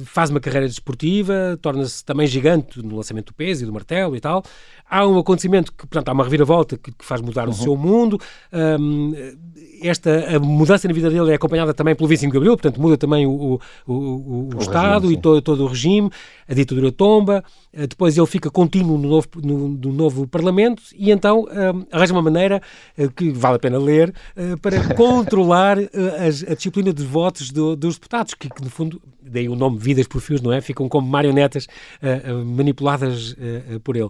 faz 0.04 0.30
uma 0.30 0.40
carreira 0.40 0.66
desportiva, 0.66 1.58
torna-se 1.60 2.04
também 2.04 2.26
gigante 2.26 2.82
no 2.82 2.96
lançamento 2.96 3.26
do 3.26 3.34
peso 3.34 3.62
e 3.62 3.66
do 3.66 3.72
martelo 3.72 4.16
e 4.16 4.20
tal, 4.20 4.42
há 4.88 5.06
um 5.06 5.18
acontecimento 5.18 5.72
que, 5.72 5.86
portanto, 5.86 6.08
há 6.08 6.12
uma 6.12 6.24
reviravolta 6.24 6.76
que, 6.76 6.92
que 6.92 7.04
faz 7.04 7.20
mudar 7.20 7.46
uhum. 7.46 7.54
o 7.54 7.56
seu 7.56 7.76
mundo. 7.76 8.18
Um, 8.52 9.12
esta 9.82 10.36
a 10.36 10.40
mudança 10.40 10.88
na 10.88 10.94
vida 10.94 11.10
dele 11.10 11.30
é 11.30 11.34
acompanhada 11.34 11.72
também 11.72 11.94
pelo 11.94 12.08
25 12.08 12.32
de 12.32 12.36
Abril, 12.36 12.56
portanto, 12.56 12.80
muda 12.80 12.96
também 12.96 13.26
o, 13.26 13.60
o, 13.86 13.92
o, 13.92 14.48
o 14.54 14.60
Estado 14.60 15.02
regime, 15.02 15.18
e 15.18 15.22
todo, 15.22 15.42
todo, 15.42 15.64
o 15.64 15.66
regime, 15.66 16.10
a 16.48 16.54
ditadura 16.54 16.90
tomba, 16.90 17.44
eh, 17.72 17.86
depois 17.86 18.16
ele 18.16 18.26
fica 18.26 18.50
contínuo 18.50 18.98
no 18.98 19.08
novo, 19.08 19.28
no, 19.42 19.68
no 19.68 19.92
novo 19.92 20.26
Parlamento 20.26 20.82
e 20.94 21.10
então 21.10 21.44
um, 21.44 21.86
arranja 21.92 22.12
uma 22.12 22.22
maneira 22.22 22.60
uh, 22.98 23.10
que 23.10 23.30
vale 23.30 23.56
a 23.56 23.58
pena 23.58 23.67
ler 23.76 24.14
uh, 24.36 24.56
para 24.58 24.82
controlar 24.94 25.78
uh, 25.78 25.88
a, 26.18 26.52
a, 26.52 26.54
disciplina 26.54 26.92
de 26.92 27.04
votos 27.04 27.50
do, 27.50 27.76
dos 27.76 27.96
deputados, 27.96 28.32
que, 28.32 28.48
que, 28.48 28.62
no 28.62 28.70
fundo, 28.70 29.02
daí 29.20 29.48
o 29.48 29.54
nome 29.54 29.78
Vidas 29.78 30.06
por 30.06 30.22
Fios, 30.22 30.40
não 30.40 30.52
é? 30.52 30.60
Ficam 30.60 30.88
como 30.88 31.06
marionetas 31.06 31.66
manipuladas 32.46 33.36
por 33.84 33.96
ele 33.96 34.08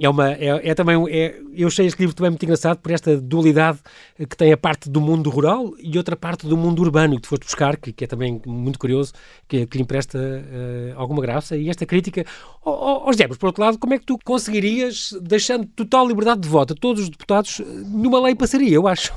é 0.00 0.08
uma 0.08 0.32
é, 0.32 0.70
é 0.70 0.74
também 0.74 0.96
é, 1.10 1.38
eu 1.54 1.68
achei 1.68 1.86
este 1.86 2.00
livro 2.00 2.14
também 2.14 2.30
muito 2.30 2.42
engraçado 2.42 2.78
por 2.78 2.90
esta 2.90 3.16
dualidade 3.20 3.78
que 4.16 4.36
tem 4.36 4.52
a 4.52 4.56
parte 4.56 4.88
do 4.88 5.00
mundo 5.00 5.28
rural 5.28 5.74
e 5.78 5.98
outra 5.98 6.16
parte 6.16 6.46
do 6.46 6.56
mundo 6.56 6.80
urbano 6.80 7.16
que 7.16 7.22
tu 7.22 7.28
foste 7.28 7.44
buscar 7.44 7.76
que, 7.76 7.92
que 7.92 8.04
é 8.04 8.06
também 8.06 8.40
muito 8.46 8.78
curioso 8.78 9.12
que, 9.46 9.66
que 9.66 9.76
lhe 9.76 9.82
empresta 9.82 10.18
uh, 10.18 10.98
alguma 10.98 11.20
graça. 11.20 11.56
E 11.56 11.68
esta 11.68 11.84
crítica 11.84 12.24
aos 12.64 13.16
oh, 13.16 13.24
oh, 13.30 13.36
por 13.36 13.46
outro 13.46 13.62
lado 13.62 13.78
como 13.78 13.94
é 13.94 13.98
que 13.98 14.06
tu 14.06 14.18
conseguirias 14.24 15.14
deixando 15.20 15.66
total 15.66 16.08
liberdade 16.08 16.40
de 16.40 16.48
voto 16.48 16.72
a 16.72 16.76
todos 16.76 17.02
os 17.02 17.10
deputados 17.10 17.60
numa 17.86 18.20
lei 18.20 18.34
passaria 18.34 18.74
eu 18.74 18.86
acho 18.86 19.12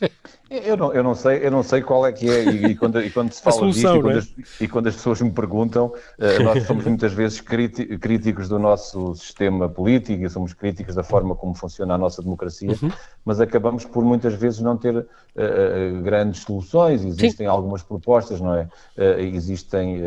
Eu 0.52 0.76
não, 0.76 0.92
eu 0.92 1.02
não 1.02 1.14
sei, 1.14 1.46
eu 1.46 1.50
não 1.50 1.62
sei 1.62 1.80
qual 1.80 2.06
é 2.06 2.12
que 2.12 2.28
é, 2.28 2.44
e, 2.44 2.66
e, 2.66 2.76
quando, 2.76 3.00
e 3.02 3.10
quando, 3.10 3.32
se 3.32 3.40
fala 3.40 3.56
solução, 3.56 3.94
disto, 3.94 3.98
e 3.98 4.02
quando, 4.02 4.14
é? 4.14 4.18
as, 4.18 4.60
e 4.60 4.68
quando, 4.68 4.86
as, 4.88 4.96
pessoas 4.96 5.20
me 5.22 5.30
perguntam, 5.30 5.86
uh, 5.86 6.42
nós 6.44 6.66
somos 6.66 6.84
muitas 6.84 7.14
vezes 7.14 7.40
críticos 7.40 8.50
do 8.50 8.58
nosso 8.58 9.14
sistema 9.14 9.66
político 9.66 10.22
e 10.22 10.28
somos 10.28 10.52
críticos 10.52 10.94
da 10.94 11.02
forma 11.02 11.34
como 11.34 11.54
funciona 11.54 11.94
a 11.94 11.98
nossa 11.98 12.22
democracia, 12.22 12.76
uhum. 12.82 12.90
mas 13.24 13.40
acabamos 13.40 13.86
por 13.86 14.04
muitas 14.04 14.34
vezes 14.34 14.60
não 14.60 14.76
ter 14.76 14.94
uh, 14.94 16.02
grandes 16.02 16.42
soluções, 16.42 17.02
existem 17.02 17.46
Sim. 17.46 17.46
algumas 17.46 17.82
propostas, 17.82 18.38
não 18.38 18.54
é? 18.54 18.68
Uh, 18.98 19.20
existem, 19.34 20.02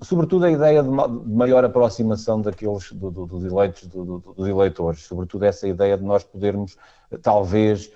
sobretudo 0.00 0.46
a 0.46 0.50
ideia 0.50 0.82
de, 0.82 0.88
maior 0.88 1.62
aproximação 1.66 2.40
daqueles, 2.40 2.90
do, 2.92 3.10
do, 3.10 3.26
dos 3.26 3.44
eleitos, 3.44 3.86
do, 3.88 4.20
dos 4.34 4.48
eleitores, 4.48 5.02
sobretudo 5.02 5.44
essa 5.44 5.68
ideia 5.68 5.98
de 5.98 6.04
nós 6.04 6.24
podermos, 6.24 6.78
talvez, 7.22 7.90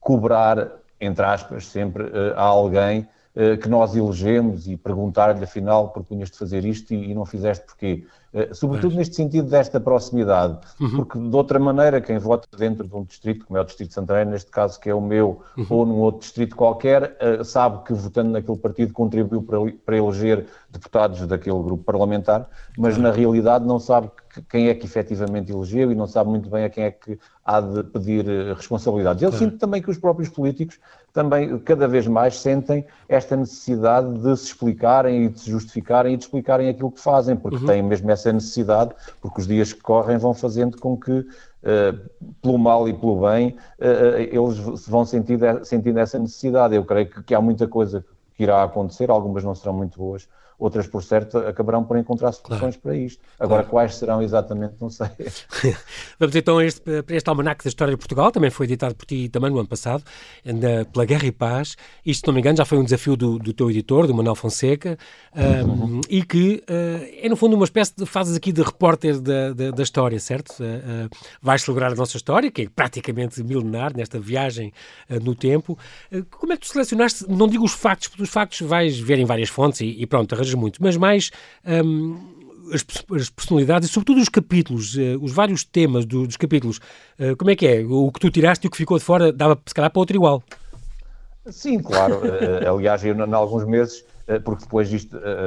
cobrar, 0.00 0.68
entre 1.00 1.24
aspas, 1.24 1.66
sempre 1.66 2.04
uh, 2.04 2.34
a 2.36 2.42
alguém 2.42 3.06
uh, 3.34 3.56
que 3.58 3.68
nós 3.68 3.94
elegemos 3.94 4.66
e 4.66 4.76
perguntar-lhe, 4.76 5.42
afinal, 5.44 5.90
propunhas 5.90 6.30
de 6.30 6.38
fazer 6.38 6.64
isto 6.64 6.92
e, 6.94 7.14
não 7.14 7.24
fizeste 7.24 7.64
porquê. 7.66 8.04
Uh, 8.32 8.54
sobretudo 8.54 8.94
neste 8.94 9.16
sentido 9.16 9.48
desta 9.48 9.80
proximidade, 9.80 10.58
uhum. 10.80 10.96
porque 10.96 11.18
de 11.18 11.34
outra 11.34 11.58
maneira, 11.58 12.00
quem 12.00 12.18
vota 12.18 12.46
dentro 12.56 12.86
de 12.86 12.94
um 12.94 13.04
distrito, 13.04 13.46
como 13.46 13.58
é 13.58 13.62
o 13.62 13.64
Distrito 13.64 13.88
de 13.88 13.94
Santarém, 13.94 14.26
neste 14.26 14.50
caso 14.50 14.78
que 14.78 14.90
é 14.90 14.94
o 14.94 15.00
meu, 15.00 15.40
uhum. 15.56 15.66
ou 15.70 15.86
num 15.86 15.98
outro 15.98 16.20
distrito 16.20 16.54
qualquer, 16.54 17.16
sabe 17.44 17.84
que 17.84 17.94
votando 17.94 18.30
naquele 18.30 18.58
partido 18.58 18.92
contribuiu 18.92 19.42
para, 19.42 19.58
para 19.84 19.96
eleger 19.96 20.46
deputados 20.70 21.26
daquele 21.26 21.62
grupo 21.62 21.84
parlamentar, 21.84 22.46
mas 22.76 22.96
uhum. 22.96 23.04
na 23.04 23.10
realidade 23.10 23.64
não 23.64 23.78
sabe 23.78 24.10
quem 24.48 24.68
é 24.68 24.74
que 24.74 24.86
efetivamente 24.86 25.52
elegeu 25.52 25.90
e 25.90 25.94
não 25.94 26.06
sabe 26.06 26.30
muito 26.30 26.48
bem 26.48 26.64
a 26.64 26.70
quem 26.70 26.84
é 26.84 26.90
que 26.90 27.18
há 27.44 27.60
de 27.60 27.82
pedir 27.84 28.28
eh, 28.28 28.52
responsabilidades. 28.52 29.22
Eu 29.22 29.32
sinto 29.32 29.58
também 29.58 29.80
que 29.80 29.90
os 29.90 29.98
próprios 29.98 30.28
políticos 30.28 30.78
também 31.12 31.58
cada 31.60 31.88
vez 31.88 32.06
mais 32.06 32.38
sentem 32.38 32.84
esta 33.08 33.36
necessidade 33.36 34.18
de 34.18 34.36
se 34.36 34.46
explicarem 34.46 35.24
e 35.24 35.28
de 35.28 35.40
se 35.40 35.50
justificarem 35.50 36.14
e 36.14 36.16
de 36.16 36.24
explicarem 36.24 36.68
aquilo 36.68 36.92
que 36.92 37.00
fazem, 37.00 37.36
porque 37.36 37.56
uhum. 37.56 37.66
têm 37.66 37.82
mesmo 37.82 38.10
essa 38.10 38.32
necessidade, 38.32 38.94
porque 39.20 39.40
os 39.40 39.46
dias 39.46 39.72
que 39.72 39.80
correm 39.80 40.18
vão 40.18 40.34
fazendo 40.34 40.78
com 40.78 40.96
que 40.96 41.26
Uh, 41.58 41.98
pelo 42.40 42.56
mal 42.56 42.88
e 42.88 42.94
pelo 42.94 43.28
bem, 43.28 43.56
uh, 43.80 44.16
eles 44.16 44.86
vão 44.86 45.04
sentindo, 45.04 45.44
sentindo 45.64 45.98
essa 45.98 46.16
necessidade. 46.16 46.76
Eu 46.76 46.84
creio 46.84 47.10
que, 47.10 47.20
que, 47.24 47.34
há 47.34 47.40
muita 47.40 47.66
coisa 47.66 48.04
que 48.36 48.44
irá 48.44 48.62
acontecer, 48.62 49.10
algumas 49.10 49.42
não 49.42 49.56
serão 49.56 49.72
muito 49.72 49.98
boas, 49.98 50.28
outras, 50.58 50.88
por 50.88 51.02
certo, 51.02 51.38
acabarão 51.38 51.84
por 51.84 51.96
encontrar 51.96 52.32
soluções 52.32 52.76
claro. 52.76 52.80
para 52.82 52.96
isto. 52.96 53.22
Agora, 53.38 53.62
claro. 53.62 53.68
quais 53.68 53.94
serão 53.94 54.20
exatamente, 54.20 54.74
não 54.80 54.90
sei. 54.90 55.08
Vamos 56.18 56.34
então 56.34 56.58
a 56.58 56.64
este, 56.64 57.02
para 57.02 57.16
este 57.16 57.28
almanac 57.28 57.62
da 57.62 57.68
história 57.68 57.92
de 57.92 57.98
Portugal, 57.98 58.32
também 58.32 58.50
foi 58.50 58.66
editado 58.66 58.94
por 58.96 59.06
ti 59.06 59.28
também 59.28 59.50
no 59.50 59.58
ano 59.58 59.68
passado, 59.68 60.02
na, 60.44 60.84
pela 60.84 61.04
Guerra 61.04 61.26
e 61.26 61.32
Paz. 61.32 61.76
Isto, 62.04 62.22
se 62.22 62.26
não 62.26 62.34
me 62.34 62.40
engano, 62.40 62.56
já 62.56 62.64
foi 62.64 62.76
um 62.76 62.82
desafio 62.82 63.16
do, 63.16 63.38
do 63.38 63.52
teu 63.52 63.70
editor, 63.70 64.08
do 64.08 64.14
Manuel 64.14 64.34
Fonseca, 64.34 64.98
um, 65.34 65.70
uhum. 65.70 66.00
e 66.08 66.24
que 66.24 66.64
uh, 66.68 67.08
é, 67.22 67.28
no 67.28 67.36
fundo, 67.36 67.54
uma 67.54 67.64
espécie 67.64 67.94
de 67.96 68.04
fazes 68.04 68.36
aqui 68.36 68.50
de 68.50 68.62
repórter 68.62 69.20
da, 69.20 69.52
da, 69.52 69.70
da 69.70 69.82
história, 69.82 70.18
certo? 70.18 70.50
Uh, 70.58 71.06
uh, 71.06 71.10
vais 71.40 71.62
celebrar 71.62 71.92
a 71.92 71.94
nossa 71.94 72.16
história, 72.16 72.50
que 72.50 72.62
é 72.62 72.68
praticamente 72.68 73.40
milenar, 73.44 73.96
nesta 73.96 74.18
viagem 74.18 74.72
no 75.22 75.34
tempo. 75.34 75.78
como 76.30 76.52
é 76.52 76.56
que 76.56 76.66
tu 76.66 76.72
selecionaste, 76.72 77.24
não 77.28 77.46
digo 77.46 77.64
os 77.64 77.72
factos, 77.72 78.08
porque 78.08 78.22
os 78.22 78.28
factos 78.28 78.60
vais 78.60 78.98
ver 78.98 79.18
em 79.18 79.24
várias 79.24 79.48
fontes 79.48 79.80
e, 79.80 79.96
e 79.98 80.06
pronto, 80.06 80.34
arranjas 80.34 80.47
muito, 80.54 80.82
mas 80.82 80.96
mais 80.96 81.30
um, 81.66 82.38
as, 82.72 82.84
as, 83.20 83.30
personalidades 83.30 83.88
e, 83.88 83.92
sobretudo, 83.92 84.20
os 84.20 84.28
capítulos, 84.28 84.94
uh, 84.94 85.18
os 85.20 85.32
vários 85.32 85.64
temas 85.64 86.04
do, 86.04 86.26
dos 86.26 86.36
capítulos. 86.36 86.78
Uh, 87.18 87.36
como 87.36 87.50
é 87.50 87.56
que 87.56 87.66
é? 87.66 87.84
O 87.84 88.10
que 88.12 88.20
tu 88.20 88.30
tiraste 88.30 88.66
e 88.66 88.68
o 88.68 88.70
que 88.70 88.76
ficou 88.76 88.98
de 88.98 89.04
fora 89.04 89.32
dava, 89.32 89.58
se 89.64 89.74
calhar, 89.74 89.90
para 89.90 90.00
outro 90.00 90.16
igual. 90.16 90.42
Sim, 91.46 91.80
claro. 91.80 92.16
uh, 92.16 92.68
aliás, 92.76 93.04
eu, 93.04 93.14
em 93.14 93.34
alguns 93.34 93.64
meses 93.64 94.04
porque 94.44 94.64
depois 94.64 94.90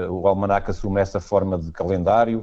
o 0.09 0.27
almanac 0.27 0.71
assume 0.71 0.99
essa 0.99 1.19
forma 1.19 1.55
de 1.55 1.71
calendário 1.71 2.41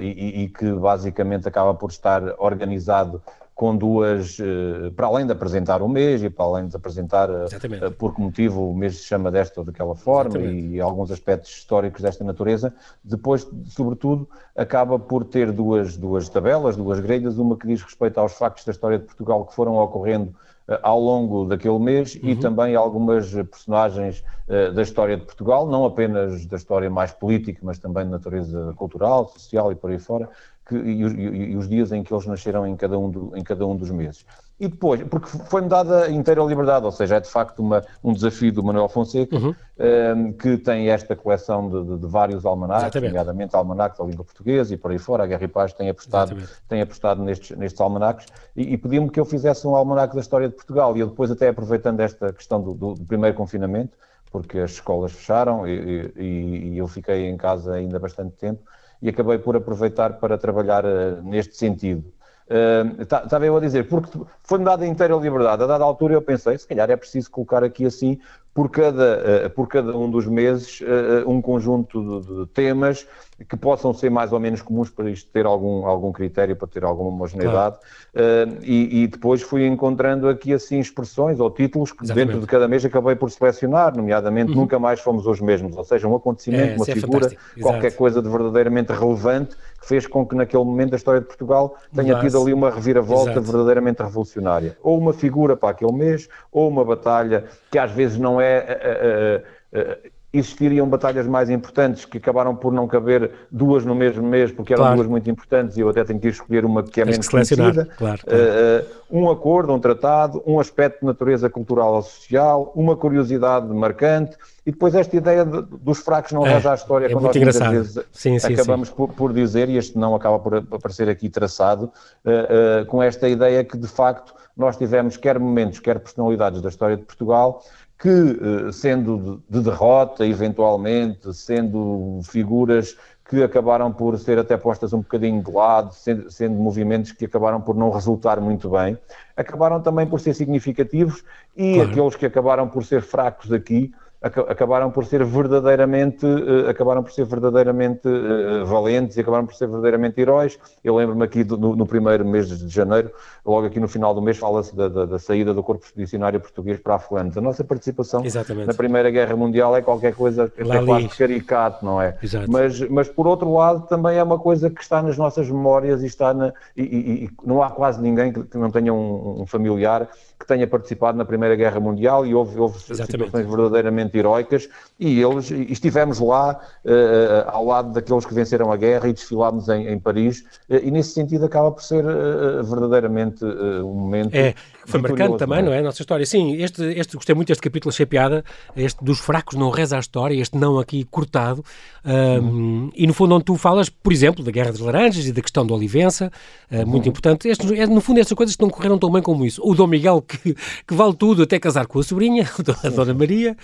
e, 0.00 0.42
e, 0.42 0.48
que 0.48 0.72
basicamente 0.72 1.46
acaba 1.46 1.72
por 1.74 1.90
estar 1.90 2.20
organizado 2.38 3.22
com 3.56 3.74
duas, 3.74 4.38
uh, 4.38 4.92
para 4.94 5.06
além 5.06 5.24
de 5.24 5.32
apresentar 5.32 5.80
o 5.80 5.88
mês 5.88 6.22
e 6.22 6.28
para 6.28 6.44
além 6.44 6.68
de 6.68 6.76
apresentar 6.76 7.30
uh, 7.30 7.90
por 7.98 8.14
que 8.14 8.20
motivo 8.20 8.70
o 8.70 8.76
mês 8.76 8.98
se 8.98 9.04
chama 9.04 9.30
desta 9.30 9.62
ou 9.62 9.64
daquela 9.64 9.94
forma 9.94 10.38
Exatamente. 10.38 10.74
e 10.74 10.80
alguns 10.80 11.10
aspectos 11.10 11.50
históricos 11.52 12.02
desta 12.02 12.22
natureza, 12.22 12.74
depois, 13.02 13.48
sobretudo, 13.64 14.28
acaba 14.54 14.98
por 14.98 15.24
ter 15.24 15.50
duas, 15.52 15.96
duas 15.96 16.28
tabelas, 16.28 16.76
duas 16.76 17.00
grelhas, 17.00 17.38
uma 17.38 17.56
que 17.56 17.66
diz 17.66 17.82
respeito 17.82 18.20
aos 18.20 18.34
factos 18.34 18.62
da 18.66 18.72
história 18.72 18.98
de 18.98 19.06
Portugal 19.06 19.46
que 19.46 19.54
foram 19.54 19.76
ocorrendo 19.76 20.34
ao 20.82 21.00
longo 21.00 21.46
daquele 21.46 21.78
mês 21.78 22.16
uhum. 22.16 22.28
e 22.30 22.36
também 22.36 22.74
algumas 22.74 23.30
personagens 23.30 24.24
uh, 24.48 24.72
da 24.72 24.82
história 24.82 25.16
de 25.16 25.24
Portugal, 25.24 25.66
não 25.66 25.84
apenas 25.84 26.44
da 26.44 26.56
história 26.56 26.90
mais 26.90 27.12
política, 27.12 27.60
mas 27.62 27.78
também 27.78 28.04
de 28.04 28.10
natureza 28.10 28.74
cultural, 28.76 29.28
social 29.28 29.70
e 29.70 29.74
por 29.74 29.90
aí 29.90 29.98
fora, 29.98 30.28
que, 30.66 30.74
e, 30.74 31.02
e, 31.02 31.52
e, 31.52 31.56
os 31.56 31.68
dias 31.68 31.92
em 31.92 32.02
que 32.02 32.12
eles 32.12 32.26
nasceram 32.26 32.66
em 32.66 32.76
cada 32.76 32.98
um, 32.98 33.08
do, 33.08 33.36
em 33.36 33.42
cada 33.42 33.64
um 33.66 33.76
dos 33.76 33.90
meses. 33.90 34.26
E 34.58 34.68
depois, 34.68 35.02
porque 35.04 35.28
foi-me 35.28 35.68
dada 35.68 36.10
inteira 36.10 36.42
liberdade, 36.42 36.84
ou 36.86 36.90
seja, 36.90 37.16
é 37.16 37.20
de 37.20 37.28
facto 37.28 37.60
uma, 37.60 37.84
um 38.02 38.12
desafio 38.12 38.50
do 38.50 38.64
Manuel 38.64 38.88
Fonseca, 38.88 39.36
uhum. 39.36 39.50
um, 39.50 39.54
ehm, 39.78 40.32
que 40.32 40.56
tem 40.56 40.88
esta 40.88 41.14
coleção 41.14 41.68
de, 41.68 41.84
de, 41.84 41.98
de 41.98 42.06
vários 42.06 42.44
almanacs, 42.46 42.94
nomeadamente 43.00 43.54
almanacs 43.54 43.98
da 43.98 44.04
língua 44.04 44.24
portuguesa 44.24 44.72
e 44.72 44.76
por 44.78 44.90
aí 44.90 44.98
fora, 44.98 45.24
a 45.24 45.26
Guerra 45.26 45.44
e 45.44 45.48
Paz 45.48 45.72
tem 45.74 45.90
apostado, 45.90 46.36
tem 46.66 46.80
apostado 46.80 47.22
nestes, 47.22 47.56
nestes 47.56 47.80
almanacs, 47.80 48.26
e, 48.56 48.72
e 48.72 48.78
pediu-me 48.78 49.10
que 49.10 49.20
eu 49.20 49.26
fizesse 49.26 49.66
um 49.66 49.76
almanac 49.76 50.14
da 50.14 50.20
história 50.20 50.48
de 50.48 50.54
Portugal, 50.54 50.96
e 50.96 51.00
eu 51.00 51.06
depois 51.06 51.30
até 51.30 51.48
aproveitando 51.48 52.00
esta 52.00 52.32
questão 52.32 52.60
do, 52.60 52.72
do, 52.72 52.94
do 52.94 53.04
primeiro 53.04 53.36
confinamento, 53.36 53.92
porque 54.36 54.58
as 54.58 54.72
escolas 54.72 55.12
fecharam 55.12 55.66
e, 55.66 56.12
e, 56.14 56.68
e 56.74 56.78
eu 56.78 56.86
fiquei 56.86 57.26
em 57.26 57.38
casa 57.38 57.72
ainda 57.72 57.98
bastante 57.98 58.36
tempo, 58.36 58.62
e 59.00 59.08
acabei 59.08 59.38
por 59.38 59.56
aproveitar 59.56 60.18
para 60.18 60.36
trabalhar 60.36 60.84
uh, 60.84 61.22
neste 61.22 61.56
sentido. 61.56 62.04
Uh, 62.50 63.00
estava 63.00 63.46
eu 63.46 63.56
a 63.56 63.60
dizer, 63.60 63.88
porque 63.88 64.10
foi-me 64.42 64.66
dada 64.66 64.86
inteira 64.86 65.16
liberdade. 65.16 65.62
A 65.62 65.66
dada 65.66 65.82
altura 65.82 66.12
eu 66.12 66.20
pensei, 66.20 66.58
se 66.58 66.68
calhar 66.68 66.90
é 66.90 66.96
preciso 66.96 67.30
colocar 67.30 67.64
aqui 67.64 67.86
assim, 67.86 68.20
por 68.56 68.70
cada, 68.70 69.46
uh, 69.46 69.50
por 69.50 69.68
cada 69.68 69.94
um 69.94 70.10
dos 70.10 70.26
meses, 70.26 70.80
uh, 70.80 71.30
um 71.30 71.42
conjunto 71.42 72.22
de, 72.22 72.36
de, 72.36 72.46
temas 72.46 73.06
que 73.46 73.54
possam 73.54 73.92
ser 73.92 74.10
mais 74.10 74.32
ou 74.32 74.40
menos 74.40 74.62
comuns 74.62 74.88
para 74.88 75.10
isto 75.10 75.30
ter 75.30 75.44
algum, 75.44 75.84
algum 75.84 76.10
critério, 76.10 76.56
para 76.56 76.66
ter 76.66 76.82
alguma 76.82 77.10
homogeneidade. 77.10 77.76
Claro. 78.14 78.56
E, 78.62 79.02
e, 79.02 79.06
depois 79.08 79.42
fui 79.42 79.66
encontrando 79.66 80.26
aqui 80.26 80.54
assim 80.54 80.78
expressões 80.78 81.38
ou 81.38 81.50
títulos 81.50 81.92
que 81.92 82.02
Exatamente. 82.02 82.28
dentro 82.28 82.40
de 82.40 82.46
cada 82.46 82.66
mês 82.66 82.82
acabei 82.82 83.14
por 83.14 83.30
selecionar, 83.30 83.94
nomeadamente 83.94 84.52
uhum. 84.52 84.62
Nunca 84.62 84.78
Mais 84.78 85.00
Fomos 85.00 85.26
os 85.26 85.38
Mesmos, 85.38 85.76
ou 85.76 85.84
seja, 85.84 86.08
um 86.08 86.16
acontecimento, 86.16 86.72
é, 86.72 86.76
uma 86.76 86.84
é 86.88 86.94
figura, 86.94 87.26
é 87.26 87.60
qualquer 87.60 87.94
coisa 87.94 88.22
de 88.22 88.28
verdadeiramente 88.30 88.90
relevante 88.90 89.54
que 89.82 89.86
fez 89.86 90.06
com 90.06 90.26
que 90.26 90.34
naquele 90.34 90.64
momento 90.64 90.94
a 90.94 90.96
história 90.96 91.20
de 91.20 91.26
Portugal 91.26 91.76
tenha 91.94 92.18
tido 92.20 92.40
ali 92.40 92.54
uma 92.54 92.70
reviravolta 92.70 93.32
Exato. 93.32 93.52
verdadeiramente 93.52 94.02
revolucionária. 94.02 94.78
Ou 94.82 94.98
uma 94.98 95.12
figura 95.12 95.54
para 95.54 95.68
aquele 95.68 95.92
mês, 95.92 96.26
ou 96.50 96.70
uma 96.70 96.86
batalha 96.86 97.44
que 97.70 97.78
às 97.78 97.90
vezes 97.90 98.18
não 98.18 98.40
é. 98.40 98.45
Uh, 98.46 99.78
uh, 99.78 99.80
uh, 99.80 100.16
existiriam 100.38 100.88
batalhas 100.88 101.26
mais 101.26 101.50
importantes 101.50 102.04
que 102.04 102.18
acabaram 102.18 102.54
por 102.54 102.72
não 102.72 102.86
caber 102.86 103.30
duas 103.50 103.84
no 103.84 103.94
mesmo 103.94 104.26
mês, 104.26 104.52
porque 104.52 104.72
eram 104.72 104.84
claro. 104.84 104.96
duas 104.96 105.08
muito 105.08 105.30
importantes 105.30 105.76
e 105.76 105.80
eu 105.80 105.88
até 105.88 106.04
tenho 106.04 106.20
que 106.20 106.28
escolher 106.28 106.64
uma 106.64 106.82
que 106.82 107.00
é 107.00 107.04
Tens 107.04 107.12
menos 107.12 107.28
conhecida. 107.28 107.86
Claro, 107.96 108.20
claro. 108.22 108.22
Uh, 108.26 108.86
um 109.10 109.30
acordo, 109.30 109.72
um 109.72 109.78
tratado, 109.78 110.42
um 110.46 110.58
aspecto 110.60 111.00
de 111.00 111.06
natureza 111.06 111.48
cultural 111.48 111.94
ou 111.94 112.02
social, 112.02 112.72
uma 112.74 112.96
curiosidade 112.96 113.66
marcante 113.68 114.36
e 114.64 114.72
depois 114.72 114.94
esta 114.94 115.16
ideia 115.16 115.44
de, 115.44 115.62
dos 115.62 116.00
fracos 116.00 116.32
não 116.32 116.44
é, 116.44 116.54
a 116.54 116.74
história, 116.74 117.06
é 117.06 117.10
quando 117.10 117.24
nós 117.24 117.36
engraçado. 117.36 117.72
muitas 117.72 117.94
vezes 117.94 118.08
sim, 118.12 118.38
sim, 118.38 118.52
acabamos 118.52 118.88
sim. 118.88 118.94
Por, 118.94 119.08
por, 119.10 119.32
dizer, 119.32 119.68
e 119.68 119.76
este 119.76 119.96
não 119.96 120.14
acaba 120.14 120.38
por 120.38 120.56
aparecer 120.56 121.08
aqui 121.08 121.28
traçado, 121.28 121.84
uh, 122.24 122.82
uh, 122.82 122.86
com 122.86 123.02
esta 123.02 123.28
ideia 123.28 123.62
que 123.62 123.76
de 123.76 123.86
facto 123.86 124.34
nós 124.56 124.76
tivemos 124.76 125.16
quer 125.16 125.38
momentos, 125.38 125.78
quer 125.78 126.00
personalidades 126.00 126.60
da 126.60 126.68
história 126.68 126.96
de 126.96 127.04
Portugal 127.04 127.62
que, 127.98 128.08
eh, 128.08 128.72
sendo 128.72 129.42
de 129.48 129.60
derrota, 129.60 130.26
eventualmente, 130.26 131.32
sendo 131.32 132.20
figuras 132.24 132.96
que 133.28 133.42
acabaram 133.42 133.92
por 133.92 134.16
ser 134.18 134.38
até 134.38 134.56
postas 134.56 134.92
um 134.92 134.98
bocadinho 134.98 135.42
de 135.42 135.50
lado, 135.50 135.92
sendo, 135.92 136.30
sendo, 136.30 136.54
movimentos 136.54 137.10
que 137.12 137.24
acabaram 137.24 137.60
por 137.60 137.74
não 137.74 137.90
resultar 137.90 138.40
muito 138.40 138.70
bem, 138.70 138.96
acabaram 139.36 139.80
também 139.80 140.06
por 140.06 140.20
ser 140.20 140.34
significativos 140.34 141.24
e 141.56 141.74
claro. 141.74 141.90
aqueles 141.90 142.16
que 142.16 142.26
acabaram 142.26 142.68
por 142.68 142.84
ser 142.84 143.02
fracos 143.02 143.52
aqui 143.52 143.92
acabaram 144.22 144.90
por 144.90 145.04
ser 145.04 145.24
verdadeiramente 145.24 146.24
uh, 146.24 146.68
acabaram 146.68 147.02
por 147.02 147.12
ser 147.12 147.24
verdadeiramente 147.26 148.08
uh, 148.08 148.64
valentes 148.64 149.16
e 149.16 149.20
acabaram 149.20 149.44
por 149.44 149.54
ser 149.54 149.66
verdadeiramente 149.66 150.20
heróis. 150.20 150.58
Eu 150.82 150.96
lembro-me 150.96 151.24
aqui 151.24 151.44
do, 151.44 151.56
no, 151.56 151.76
no, 151.76 151.86
primeiro 151.86 152.24
mês 152.24 152.48
de 152.48 152.68
janeiro, 152.68 153.10
logo 153.44 153.66
aqui 153.66 153.78
no 153.78 153.88
final 153.88 154.14
do 154.14 154.22
mês, 154.22 154.38
fala-se 154.38 154.74
da, 154.74 154.88
da, 154.88 155.04
da, 155.04 155.18
saída 155.18 155.52
do 155.52 155.62
Corpo 155.62 155.84
Expedicionário 155.84 156.40
Português 156.40 156.80
para 156.80 156.94
a 156.94 156.98
Flandres. 156.98 157.36
A 157.36 157.40
nossa 157.40 157.62
participação 157.62 158.24
Exatamente. 158.24 158.66
na 158.66 158.74
Primeira 158.74 159.10
Guerra 159.10 159.36
Mundial 159.36 159.76
é 159.76 159.82
qualquer 159.82 160.14
coisa 160.14 160.50
é 160.56 160.84
quase 160.84 161.08
caricato, 161.10 161.84
não 161.84 162.00
é? 162.00 162.16
Exato. 162.22 162.50
Mas, 162.50 162.80
mas 162.88 163.08
por 163.08 163.26
outro 163.26 163.52
lado 163.52 163.86
também 163.86 164.16
é 164.16 164.22
uma 164.22 164.38
coisa 164.38 164.70
que 164.70 164.82
está 164.82 165.02
nas 165.02 165.18
nossas 165.18 165.48
memórias 165.48 166.02
e 166.02 166.06
está 166.06 166.32
na, 166.32 166.52
e, 166.76 166.82
e, 166.82 167.24
e 167.24 167.30
não 167.44 167.62
há 167.62 167.70
quase 167.70 168.00
ninguém 168.00 168.32
que, 168.32 168.42
que 168.44 168.56
não 168.56 168.70
tenha 168.70 168.92
um, 168.92 169.42
um 169.42 169.46
familiar 169.46 170.08
que 170.38 170.46
tenha 170.46 170.66
participado 170.66 171.16
na 171.16 171.24
Primeira 171.24 171.56
Guerra 171.56 171.80
Mundial 171.80 172.26
e 172.26 172.34
houve, 172.34 172.58
houve 172.58 172.78
situações 172.78 173.46
verdadeiramente 173.46 174.05
heroicas 174.14 174.68
e 174.98 175.20
eles 175.20 175.50
e 175.50 175.72
estivemos 175.72 176.18
lá 176.20 176.58
uh, 176.84 177.50
ao 177.50 177.64
lado 177.64 177.92
daqueles 177.92 178.24
que 178.24 178.34
venceram 178.34 178.72
a 178.72 178.76
guerra 178.76 179.08
e 179.08 179.12
desfilámos 179.12 179.68
em, 179.68 179.88
em 179.88 179.98
Paris 179.98 180.40
uh, 180.68 180.76
e 180.82 180.90
nesse 180.90 181.10
sentido 181.10 181.44
acaba 181.44 181.70
por 181.70 181.82
ser 181.82 182.04
uh, 182.04 182.64
verdadeiramente 182.64 183.44
um 183.44 183.94
momento 183.94 184.34
é, 184.34 184.54
foi 184.86 185.00
marcante 185.00 185.36
também, 185.36 185.62
não 185.62 185.72
é? 185.72 185.78
é? 185.78 185.82
Nossa 185.82 186.00
história. 186.00 186.24
Sim, 186.24 186.62
este, 186.62 186.82
este, 186.82 187.16
gostei 187.16 187.34
muito 187.34 187.48
deste 187.48 187.60
capítulo, 187.60 187.92
achei 187.92 188.06
piada, 188.06 188.44
este 188.76 189.04
dos 189.04 189.18
fracos 189.18 189.58
não 189.58 189.68
reza 189.70 189.96
a 189.96 190.00
história, 190.00 190.40
este 190.40 190.56
não 190.56 190.78
aqui 190.78 191.04
cortado, 191.04 191.64
um, 192.04 192.38
uhum. 192.38 192.90
e 192.94 193.06
no 193.06 193.12
fundo 193.12 193.34
onde 193.34 193.44
tu 193.44 193.56
falas, 193.56 193.88
por 193.88 194.12
exemplo, 194.12 194.44
da 194.44 194.50
Guerra 194.50 194.70
das 194.70 194.80
Laranjas 194.80 195.26
e 195.26 195.32
da 195.32 195.42
questão 195.42 195.66
da 195.66 195.74
Olivença, 195.74 196.30
uh, 196.70 196.76
uhum. 196.76 196.86
muito 196.86 197.08
importante. 197.08 197.48
Este, 197.48 197.78
é, 197.78 197.86
no 197.86 198.00
fundo, 198.00 198.20
estas 198.20 198.36
coisas 198.36 198.54
que 198.54 198.62
não 198.62 198.70
correram 198.70 198.96
tão 198.96 199.10
bem 199.10 199.22
como 199.22 199.44
isso. 199.44 199.60
O 199.64 199.74
Dom 199.74 199.88
Miguel, 199.88 200.22
que, 200.22 200.54
que 200.54 200.94
vale 200.94 201.14
tudo, 201.14 201.42
até 201.42 201.58
casar 201.58 201.86
com 201.86 201.98
a 201.98 202.02
sobrinha, 202.02 202.48
a 202.84 202.88
Dona 202.88 203.12
Maria, 203.12 203.56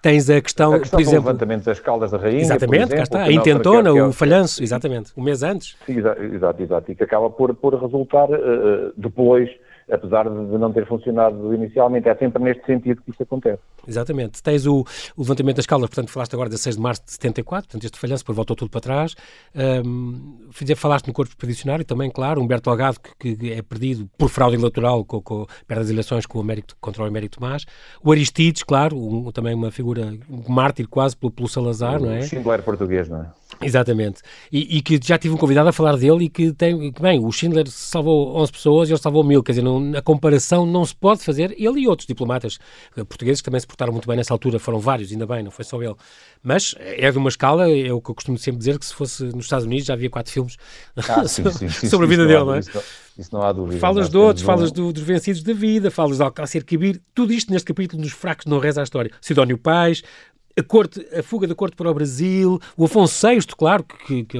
Tens 0.00 0.30
a 0.30 0.40
questão, 0.40 0.74
a 0.74 0.78
questão 0.78 0.98
por 0.98 1.02
exemplo... 1.02 1.26
levantamento 1.26 1.64
das 1.64 1.80
caldas 1.80 2.10
da 2.12 2.18
rainha, 2.18 2.40
Exatamente, 2.40 2.76
exemplo, 2.76 2.96
cá 2.96 3.02
está. 3.02 3.22
A 3.24 3.32
intentona, 3.32 3.92
o 3.92 4.12
falhanço, 4.12 4.62
exatamente, 4.62 5.12
um 5.16 5.22
mês 5.22 5.42
antes. 5.42 5.76
Exato, 5.88 6.62
exato, 6.62 6.92
e 6.92 6.94
que 6.94 7.02
acaba 7.02 7.28
por, 7.28 7.54
por 7.54 7.74
resultar 7.74 8.30
uh, 8.30 8.92
depois 8.96 9.50
apesar 9.90 10.28
de 10.28 10.58
não 10.58 10.72
ter 10.72 10.86
funcionado 10.86 11.54
inicialmente. 11.54 12.08
É 12.08 12.14
sempre 12.14 12.42
neste 12.42 12.64
sentido 12.66 13.02
que 13.02 13.10
isso 13.10 13.22
acontece. 13.22 13.60
Exatamente. 13.86 14.42
Tens 14.42 14.66
o, 14.66 14.84
o 15.16 15.22
levantamento 15.22 15.56
das 15.56 15.66
caldas, 15.66 15.88
portanto, 15.88 16.10
falaste 16.10 16.34
agora 16.34 16.48
de 16.48 16.58
6 16.58 16.76
de 16.76 16.82
março 16.82 17.04
de 17.04 17.12
74, 17.12 17.68
portanto, 17.68 17.84
este 17.84 17.98
falhanço, 17.98 18.22
depois 18.22 18.36
voltou 18.36 18.56
tudo 18.56 18.70
para 18.70 18.80
trás. 18.80 19.14
Um, 19.84 20.48
falaste 20.76 21.06
no 21.06 21.12
corpo 21.12 21.30
expedicionário 21.30 21.84
também, 21.84 22.10
claro, 22.10 22.40
Humberto 22.40 22.70
Algado, 22.70 22.98
que, 23.18 23.36
que 23.36 23.52
é 23.52 23.62
perdido 23.62 24.08
por 24.16 24.28
fraude 24.28 24.56
eleitoral, 24.56 25.04
com, 25.04 25.20
com, 25.20 25.46
eleições 25.68 26.26
com 26.26 26.38
o 26.38 26.40
Américo, 26.40 26.68
contra 26.80 27.02
o 27.02 27.06
Américo 27.06 27.36
Tomás. 27.36 27.64
O 28.02 28.12
Aristides, 28.12 28.62
claro, 28.62 28.96
um, 28.96 29.30
também 29.32 29.54
uma 29.54 29.70
figura, 29.70 30.12
um 30.30 30.52
mártir 30.52 30.88
quase 30.88 31.16
pelo, 31.16 31.32
pelo 31.32 31.48
Salazar, 31.48 32.00
o 32.00 32.06
não 32.06 32.12
é? 32.12 32.20
O 32.20 32.22
Schindler 32.22 32.62
português, 32.62 33.08
não 33.08 33.22
é? 33.22 33.37
Exatamente. 33.60 34.20
E, 34.52 34.76
e, 34.76 34.82
que 34.82 35.00
já 35.02 35.18
tive 35.18 35.34
um 35.34 35.36
convidado 35.36 35.68
a 35.68 35.72
falar 35.72 35.96
dele 35.96 36.26
e 36.26 36.28
que 36.28 36.52
tem, 36.52 36.92
que, 36.92 37.02
bem, 37.02 37.18
o 37.18 37.32
Schindler 37.32 37.66
salvou 37.68 38.36
11 38.36 38.52
pessoas 38.52 38.88
e 38.88 38.92
ele 38.92 39.00
salvou 39.00 39.24
mil, 39.24 39.42
quer 39.42 39.52
dizer, 39.52 39.62
não, 39.62 39.96
a 39.96 40.02
comparação 40.02 40.66
não 40.66 40.84
se 40.84 40.94
pode 40.94 41.24
fazer, 41.24 41.54
ele 41.58 41.80
e 41.80 41.88
outros 41.88 42.06
diplomatas 42.06 42.58
eh, 42.96 43.02
portugueses 43.04 43.40
que 43.40 43.46
também 43.46 43.60
se 43.60 43.66
portaram 43.66 43.92
muito 43.92 44.06
bem 44.06 44.16
nessa 44.16 44.32
altura, 44.32 44.58
foram 44.58 44.78
vários, 44.78 45.10
ainda 45.10 45.26
bem, 45.26 45.42
não 45.42 45.50
foi 45.50 45.64
só 45.64 45.82
ele. 45.82 45.94
Mas 46.42 46.74
é 46.78 47.10
de 47.10 47.18
uma 47.18 47.28
escala, 47.28 47.68
é 47.68 47.92
o 47.92 48.00
que 48.00 48.10
eu 48.10 48.14
costumo 48.14 48.38
sempre 48.38 48.58
dizer, 48.58 48.78
que 48.78 48.86
se 48.86 48.94
fosse 48.94 49.24
nos 49.24 49.46
Estados 49.46 49.64
Unidos 49.64 49.86
já 49.86 49.94
havia 49.94 50.10
quatro 50.10 50.32
filmes 50.32 50.56
ah, 51.08 51.26
sim, 51.26 51.48
sim, 51.50 51.68
sim, 51.68 51.88
sobre 51.88 52.06
a 52.06 52.08
vida 52.08 52.26
dele, 52.26 52.44
não 52.44 52.54
é? 52.54 52.58
Isso, 52.60 52.82
isso 53.18 53.30
não 53.32 53.42
há 53.42 53.52
dúvida. 53.52 53.80
Falas 53.80 54.08
de 54.08 54.16
outros, 54.16 54.44
falas 54.44 54.70
do, 54.70 54.92
dos 54.92 55.02
vencidos 55.02 55.42
da 55.42 55.52
vida, 55.52 55.90
falas 55.90 56.18
de 56.18 56.22
Alcácer 56.22 56.64
Quibir, 56.64 57.00
tudo 57.14 57.32
isto 57.32 57.52
neste 57.52 57.66
capítulo 57.66 58.02
nos 58.02 58.12
fracos 58.12 58.46
não 58.46 58.58
reza 58.58 58.80
a 58.80 58.84
história. 58.84 59.10
Sidónio 59.20 59.58
Pais, 59.58 60.02
a, 60.58 60.62
corte, 60.62 61.06
a 61.16 61.22
fuga 61.22 61.46
da 61.46 61.54
corte 61.54 61.76
para 61.76 61.90
o 61.90 61.94
Brasil, 61.94 62.60
o 62.76 62.84
Afonso 62.84 63.26
VI, 63.26 63.38
claro, 63.56 63.84
que, 63.84 64.24
que 64.24 64.38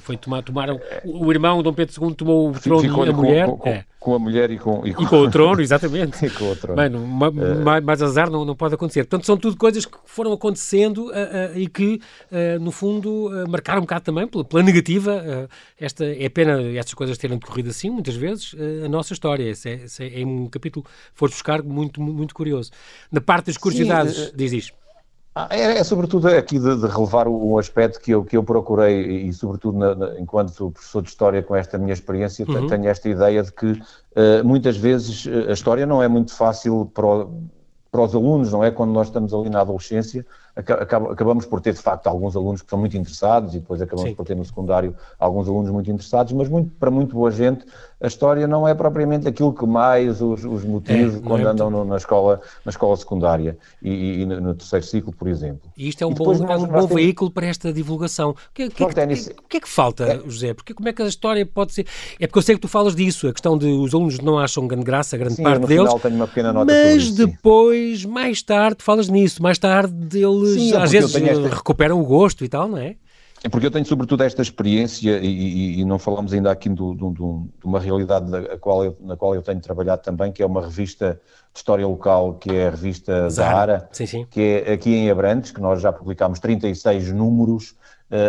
foi 0.00 0.16
tomar, 0.16 0.42
tomaram, 0.42 0.80
o 1.04 1.30
irmão 1.30 1.62
Dom 1.62 1.72
Pedro 1.72 2.08
II 2.08 2.14
tomou 2.14 2.50
o 2.50 2.52
trono 2.58 2.84
e 2.84 3.08
a 3.08 3.12
mulher. 3.12 3.46
Com, 3.46 3.56
com, 3.58 3.68
é. 3.68 3.84
com, 4.00 4.14
a 4.14 4.18
mulher 4.18 4.50
e 4.50 4.58
com, 4.58 4.86
e 4.86 4.94
com... 4.94 5.02
e 5.02 5.06
com 5.06 5.20
o 5.20 5.28
trono, 5.30 5.60
exatamente. 5.60 6.24
e 6.24 6.30
com 6.30 6.50
o 6.50 6.56
trono. 6.56 6.76
Mano, 6.76 7.06
ma, 7.06 7.76
é. 7.76 7.80
mais 7.80 8.02
azar 8.02 8.30
não, 8.30 8.44
não 8.44 8.56
pode 8.56 8.74
acontecer. 8.74 9.04
Portanto, 9.04 9.26
são 9.26 9.36
tudo 9.36 9.56
coisas 9.56 9.84
que 9.84 9.96
foram 10.06 10.32
acontecendo 10.32 11.08
uh, 11.08 11.10
uh, 11.10 11.58
e 11.58 11.66
que, 11.66 12.00
uh, 12.30 12.60
no 12.60 12.72
fundo, 12.72 13.30
marcaram 13.48 13.80
um 13.80 13.84
bocado 13.84 14.04
também 14.04 14.26
pela, 14.26 14.44
pela 14.44 14.62
negativa. 14.62 15.48
esta, 15.78 16.04
é 16.04 16.28
pena 16.28 16.62
estas 16.76 16.94
coisas 16.94 17.18
terem 17.18 17.38
decorrido 17.38 17.68
assim, 17.68 17.90
muitas 17.90 18.14
vezes, 18.14 18.54
a 18.84 18.88
nossa 18.88 19.12
história. 19.12 19.42
Esse 19.42 19.68
é, 19.68 19.74
esse 19.84 20.04
é, 20.04 20.22
é 20.22 20.26
um 20.26 20.48
capítulo, 20.48 20.86
foste 21.14 21.34
buscar, 21.34 21.62
muito, 21.62 22.00
muito 22.00 22.34
curioso. 22.34 22.70
Na 23.10 23.20
parte 23.20 23.46
das 23.46 23.56
curiosidades, 23.56 24.16
Sim, 24.16 24.32
diz 24.34 24.52
isto. 24.52 24.81
Ah, 25.34 25.48
é, 25.50 25.78
é, 25.78 25.84
sobretudo 25.84 26.28
aqui 26.28 26.58
de, 26.58 26.76
de, 26.76 26.86
relevar 26.86 27.26
um 27.26 27.56
aspecto 27.56 27.98
que 27.98 28.10
eu, 28.10 28.22
que 28.22 28.36
eu 28.36 28.44
procurei, 28.44 29.28
e 29.28 29.32
sobretudo 29.32 29.78
na, 29.78 29.94
na, 29.94 30.20
enquanto 30.20 30.70
professor 30.70 31.02
de 31.02 31.08
História 31.08 31.42
com 31.42 31.56
esta 31.56 31.78
minha 31.78 31.94
experiência, 31.94 32.44
uhum. 32.46 32.66
tenho 32.66 32.86
esta 32.86 33.08
ideia 33.08 33.42
de 33.42 33.50
que 33.50 33.72
uh, 33.72 34.44
muitas 34.44 34.76
vezes 34.76 35.26
a 35.48 35.52
história 35.52 35.86
não 35.86 36.02
é 36.02 36.08
muito 36.08 36.34
fácil 36.34 36.90
para, 36.92 37.06
o, 37.06 37.30
para 37.92 38.02
os 38.02 38.14
alunos, 38.14 38.50
não 38.50 38.64
é? 38.64 38.70
Quando 38.70 38.90
nós 38.90 39.08
estamos 39.08 39.34
ali 39.34 39.50
na 39.50 39.60
adolescência, 39.60 40.24
acabamos 40.56 41.44
por 41.44 41.60
ter, 41.60 41.74
de 41.74 41.78
facto, 41.78 42.06
alguns 42.06 42.34
alunos 42.34 42.62
que 42.62 42.70
são 42.70 42.78
muito 42.78 42.96
interessados 42.96 43.54
e 43.54 43.60
depois 43.60 43.82
acabamos 43.82 44.08
Sim. 44.08 44.16
por 44.16 44.24
ter 44.24 44.34
no 44.34 44.44
secundário 44.46 44.96
alguns 45.18 45.46
alunos 45.46 45.70
muito 45.70 45.90
interessados, 45.90 46.32
mas 46.32 46.48
muito, 46.48 46.70
para 46.76 46.90
muito 46.90 47.14
boa 47.14 47.30
gente 47.30 47.66
a 48.02 48.08
história 48.08 48.48
não 48.48 48.66
é 48.66 48.74
propriamente 48.74 49.28
aquilo 49.28 49.52
que 49.52 49.64
mais 49.64 50.20
os, 50.20 50.44
os 50.44 50.64
motiva 50.64 51.18
é, 51.18 51.20
quando 51.20 51.46
é 51.46 51.50
andam 51.50 51.84
na, 51.84 51.96
escola, 51.96 52.40
na 52.64 52.70
escola 52.70 52.96
secundária 52.96 53.56
e, 53.80 54.22
e 54.22 54.26
no, 54.26 54.54
terceiro 54.54 54.84
ciclo, 54.84 55.12
por 55.12 55.28
exemplo. 55.28 55.70
E 55.76 55.88
isto 55.88 56.02
é 56.02 56.06
um 56.06 56.12
bom, 56.12 56.32
é 56.32 56.56
um 56.56 56.66
bom 56.66 56.86
veículo 56.88 57.30
para 57.30 57.46
esta 57.46 57.72
divulgação. 57.72 58.30
O 58.30 58.34
que, 58.52 58.68
que, 58.70 58.84
que, 58.84 58.94
que, 58.94 59.34
que, 59.48 59.56
é 59.56 59.60
que 59.60 59.68
falta, 59.68 60.04
é. 60.04 60.18
José? 60.28 60.52
Porque 60.52 60.74
como 60.74 60.88
é 60.88 60.92
que 60.92 61.00
a 61.00 61.06
história 61.06 61.46
pode 61.46 61.72
ser... 61.72 61.86
É 62.18 62.26
porque 62.26 62.40
eu 62.40 62.42
sei 62.42 62.56
que 62.56 62.60
tu 62.60 62.66
falas 62.66 62.96
disso, 62.96 63.28
a 63.28 63.32
questão 63.32 63.56
de 63.56 63.66
os 63.66 63.94
alunos 63.94 64.18
não 64.18 64.36
acham 64.36 64.66
grande 64.66 64.84
graça, 64.84 65.16
grande 65.16 65.36
sim, 65.36 65.44
parte 65.44 65.64
deles. 65.66 65.88
mas 66.64 66.96
isso, 66.96 67.14
depois, 67.82 68.04
mais 68.04 68.42
tarde, 68.42 68.82
falas 68.82 69.08
nisso, 69.08 69.42
mais 69.42 69.58
tarde 69.58 70.18
eles 70.18 70.54
sim, 70.54 70.76
às 70.76 70.90
vezes 70.90 71.14
esta... 71.14 71.48
recuperam 71.48 72.00
o 72.00 72.04
gosto 72.04 72.44
e 72.44 72.48
tal, 72.48 72.68
não 72.68 72.78
é? 72.78 72.96
É 73.44 73.48
porque 73.48 73.66
eu 73.66 73.72
tenho 73.72 73.84
sobretudo 73.84 74.22
esta 74.22 74.40
experiência 74.40 75.18
e, 75.18 75.26
e, 75.26 75.80
e 75.80 75.84
não 75.84 75.98
falamos 75.98 76.32
ainda 76.32 76.52
aqui 76.52 76.68
do, 76.68 76.94
do, 76.94 77.10
do, 77.10 77.48
de 77.58 77.66
uma 77.66 77.80
realidade 77.80 78.30
na 78.30 78.56
qual, 78.56 78.84
eu, 78.84 78.96
na 79.00 79.16
qual 79.16 79.34
eu 79.34 79.42
tenho 79.42 79.60
trabalhado 79.60 80.00
também, 80.00 80.30
que 80.30 80.44
é 80.44 80.46
uma 80.46 80.62
revista 80.62 81.20
de 81.52 81.58
história 81.58 81.84
local, 81.84 82.34
que 82.34 82.50
é 82.50 82.68
a 82.68 82.70
revista 82.70 83.28
Zahara, 83.28 83.88
sim, 83.90 84.06
sim. 84.06 84.26
que 84.30 84.62
é 84.64 84.72
aqui 84.74 84.94
em 84.94 85.10
Abrantes, 85.10 85.50
que 85.50 85.60
nós 85.60 85.82
já 85.82 85.92
publicámos 85.92 86.38
36 86.38 87.12
números, 87.12 87.74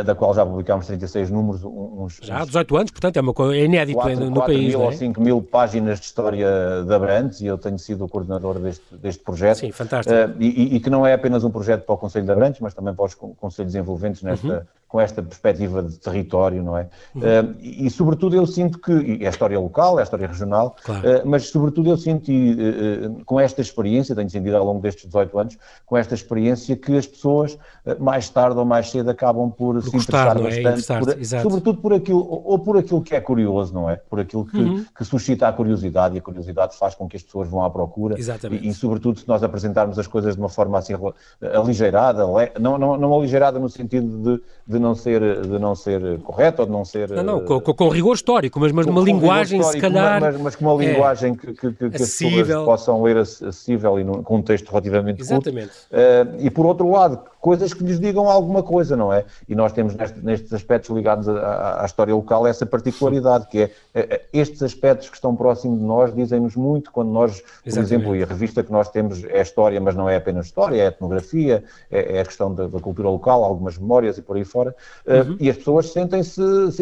da 0.06 0.16
qual 0.16 0.34
já 0.34 0.46
publicámos 0.46 0.88
36 0.88 1.30
números. 1.30 1.62
Uns, 1.64 2.20
já 2.22 2.42
há 2.42 2.46
18 2.46 2.78
anos, 2.78 2.92
portanto 2.92 3.18
é, 3.18 3.22
uma, 3.22 3.56
é 3.56 3.66
inédito 3.66 4.00
4, 4.00 4.20
no, 4.20 4.30
no 4.30 4.36
4 4.36 4.54
país. 4.54 4.74
4 4.74 4.80
mil 4.80 4.82
é? 4.82 4.86
ou 4.86 4.92
5 4.94 5.22
mil 5.22 5.42
páginas 5.42 6.00
de 6.00 6.06
história 6.06 6.48
de 6.86 6.94
Abrantes 6.94 7.42
e 7.42 7.48
eu 7.48 7.58
tenho 7.58 7.78
sido 7.78 8.06
o 8.06 8.10
coordenador 8.10 8.60
deste, 8.60 8.96
deste 8.96 9.24
projeto. 9.24 9.58
Sim, 9.58 9.72
fantástico. 9.72 10.16
Uh, 10.16 10.42
e, 10.42 10.76
e, 10.76 10.80
que 10.80 10.90
não 10.90 11.06
é 11.06 11.14
apenas 11.14 11.44
um 11.44 11.52
projeto 11.52 11.84
para 11.86 11.96
o 11.96 11.98
Conselho 11.98 12.26
de 12.26 12.32
Abrantes, 12.32 12.62
mas 12.62 12.74
também 12.74 12.94
para 12.94 13.06
os 13.06 13.14
conselhos 13.14 13.76
envolventes 13.76 14.22
nesta, 14.22 14.48
uhum 14.48 14.62
com 14.94 15.02
esta 15.02 15.24
perspectiva 15.24 15.82
de 15.82 15.98
território, 15.98 16.62
não 16.62 16.78
é? 16.78 16.88
Uhum. 17.16 17.22
Uh, 17.22 17.56
e, 17.60 17.90
sobretudo, 17.90 18.36
eu 18.36 18.46
sinto 18.46 18.78
que, 18.78 19.18
é 19.24 19.26
a 19.26 19.30
história 19.32 19.60
local, 19.60 19.98
é 19.98 20.02
a 20.02 20.04
história 20.04 20.28
regional, 20.28 20.76
claro. 20.84 21.02
uh, 21.02 21.22
mas, 21.26 21.50
sobretudo, 21.50 21.90
eu 21.90 21.98
sinto, 21.98 22.32
uh, 22.32 23.26
com 23.26 23.40
esta 23.40 23.60
experiência, 23.60 24.16
tenho 24.16 24.30
sentido 24.30 24.56
ao 24.56 24.64
longo 24.64 24.80
destes 24.80 25.08
18 25.08 25.40
anos, 25.40 25.58
com 25.84 25.98
esta 25.98 26.14
experiência 26.14 26.76
que 26.76 26.96
as 26.96 27.08
pessoas, 27.08 27.58
mais 28.00 28.30
tarde 28.30 28.60
ou 28.60 28.66
mais 28.66 28.92
cedo, 28.92 29.10
acabam 29.10 29.50
por, 29.50 29.82
por 29.82 29.82
se 29.82 29.98
interessar 29.98 30.38
é? 30.38 30.62
bastante, 30.62 31.18
por, 31.18 31.42
sobretudo 31.42 31.82
por 31.82 31.94
aquilo, 31.96 32.28
ou 32.46 32.60
por 32.60 32.78
aquilo 32.78 33.02
que 33.02 33.16
é 33.16 33.20
curioso, 33.20 33.74
não 33.74 33.90
é? 33.90 33.96
Por 33.96 34.20
aquilo 34.20 34.46
que, 34.46 34.58
uhum. 34.58 34.86
que, 34.96 35.04
suscita 35.04 35.48
a 35.48 35.54
curiosidade, 35.54 36.14
e 36.14 36.20
a 36.20 36.22
curiosidade 36.22 36.78
faz 36.78 36.94
com 36.94 37.10
que 37.10 37.18
as 37.18 37.24
pessoas 37.24 37.50
vão 37.50 37.66
à 37.66 37.70
procura. 37.72 38.20
Exatamente. 38.20 38.64
E, 38.64 38.70
e, 38.70 38.74
sobretudo, 38.76 39.18
se 39.18 39.28
nós 39.28 39.42
apresentarmos 39.42 39.98
as 39.98 40.06
coisas 40.06 40.36
de 40.36 40.40
uma 40.40 40.50
forma 40.50 40.78
assim 40.78 40.94
aligeirada, 41.42 42.24
não, 42.60 42.78
não, 42.78 42.96
não 42.96 43.16
aligeirada 43.16 43.58
no 43.58 43.70
sentido 43.70 44.38
de, 44.38 44.44
de 44.68 44.83
não 44.84 44.94
ser, 44.94 45.42
de 45.42 45.60
não 45.60 45.76
ser 45.76 46.20
correto 46.20 46.62
ou 46.62 46.66
de 46.66 46.72
não 46.72 46.86
ser. 46.86 47.10
Não, 47.10 47.24
não, 47.24 47.46
com, 47.46 47.60
com 47.62 47.90
rigor 47.90 48.14
histórico, 48.16 48.60
mas, 48.60 48.72
mas 48.72 48.86
numa 48.86 49.02
linguagem, 49.02 49.64
se 49.64 49.80
calhar. 49.80 50.22
Mas, 50.22 50.40
mas 50.40 50.56
com 50.56 50.66
uma 50.66 50.84
é 50.84 50.88
linguagem 50.88 51.34
é, 51.34 51.36
que, 51.36 51.54
que, 51.54 51.74
que, 51.74 51.86
as 51.86 51.92
pessoas 51.92 52.48
possam 52.66 53.02
ler 53.02 53.18
acessível 53.18 54.00
e 54.00 54.04
num 54.04 54.22
contexto 54.22 54.70
relativamente 54.70 55.22
Exatamente. 55.22 55.72
curto. 55.90 56.38
Uh, 56.40 56.46
e 56.46 56.50
por 56.50 56.66
outro 56.66 56.92
lado, 56.92 57.20
coisas 57.44 57.74
que 57.74 57.84
lhes 57.84 58.00
digam 58.00 58.30
alguma 58.30 58.64
coisa, 58.64 58.96
não 58.96 59.12
é? 59.12 59.26
E 59.50 59.54
nós 59.54 59.74
temos 59.74 59.94
neste, 59.96 60.18
nestes 60.22 60.54
aspectos 60.54 60.90
ligados 60.92 61.28
à, 61.28 61.84
à, 61.84 61.86
história 61.86 62.16
local 62.16 62.48
essa 62.48 62.66
particularidade, 62.66 63.48
que 63.48 63.64
é, 63.64 63.72
é, 63.94 64.00
é 64.16 64.22
estes 64.32 64.64
aspectos 64.64 65.10
que 65.10 65.16
estão 65.16 65.36
próximos 65.36 65.78
de 65.78 65.84
nós 65.84 66.16
dizem-nos 66.16 66.56
muito 66.56 66.90
quando 66.90 67.12
nós, 67.12 67.42
por 67.42 67.50
Exatamente. 67.66 67.94
exemplo, 67.94 68.16
e 68.16 68.24
a 68.24 68.26
revista 68.26 68.64
que 68.64 68.72
nós 68.72 68.88
temos 68.88 69.26
é 69.26 69.42
história, 69.42 69.82
mas 69.82 69.94
não 69.94 70.08
é 70.08 70.16
apenas 70.16 70.46
história, 70.46 70.82
é 70.82 70.86
etnografia, 70.86 71.66
é, 71.92 72.16
é 72.16 72.22
a 72.22 72.26
questão 72.26 72.56
da, 72.56 72.66
da, 72.68 72.80
cultura 72.80 73.10
local, 73.10 73.44
algumas 73.44 73.78
memórias 73.78 74.18
e 74.18 74.22
por 74.22 74.38
aí 74.38 74.46
fora, 74.46 74.74
eh, 75.06 75.22
uhum. 75.22 75.34
uh, 75.34 75.38
e 75.38 75.50
as 75.50 75.58
pessoas 75.58 75.92
sentem-se, 75.92 76.42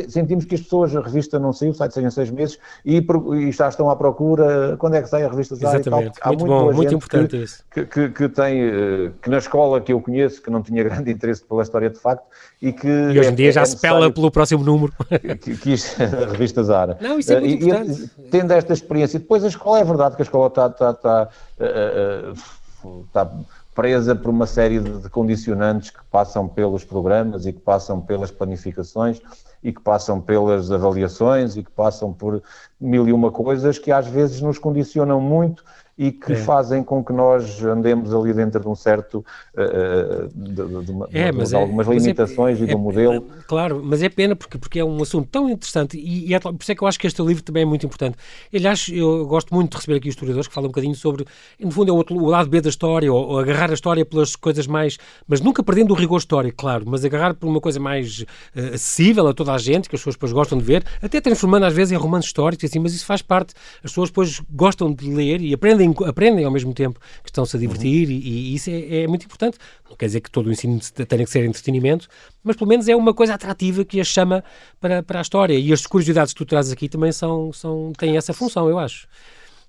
sentimos 0.10 0.46
que 0.46 0.54
as 0.54 0.62
pessoas, 0.62 0.96
a 0.96 1.02
revista 1.02 1.40
não 1.40 1.54
saiu, 1.54 1.74
sai 1.74 1.88
de 1.88 1.96
seis 1.96 2.06
em 2.06 2.12
seis 2.12 2.30
meses, 2.30 2.60
e, 2.86 3.04
e, 3.34 3.52
já 3.52 3.68
estão 3.68 3.90
à 3.90 3.96
procura, 3.96 4.78
quando 4.78 4.94
é 4.94 5.02
que 5.02 5.10
sai 5.10 5.24
a 5.24 5.28
revista 5.28 5.56
Exatamente. 5.56 6.20
Há 6.22 6.28
muito, 6.28 6.46
bom, 6.46 6.72
muito 6.72 6.94
importante 6.94 7.32
que, 7.32 7.44
isso. 7.44 7.64
Que, 7.72 7.86
que, 7.86 8.10
que, 8.10 8.30
tem, 8.30 8.62
eh, 8.62 9.12
que 9.22 9.30
na 9.30 9.40
escola 9.40 9.82
que 9.82 9.92
eu 9.92 10.00
conheço, 10.00 10.40
que 10.40 10.51
não 10.52 10.62
tinha 10.62 10.84
grande 10.86 11.12
interesse 11.12 11.44
pela 11.44 11.64
história 11.64 11.90
de 11.90 11.98
facto 11.98 12.26
e 12.62 12.72
que... 12.72 12.88
E 12.88 13.20
hoje 13.20 13.30
em 13.30 13.36
dia 13.36 13.50
é, 13.50 13.52
já 13.52 13.62
é 13.62 13.66
se 13.66 13.78
pela 13.78 14.12
pelo 14.12 14.30
próximo 14.30 14.64
número. 14.64 14.94
Que, 15.42 15.56
que 15.56 15.74
isto, 15.74 16.02
a 16.02 16.06
revista 16.32 16.64
Zara. 16.64 16.98
Não, 17.02 17.18
isso 17.18 17.34
é 17.34 17.40
muito 17.40 17.64
uh, 17.64 17.68
importante. 17.68 18.12
E, 18.18 18.30
tendo 18.30 18.52
esta 18.52 18.74
experiência, 18.74 19.20
depois 19.20 19.44
a 19.44 19.48
escola, 19.48 19.80
é 19.80 19.84
verdade 19.84 20.16
que 20.16 20.22
a 20.22 20.26
escola 20.26 20.48
está... 20.48 20.68
está, 20.68 20.92
está, 20.92 21.30
uh, 21.60 22.62
está 23.06 23.32
presa 23.74 24.16
por 24.16 24.30
uma 24.30 24.46
série 24.46 24.80
de, 24.80 25.10
condicionantes 25.10 25.92
que 25.92 26.04
passam 26.12 26.48
pelos 26.48 26.84
programas 26.84 27.46
e 27.46 27.54
que 27.54 27.60
passam 27.60 28.02
pelas 28.02 28.32
planificações 28.32 29.22
e 29.64 29.72
que 29.72 29.82
passam 29.82 30.20
pelas 30.20 30.72
avaliações 30.72 31.56
e 31.56 31.64
que 31.64 31.72
passam 31.72 32.12
por 32.12 32.42
mil 32.80 33.08
e 33.08 33.14
uma 33.14 33.32
coisas 33.32 33.78
que 33.78 33.92
às 33.92 34.08
vezes 34.08 34.42
nos 34.42 34.58
condicionam 34.58 35.22
muito 35.22 35.64
e 36.02 36.12
que 36.12 36.34
é. 36.34 36.36
fazem 36.36 36.84
com 36.84 37.04
que 37.06 37.14
nós 37.14 37.64
andemos 37.64 38.12
ali 38.12 38.34
dentro 38.34 38.60
de 38.60 38.68
um 38.68 38.74
certo 38.74 39.24
uh, 39.54 40.28
de, 40.34 40.84
de, 40.84 40.92
uma, 40.92 41.08
é, 41.14 41.32
de, 41.32 41.44
de 41.44 41.56
algumas 41.56 41.88
é, 41.88 41.94
limitações 41.94 42.60
é, 42.60 42.64
e 42.64 42.66
do 42.66 42.80
modelo. 42.80 43.24
Claro, 43.48 43.84
mas 43.86 44.02
é 44.02 44.10
pena 44.10 44.36
porque, 44.36 44.58
porque 44.58 44.80
é 44.80 44.84
um 44.84 45.00
assunto 45.00 45.28
tão 45.32 45.48
interessante 45.48 46.00
e, 46.00 46.30
e 46.30 46.34
é, 46.34 46.40
por 46.40 46.56
isso 46.60 46.72
é 46.72 46.74
que 46.74 46.82
eu 46.82 46.88
acho 46.88 47.00
que 47.00 47.06
este 47.06 47.22
livro 47.22 47.44
também 47.44 47.62
é 47.62 47.66
muito 47.68 47.86
importante. 47.86 48.18
Aliás, 48.52 48.90
eu 48.92 49.28
gosto 49.28 49.54
muito 49.54 49.70
de 49.70 49.78
receber 49.78 49.98
aqui 49.98 50.10
historiadores 50.10 50.48
que 50.48 50.54
falam 50.56 50.70
um 50.70 50.72
bocadinho 50.72 50.96
sobre, 50.96 51.24
no 51.60 51.70
fundo, 51.70 51.90
é 51.90 51.94
o, 51.94 51.98
outro, 51.98 52.16
o 52.16 52.26
lado 52.26 52.50
B 52.50 52.62
da 52.62 52.70
história, 52.70 53.14
ou, 53.14 53.34
ou, 53.34 53.40
agarrar 53.40 53.70
a 53.70 53.76
história 53.76 54.04
pelas 54.04 54.36
coisas 54.36 54.66
mais, 54.66 54.98
mas 55.28 55.40
nunca 55.40 55.62
perdendo 55.62 55.92
o 55.92 55.94
rigor 55.94 56.18
histórico, 56.18 56.58
claro, 56.58 56.84
mas 56.88 57.06
agarrar 57.06 57.36
por 57.36 57.48
uma 57.48 57.62
coisa 57.62 57.80
mais 57.80 58.22
uh, 58.22 58.74
acessível 58.74 59.28
a 59.28 59.36
toda 59.36 59.54
a 59.54 59.58
gente, 59.60 59.88
que 59.88 59.96
as 59.96 60.02
pessoas 60.02 60.16
depois 60.16 60.32
gostam 60.32 60.58
de 60.58 60.64
ver, 60.64 60.84
até 61.00 61.22
transformando 61.22 61.68
às 61.68 61.74
vezes 61.76 61.92
em 61.92 61.96
romances 61.96 62.30
históricos, 62.30 62.66
assim, 62.66 62.80
mas 62.80 62.96
isso 62.96 63.06
faz 63.06 63.22
parte. 63.22 63.54
As 63.84 63.92
pessoas 63.92 64.10
depois 64.10 64.42
gostam 64.50 64.92
de 64.92 65.08
ler 65.08 65.42
e 65.42 65.54
aprendem 65.54 65.91
aprendem, 65.92 66.10
aprendem 66.10 66.46
ao 66.46 66.52
mesmo 66.52 66.74
tempo 66.74 67.00
que 67.24 67.30
estão-se 67.30 67.56
a 67.56 67.60
divertir 67.60 68.08
uhum. 68.08 68.14
e, 68.14 68.52
e, 68.52 68.56
isso 68.56 68.70
é, 68.70 69.04
é, 69.04 69.08
muito 69.08 69.26
importante. 69.26 69.58
Não 69.90 69.96
quer 69.96 70.06
dizer 70.06 70.22
que 70.22 70.32
todo 70.32 70.48
o 70.48 70.52
ensino 70.52 70.80
tenha 70.80 71.24
que 71.24 71.30
ser 71.30 71.44
entretenimento, 71.46 72.08
mas 72.44 72.56
pelo 72.56 72.70
menos 72.70 72.88
é 72.88 72.96
uma 72.96 73.14
coisa 73.14 73.34
atrativa 73.34 73.84
que 73.84 74.00
a 74.00 74.04
chama 74.04 74.44
para, 74.80 75.04
para 75.04 75.20
a 75.20 75.22
história. 75.22 75.58
E 75.58 75.72
as 75.72 75.86
curiosidades 75.86 76.34
que 76.34 76.38
tu 76.38 76.46
trazes 76.46 76.72
aqui 76.72 76.88
também 76.88 77.12
são, 77.12 77.52
são, 77.54 77.92
têm 77.98 78.18
essa 78.18 78.34
função, 78.34 78.70
eu 78.70 78.80
acho. 78.80 79.08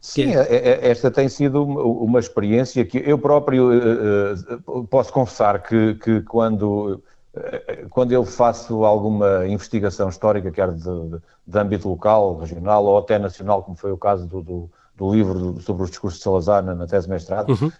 Sim, 0.01 0.35
é, 0.35 0.41
é... 0.51 0.91
esta 0.91 1.11
tem 1.11 1.29
sido 1.29 1.63
uma 1.63 2.19
experiência 2.19 2.85
que 2.85 2.99
eu 2.99 3.19
próprio 3.19 3.71
uh, 3.71 4.85
posso 4.89 5.13
confessar 5.13 5.63
que, 5.63 5.95
que 5.95 6.21
quando 6.23 7.01
quando 7.89 8.13
eu 8.13 8.25
faço 8.25 8.85
alguma 8.85 9.47
investigação 9.47 10.09
histórica, 10.09 10.51
quer 10.51 10.71
de, 10.73 10.83
de, 10.83 11.19
de, 11.47 11.59
âmbito 11.59 11.89
local, 11.89 12.37
regional 12.37 12.85
ou 12.85 12.99
até 12.99 13.19
nacional, 13.19 13.63
como 13.63 13.77
foi 13.77 13.91
o 13.91 13.97
caso 13.97 14.27
do, 14.27 14.43
do, 14.43 14.71
do 14.97 15.13
livro 15.13 15.61
sobre 15.61 15.85
os 15.85 15.91
discursos 15.91 16.19
de 16.19 16.25
Salazar 16.25 16.63
na, 16.63 16.75
na 16.75 16.87
tese 16.87 17.07
de 17.07 17.13
mestrado, 17.13 17.51
uhum. 17.51 17.73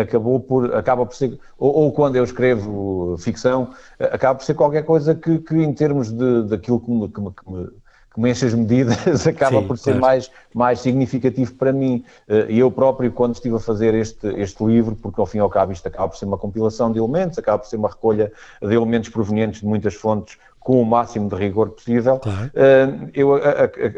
acabou 0.00 0.40
por, 0.40 0.74
acaba 0.74 1.06
por 1.06 1.14
ser, 1.14 1.38
ou, 1.58 1.74
ou, 1.74 1.92
quando 1.92 2.16
eu 2.16 2.24
escrevo 2.24 3.16
ficção, 3.18 3.70
acaba 3.98 4.34
por 4.34 4.44
ser 4.44 4.54
qualquer 4.54 4.84
coisa 4.84 5.14
que, 5.14 5.38
que 5.38 5.54
em 5.54 5.72
termos 5.72 6.10
de, 6.10 6.44
daquilo 6.44 6.80
que 6.80 6.90
me, 6.90 7.08
que 7.08 7.20
me, 7.20 7.30
que 7.30 7.50
me 7.50 7.68
que 8.12 8.20
me 8.20 8.30
enche 8.30 8.46
as 8.46 8.54
medidas, 8.54 8.98
acaba 9.26 9.60
Sim, 9.60 9.66
por 9.66 9.78
ser 9.78 9.92
claro. 9.92 10.00
mais, 10.00 10.30
mais 10.52 10.80
significativo 10.80 11.54
para 11.54 11.72
mim. 11.72 12.04
E 12.48 12.58
eu 12.58 12.70
próprio, 12.70 13.12
quando 13.12 13.34
estive 13.34 13.56
a 13.56 13.60
fazer 13.60 13.94
este, 13.94 14.26
este 14.40 14.64
livro, 14.64 14.96
porque 14.96 15.20
ao 15.20 15.26
fim 15.26 15.38
e 15.38 15.40
ao 15.40 15.48
cabo 15.48 15.72
isto 15.72 15.86
acaba 15.86 16.08
por 16.08 16.16
ser 16.16 16.24
uma 16.24 16.38
compilação 16.38 16.90
de 16.90 16.98
elementos, 16.98 17.38
acaba 17.38 17.58
por 17.58 17.68
ser 17.68 17.76
uma 17.76 17.88
recolha 17.88 18.32
de 18.60 18.74
elementos 18.74 19.10
provenientes 19.10 19.60
de 19.60 19.66
muitas 19.66 19.94
fontes 19.94 20.36
com 20.60 20.80
o 20.80 20.84
máximo 20.84 21.28
de 21.28 21.34
rigor 21.34 21.70
possível, 21.70 22.18
claro. 22.18 22.46
uh, 22.48 23.10
eu 23.14 23.34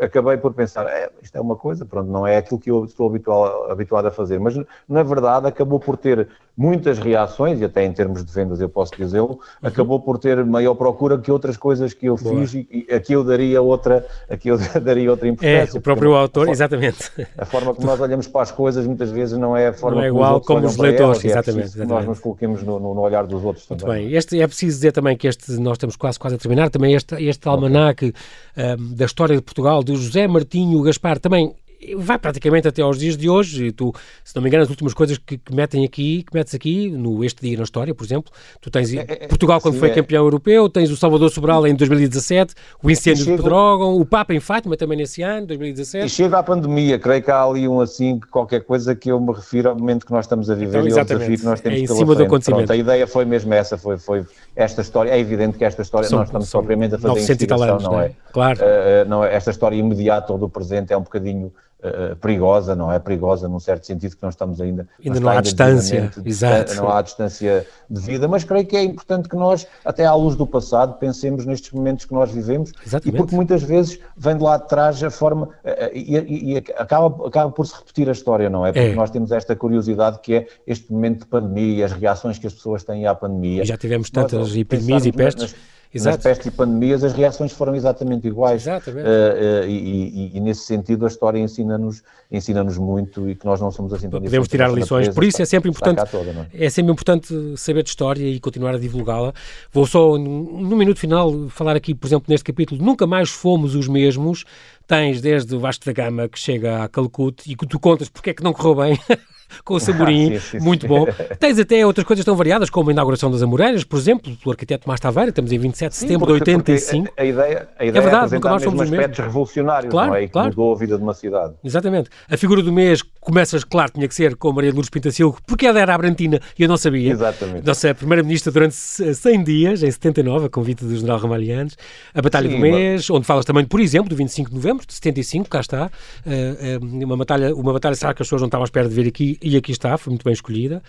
acabei 0.01 0.37
por 0.37 0.55
pensar, 0.55 0.87
é, 0.87 1.11
isto 1.20 1.37
é 1.37 1.40
uma 1.40 1.57
coisa, 1.57 1.85
pronto, 1.85 2.09
não 2.09 2.25
é 2.25 2.37
aquilo 2.37 2.61
que 2.61 2.70
eu 2.70 2.85
estou 2.85 3.09
habitual, 3.09 3.70
habituado 3.70 4.07
a 4.07 4.11
fazer, 4.12 4.38
mas 4.38 4.57
na 4.88 5.03
verdade 5.03 5.48
acabou 5.48 5.81
por 5.81 5.96
ter 5.96 6.29
muitas 6.56 6.98
reações, 6.98 7.60
e 7.60 7.64
até 7.64 7.84
em 7.84 7.92
termos 7.92 8.24
de 8.24 8.32
vendas 8.32 8.60
eu 8.60 8.68
posso 8.68 8.92
dizê-lo, 8.96 9.40
uhum. 9.62 9.68
acabou 9.68 10.00
por 10.00 10.18
ter 10.18 10.44
maior 10.44 10.74
procura 10.74 11.18
que 11.18 11.30
outras 11.30 11.56
coisas 11.56 11.94
que 11.94 12.06
eu 12.06 12.16
Boa. 12.16 12.40
fiz 12.40 12.54
e, 12.54 12.86
aqui 12.92 13.14
eu 13.14 13.24
daria 13.24 13.60
outra, 13.62 14.06
aqui 14.28 14.48
eu 14.48 14.58
daria 14.82 15.10
outra 15.10 15.28
importância. 15.28 15.76
É, 15.76 15.78
o 15.78 15.82
próprio 15.82 16.14
autor, 16.14 16.48
a 16.48 16.50
exatamente. 16.50 17.10
A 17.38 17.44
forma 17.46 17.74
como 17.74 17.86
nós 17.86 18.00
olhamos 18.00 18.26
para 18.28 18.42
as 18.42 18.50
coisas 18.50 18.86
muitas 18.86 19.10
vezes 19.10 19.38
não 19.38 19.56
é 19.56 19.68
a 19.68 19.72
forma 19.72 19.98
não 19.98 20.04
é 20.04 20.08
igual 20.08 20.40
como, 20.40 20.60
como 20.60 20.66
os 20.66 20.76
leitores, 20.76 21.00
elas, 21.18 21.24
é 21.24 21.28
exatamente, 21.28 21.62
é 21.62 21.64
exatamente. 21.64 21.90
nós 21.90 22.06
nos 22.06 22.20
coloquemos 22.20 22.62
no, 22.62 22.78
no, 22.78 23.00
olhar 23.00 23.26
dos 23.26 23.42
outros 23.42 23.66
Muito 23.68 23.84
também. 23.84 24.06
bem, 24.08 24.16
este, 24.16 24.40
é 24.40 24.46
preciso 24.46 24.76
dizer 24.76 24.92
também 24.92 25.16
que 25.16 25.26
este, 25.26 25.52
nós 25.58 25.72
estamos 25.74 25.96
quase, 25.96 26.18
quase 26.18 26.36
a 26.36 26.38
terminar, 26.38 26.70
também 26.70 26.94
este, 26.94 27.14
este 27.24 27.48
almanaque 27.48 28.12
um, 28.56 28.94
da 28.94 29.06
história 29.06 29.36
de 29.36 29.42
Portugal, 29.42 29.82
do 29.82 29.96
José 29.96 30.28
Martinho 30.28 30.82
Gaspar, 30.82 31.18
também 31.18 31.54
vai 31.97 32.18
praticamente 32.18 32.68
até 32.68 32.83
aos 32.83 32.99
dias 32.99 33.16
de 33.16 33.29
hoje. 33.29 33.66
E 33.66 33.73
tu, 33.73 33.92
se 34.25 34.35
não 34.35 34.42
me 34.42 34.49
engano, 34.49 34.64
as 34.64 34.71
últimas 34.71 34.95
coisas 34.95 35.18
que, 35.18 35.38
que 35.38 35.55
metem 35.55 35.85
aqui, 35.85 36.23
que 36.23 36.35
metes 36.35 36.55
aqui, 36.55 36.90
no 36.90 37.25
Este 37.25 37.40
Dia 37.47 37.57
na 37.57 37.64
História, 37.64 37.95
por 37.95 38.05
exemplo, 38.05 38.33
tu 38.61 38.71
tens 38.71 38.92
é, 38.92 38.99
é, 39.01 39.25
é 39.25 39.29
Portugal 39.29 39.61
quando 39.61 39.75
sim, 39.75 39.81
foi 39.81 39.90
é. 39.90 39.95
campeão 39.95 40.25
europeu, 40.25 40.68
tens 40.68 40.90
o 40.90 40.97
Salvador 40.97 41.31
Sobral 41.31 41.66
em 41.66 41.75
2017, 41.75 42.55
o 42.83 42.90
incêndio 42.90 43.25
de 43.25 43.37
Pedrógão, 43.37 43.97
o 43.97 44.05
Papa 44.05 44.35
em 44.35 44.40
Fátima 44.40 44.77
também 44.77 44.99
nesse 44.99 45.23
ano, 45.23 45.47
2017. 45.47 46.07
E 46.07 46.09
chega 46.09 46.38
à 46.38 46.42
pandemia, 46.42 46.99
creio 46.99 47.23
que 47.23 47.31
há 47.31 47.42
ali 47.42 47.66
um 47.68 47.81
assim, 47.81 48.21
qualquer 48.31 48.62
coisa 48.62 48.95
que 48.95 49.11
eu 49.11 49.21
me 49.21 49.33
refiro 49.33 49.71
ao 49.71 49.77
momento 49.77 50.07
que 50.07 50.12
nós 50.12 50.25
estamos 50.25 50.51
a 50.51 50.55
viver 50.55 50.79
então, 50.79 50.97
e 50.97 50.99
ao 50.99 51.05
desafio 51.05 51.38
que 51.38 51.45
nós 51.45 51.61
temos 51.61 51.79
é 51.79 51.83
em 51.83 51.87
cima 51.87 52.14
do 52.14 52.23
acontecimento. 52.23 52.66
Pronto, 52.66 52.73
a 52.73 52.77
ideia 52.77 53.07
foi 53.07 53.25
mesmo 53.25 53.53
essa, 53.55 53.77
foi, 53.77 53.99
foi 53.99 54.25
esta 54.55 54.81
história, 54.81 55.11
é 55.11 55.18
evidente 55.18 55.59
que 55.59 55.64
esta 55.64 55.83
história, 55.83 56.09
são, 56.09 56.18
nós 56.18 56.29
estamos 56.29 56.51
propriamente 56.51 56.95
a 56.95 56.99
fazer 56.99 57.21
investigação, 57.21 57.79
não 57.79 58.01
é? 58.01 58.12
Claro. 58.33 58.61
Uh, 58.61 59.09
não 59.09 59.25
é? 59.25 59.35
Esta 59.35 59.51
história 59.51 59.77
imediata 59.77 60.33
ou 60.33 60.38
do 60.38 60.49
presente 60.49 60.92
é 60.92 60.97
um 60.97 61.03
bocadinho 61.03 61.53
uh, 61.83 62.16
perigosa, 62.16 62.75
não 62.75 62.90
é? 62.90 62.99
Perigosa 62.99 63.49
num 63.49 63.61
certo 63.61 63.87
sentido 63.87 64.16
que 64.16 64.23
nós 64.23 64.35
estamos 64.35 64.61
ainda... 64.61 64.87
Ainda 65.05 65.21
não 65.21 65.29
há 65.29 65.40
distância, 65.40 66.11
exato. 66.25 66.75
Não 66.75 66.90
há 66.90 67.03
distância 67.03 67.66
de 67.88 68.01
vida, 68.01 68.29
mas 68.29 68.45
creio 68.45 68.66
que 68.66 68.77
é 68.77 68.83
importante 68.83 69.29
que 69.29 69.37
nós, 69.37 69.66
até 69.85 70.05
à 70.05 70.14
luz 70.14 70.37
do 70.37 70.47
passado, 70.47 70.99
pensemos 70.99 71.45
nestes 71.45 71.71
momentos 71.73 72.05
que 72.05 72.12
nós 72.12 72.31
vivemos 72.31 72.73
Exatamente. 72.87 73.14
e 73.14 73.18
porque 73.18 73.35
muitas 73.35 73.62
vezes 73.62 73.99
vem 74.16 74.37
de 74.37 74.42
lá 74.42 74.57
de 74.57 74.68
trás 74.68 75.03
a 75.03 75.11
forma 75.11 75.47
uh, 75.47 75.51
e, 75.92 76.16
e, 76.16 76.55
e, 76.55 76.59
acaba, 76.77 77.27
acaba 77.27 77.51
por 77.51 77.66
se 77.66 77.75
repetir 77.75 78.09
a 78.09 78.12
história, 78.12 78.49
não 78.49 78.64
é? 78.64 78.73
Porque 78.73 78.88
é. 78.88 78.95
nós 78.95 79.11
temos 79.11 79.33
esta 79.33 79.55
curiosidade 79.57 80.21
que 80.21 80.35
é 80.35 80.47
este 80.66 80.92
momento 80.92 81.21
de 81.21 81.27
pandemia, 81.27 81.85
as 81.85 81.92
reações 81.92 82.38
que 82.38 82.47
as 82.47 82.55
pessoas 82.55 82.83
têm 82.85 83.07
à 83.07 83.14
pandemia. 83.14 83.62
E 83.62 83.66
já 83.66 83.77
tivemos 83.77 84.11
tantas 84.11 84.38
nós, 84.38 84.57
epidemias 84.57 85.05
e 85.05 85.12
pestes. 85.12 85.53
Nas, 85.53 85.73
Exato. 85.94 86.16
Nas 86.16 86.22
pestes 86.22 86.46
e 86.46 86.50
pandemias 86.50 87.05
as 87.05 87.12
reações 87.12 87.52
foram 87.52 87.74
exatamente 87.74 88.26
iguais. 88.26 88.62
Exatamente. 88.62 89.07
Uh, 89.07 89.11
uh, 89.11 89.68
e, 89.68 90.33
e, 90.33 90.37
e, 90.37 90.40
nesse 90.40 90.62
sentido 90.62 91.05
a 91.05 91.09
história 91.09 91.38
ensina-nos 91.38 92.02
ensina 92.31 92.64
muito 92.64 93.28
e 93.28 93.35
que 93.35 93.44
nós 93.44 93.61
não 93.61 93.70
somos 93.70 93.92
assim 93.92 94.09
tão 94.09 94.20
Podemos 94.20 94.48
tirar 94.48 94.72
lições, 94.72 95.09
por 95.11 95.22
isso 95.22 95.42
é 95.42 95.44
sempre 95.44 95.68
importante 95.68 96.02
toda, 96.11 96.48
é? 96.55 96.64
é? 96.64 96.70
sempre 96.70 96.92
importante 96.92 97.35
saber 97.59 97.83
de 97.83 97.90
história 97.90 98.26
e 98.26 98.40
continuar 98.40 98.74
a 98.74 98.78
divulgá-la. 98.78 99.35
Vou 99.70 99.87
só, 99.87 100.16
no 100.16 100.76
minuto 100.76 100.98
final, 100.98 101.48
falar 101.50 101.76
aqui, 101.76 101.94
por 101.94 102.07
exemplo, 102.07 102.26
neste 102.28 102.44
capítulo, 102.44 102.83
nunca 102.83 103.07
mais 103.07 103.28
fomos 103.28 103.74
os 103.74 103.87
mesmos, 103.87 104.44
tens 104.87 105.20
desde 105.20 105.55
o 105.55 105.61
Vasco 105.61 105.85
da 105.85 105.92
Gama 105.92 106.28
que 106.28 106.38
chega 106.38 106.85
a 106.85 106.88
Calcute 106.88 107.52
e 107.52 107.55
que 107.55 107.66
tu 107.66 107.78
contas 107.78 108.09
porque 108.09 108.31
é 108.31 108.35
que 108.35 108.42
não 108.42 108.55
correu 108.55 108.76
bem 108.76 108.98
com 109.64 109.74
o 109.74 109.80
Samorim, 109.80 110.34
ah, 110.36 110.40
sim, 110.40 110.58
sim, 110.58 110.64
muito 110.64 110.82
sim. 110.82 110.88
bom. 110.88 111.06
Tens 111.38 111.58
até 111.58 111.84
outras 111.86 112.06
coisas 112.06 112.24
tão 112.24 112.36
variadas, 112.36 112.70
como 112.70 112.90
a 112.90 112.92
inauguração 112.92 113.30
das 113.30 113.42
Amoreiras, 113.42 113.84
por 113.84 113.98
exemplo, 113.98 114.34
pelo 114.36 114.52
arquiteto 114.52 114.84
Tomás 114.84 115.00
Taveira, 115.00 115.30
estamos 115.30 115.52
em 115.52 115.58
27 115.58 115.90
de 115.90 115.96
setembro 115.96 116.26
de 116.26 116.32
85. 116.32 117.12
A, 117.16 117.22
a, 117.22 117.24
ideia, 117.24 117.68
a 117.78 117.84
ideia 117.84 118.00
é 118.00 118.02
verdade, 118.02 118.32
é 118.32 118.34
nunca 118.34 118.50
mais 118.50 118.62
somos 118.62 118.80
aspectos 118.80 119.18
revolucionários, 119.18 119.90
claro, 119.90 120.10
não 120.10 120.16
é? 120.16 120.22
E 120.22 120.26
que 120.26 120.32
claro. 120.32 120.48
mudou 120.48 120.74
a 120.74 120.78
vida 120.78 120.96
de 120.96 121.02
uma 121.02 121.14
cidade. 121.14 121.54
Exatamente. 121.62 122.10
A 122.28 122.36
figura 122.36 122.62
do 122.62 122.72
mês 122.72 123.02
começas, 123.20 123.62
claro, 123.64 123.92
tinha 123.92 124.08
que 124.08 124.14
ser 124.14 124.36
com 124.36 124.48
a 124.48 124.52
Maria 124.52 124.70
Lourdes 124.70 124.90
Pintacilgo, 124.90 125.38
porque 125.46 125.66
ela 125.66 125.80
era 125.80 125.94
a 125.94 125.98
Brantina 125.98 126.40
e 126.58 126.62
eu 126.62 126.68
não 126.68 126.76
sabia. 126.76 127.12
Exatamente. 127.12 127.66
Nossa 127.66 127.94
primeira-ministra 127.94 128.52
durante 128.52 128.74
100 128.74 129.44
dias, 129.44 129.82
em 129.82 129.90
79, 129.90 130.46
a 130.46 130.48
convite 130.48 130.84
do 130.84 130.94
general 130.94 131.18
Ramalhianes. 131.18 131.76
A 132.14 132.20
Batalha 132.20 132.48
do 132.48 132.58
Mês, 132.58 133.08
mas... 133.08 133.10
onde 133.10 133.26
falas 133.26 133.44
também, 133.44 133.64
por 133.64 133.80
exemplo, 133.80 134.08
do 134.08 134.16
25 134.16 134.50
de 134.50 134.56
novembro 134.56 134.86
de 134.86 134.92
75, 134.92 135.48
cá 135.48 135.60
está. 135.60 135.90
Uh, 136.26 136.84
uh, 136.84 137.04
uma 137.04 137.16
batalha, 137.16 137.54
uma 137.54 137.72
batalha, 137.72 137.94
será 137.94 138.12
que 138.12 138.22
as 138.22 138.26
pessoas 138.26 138.42
não 138.42 138.46
estavam 138.46 138.64
à 138.64 138.66
espera 138.66 138.88
de 138.88 138.94
ver 138.94 139.08
aqui, 139.08 139.38
e 139.42 139.57
aqui 139.57 139.72
está, 139.72 139.96
foi 139.98 140.11
muito 140.11 140.24
bem 140.24 140.33
escolhida. 140.33 140.83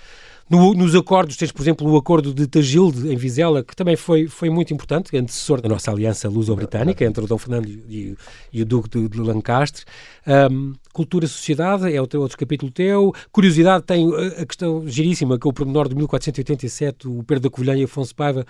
No, 0.50 0.74
nos 0.74 0.94
acordos, 0.94 1.38
tens, 1.38 1.52
por 1.52 1.62
exemplo, 1.62 1.90
o 1.90 1.96
acordo 1.96 2.34
de 2.34 2.46
Tagilde, 2.46 3.12
em 3.12 3.16
Vizela, 3.16 3.64
que 3.64 3.76
também 3.76 3.96
foi, 3.96 4.28
foi 4.28 4.50
muito 4.50 4.74
importante, 4.74 5.16
antecessor 5.18 5.62
da 5.62 5.70
nossa 5.70 5.90
aliança 5.90 6.28
luso-britânica, 6.28 7.06
entre 7.06 7.24
o 7.24 7.28
Dom 7.28 7.38
Fernando 7.38 7.68
e, 7.68 8.16
e 8.52 8.62
o 8.62 8.66
Duque 8.66 8.90
de, 8.90 9.08
de 9.08 9.20
Lancaster. 9.20 9.86
Um, 10.52 10.74
cultura 10.92 11.26
Sociedade 11.28 11.92
é 11.94 12.00
outro, 12.00 12.22
outro 12.22 12.38
capítulo 12.38 12.70
teu. 12.72 13.14
Curiosidade 13.32 13.86
tem 13.86 14.06
a 14.14 14.46
questão 14.46 14.86
giríssima, 14.88 15.40
que 15.40 15.48
é 15.48 15.50
o 15.50 15.54
pormenor 15.54 15.88
de 15.88 15.96
1487, 15.96 17.08
o 17.08 17.24
Pedro 17.24 17.44
da 17.44 17.50
Covilhã 17.50 17.76
e 17.78 17.84
Afonso 17.84 18.14
Paiva 18.14 18.46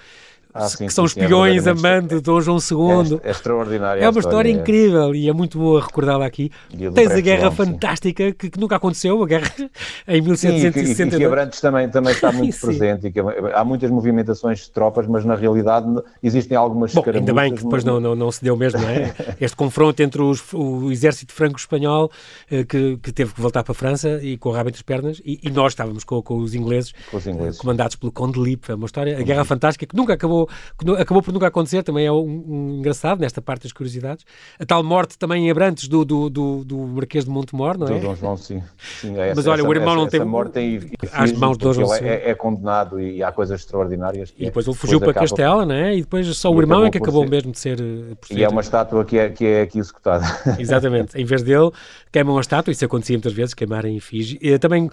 ah, 0.54 0.68
sim, 0.68 0.86
que 0.86 0.94
são 0.94 1.08
sim, 1.08 1.20
espiões 1.20 1.66
é 1.66 1.72
amando 1.72 2.22
Dom 2.22 2.40
João 2.40 2.58
II. 2.58 3.20
É, 3.24 3.28
é 3.28 3.32
extraordinário. 3.32 4.04
É 4.04 4.10
uma 4.10 4.20
história, 4.20 4.50
história 4.50 4.50
é. 4.50 4.52
incrível 4.52 5.16
e 5.16 5.28
é 5.28 5.34
muito 5.34 5.58
boa 5.58 5.82
recordá-la 5.82 6.26
aqui. 6.26 6.52
Tens 6.94 7.12
a 7.12 7.22
Guerra 7.22 7.52
Fantástica, 7.52 8.32
que, 8.34 8.50
que, 8.50 8.60
nunca 8.60 8.76
aconteceu, 8.76 9.22
a 9.24 9.26
guerra 9.26 9.52
em 10.08 10.22
1769. 10.22 10.96
Sim, 10.96 11.04
e, 11.04 11.10
que, 11.10 11.18
e 11.18 11.26
Abrantes 11.26 11.60
também, 11.60 11.90
também 11.90 12.14
está 12.14 12.32
muito 12.34 12.60
presente. 12.60 13.08
E 13.08 13.12
que, 13.12 13.20
há 13.20 13.64
muitas 13.64 13.90
movimentações 13.90 14.60
de 14.60 14.72
tropas, 14.72 15.08
mas 15.08 15.26
na 15.26 15.36
realidade 15.36 15.88
existem 16.22 16.56
algumas 16.56 16.94
Bom, 16.94 17.04
ainda 17.14 17.34
bem 17.34 17.56
que 17.56 17.64
depois 17.64 17.84
não, 17.84 18.00
não, 18.00 18.16
não 18.16 18.32
se 18.32 18.44
deu 18.44 18.56
mesmo, 18.56 18.80
não 18.80 18.90
é? 18.90 19.14
este 19.42 19.56
confronto 19.56 20.02
entre 20.04 20.22
os, 20.22 20.42
o 20.54 20.92
exército 20.92 21.34
franco-espanhol, 21.34 22.12
eh, 22.50 22.64
que, 22.64 22.98
que 22.98 23.12
teve 23.12 23.34
que 23.34 23.42
voltar 23.42 23.64
para 23.64 23.72
a 23.72 23.76
França 23.76 24.20
e 24.22 24.38
com 24.38 24.50
o 24.50 24.52
rabo 24.52 24.70
entre 24.70 24.80
as 24.80 24.84
pernas, 24.84 25.22
e, 25.26 25.40
e 25.44 25.50
nós 25.50 25.74
estávamos 25.74 26.04
com, 26.04 26.22
com, 26.22 26.38
os 26.38 26.54
ingleses, 26.54 26.94
com 27.10 27.18
os 27.18 27.26
ingleses, 27.26 27.60
comandados 27.60 27.96
pelo 27.96 28.12
Conde 28.12 28.40
Lippe. 28.40 28.72
É 28.72 28.76
uma 28.76 28.86
história, 28.86 29.18
a 29.18 29.22
Guerra 29.22 29.46
Fantástica, 29.46 29.86
que 29.86 29.96
nunca 29.96 30.14
acabou 30.14 30.43
que 30.78 30.92
acabou 30.92 31.22
por 31.22 31.34
nunca 31.34 31.48
acontecer, 31.48 31.84
também 31.84 32.06
é 32.06 32.12
um, 32.12 32.44
um, 32.48 32.78
engraçado 32.80 33.20
nesta 33.20 33.42
parte 33.42 33.64
das 33.64 33.72
curiosidades. 33.72 34.26
A 34.60 34.66
tal 34.66 34.84
morte 34.84 35.18
também 35.18 35.48
em 35.48 35.52
Abrantes 35.52 35.88
do, 35.88 36.04
do, 36.06 36.30
do, 36.30 36.64
do 36.64 36.78
Marquês 36.80 37.26
de 37.26 37.32
Montemor, 37.32 37.78
não 37.78 37.88
é? 37.88 38.00
Do 38.00 38.00
Dom 38.00 38.16
João, 38.16 38.38
sim. 38.38 38.62
sim 38.78 39.18
é 39.18 39.30
essa, 39.30 39.36
Mas 39.36 39.48
olha, 39.48 39.62
essa, 39.62 39.70
o 39.70 39.74
irmão 39.74 39.94
essa, 39.94 40.02
não 40.02 40.08
teve. 40.08 40.26
morte 40.26 40.52
tem 40.52 40.92
às 41.12 41.32
mãos 41.34 41.58
de 41.58 41.64
Dom 41.64 41.74
João 41.74 41.94
é, 41.96 42.30
é, 42.30 42.36
condenado 42.36 43.00
e 43.00 43.24
há 43.24 43.32
coisas 43.32 43.60
extraordinárias. 43.60 44.34
e 44.38 44.46
depois 44.46 44.68
ele 44.68 44.76
fugiu 44.76 45.00
para 45.00 45.14
Castela, 45.14 45.66
não 45.66 45.76
é? 45.76 45.96
E 45.96 46.02
depois 46.02 46.28
só 46.38 46.52
o 46.52 46.60
irmão 46.60 46.86
é 46.86 46.90
que 46.90 46.98
acabou 46.98 47.24
ser... 47.24 47.30
mesmo 47.30 47.52
de 47.52 47.60
ser. 47.60 47.80
Eh, 47.80 48.16
e 48.32 48.44
é 48.44 48.50
uma 48.50 48.62
estátua 48.62 49.04
que 49.06 49.18
é, 49.18 49.30
que 49.30 49.46
é 49.46 49.62
aqui 49.62 49.80
executada. 49.80 50.26
Exatamente. 50.60 51.20
Em 51.20 51.26
vez 51.26 51.44
dele, 51.44 51.72
queimam 52.12 52.38
a 52.38 52.42
estátua, 52.42 52.72
isso 52.72 52.86
acontecia 52.86 53.16
muitas 53.16 53.34
vezes, 53.34 53.54
queimarem 53.54 53.96
efígie. 53.98 54.40
Também 54.60 54.90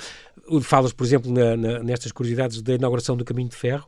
falas, 0.62 0.92
por 0.92 1.04
exemplo, 1.04 1.32
na, 1.32 1.56
na, 1.56 1.78
nestas 1.80 2.10
curiosidades 2.10 2.60
da 2.62 2.74
inauguração 2.74 3.16
do 3.16 3.24
Caminho 3.24 3.48
de 3.48 3.56
Ferro. 3.56 3.86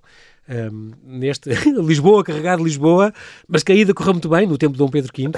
Um, 0.49 0.91
neste 1.05 1.51
Lisboa, 1.81 2.25
carregado 2.25 2.59
de 2.59 2.65
Lisboa, 2.65 3.13
mas 3.47 3.63
que 3.63 3.71
a 3.71 3.75
ida 3.75 3.95
correu 3.95 4.15
muito 4.15 4.29
bem 4.29 4.45
no 4.45 4.59
tempo 4.59 4.73
de 4.73 4.79
Dom 4.79 4.89
Pedro 4.89 5.13
V. 5.17 5.31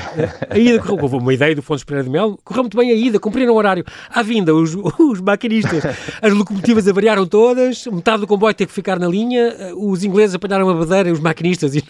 A 0.48 0.58
ida 0.58 0.78
correu, 0.80 1.02
houve 1.02 1.16
uma 1.16 1.34
ideia 1.34 1.54
do 1.54 1.62
Fontes 1.62 1.84
Pereira 1.84 2.04
de 2.04 2.10
Melo, 2.10 2.38
correu 2.42 2.62
muito 2.62 2.76
bem 2.76 2.90
a 2.90 2.94
ida, 2.94 3.20
cumpriram 3.20 3.52
o 3.52 3.56
horário. 3.56 3.84
À 4.08 4.22
vinda, 4.22 4.54
os, 4.54 4.74
os 4.98 5.20
maquinistas, 5.20 5.84
as 6.22 6.32
locomotivas 6.32 6.88
avariaram 6.88 7.26
todas, 7.26 7.86
metade 7.86 8.20
do 8.22 8.26
comboio 8.26 8.54
teve 8.54 8.68
que 8.68 8.74
ficar 8.74 8.98
na 8.98 9.06
linha, 9.06 9.74
os 9.76 10.02
ingleses 10.04 10.34
apanharam 10.34 10.68
a 10.70 10.74
bandeira, 10.74 11.12
os 11.12 11.20
maquinistas 11.20 11.74
e 11.74 11.84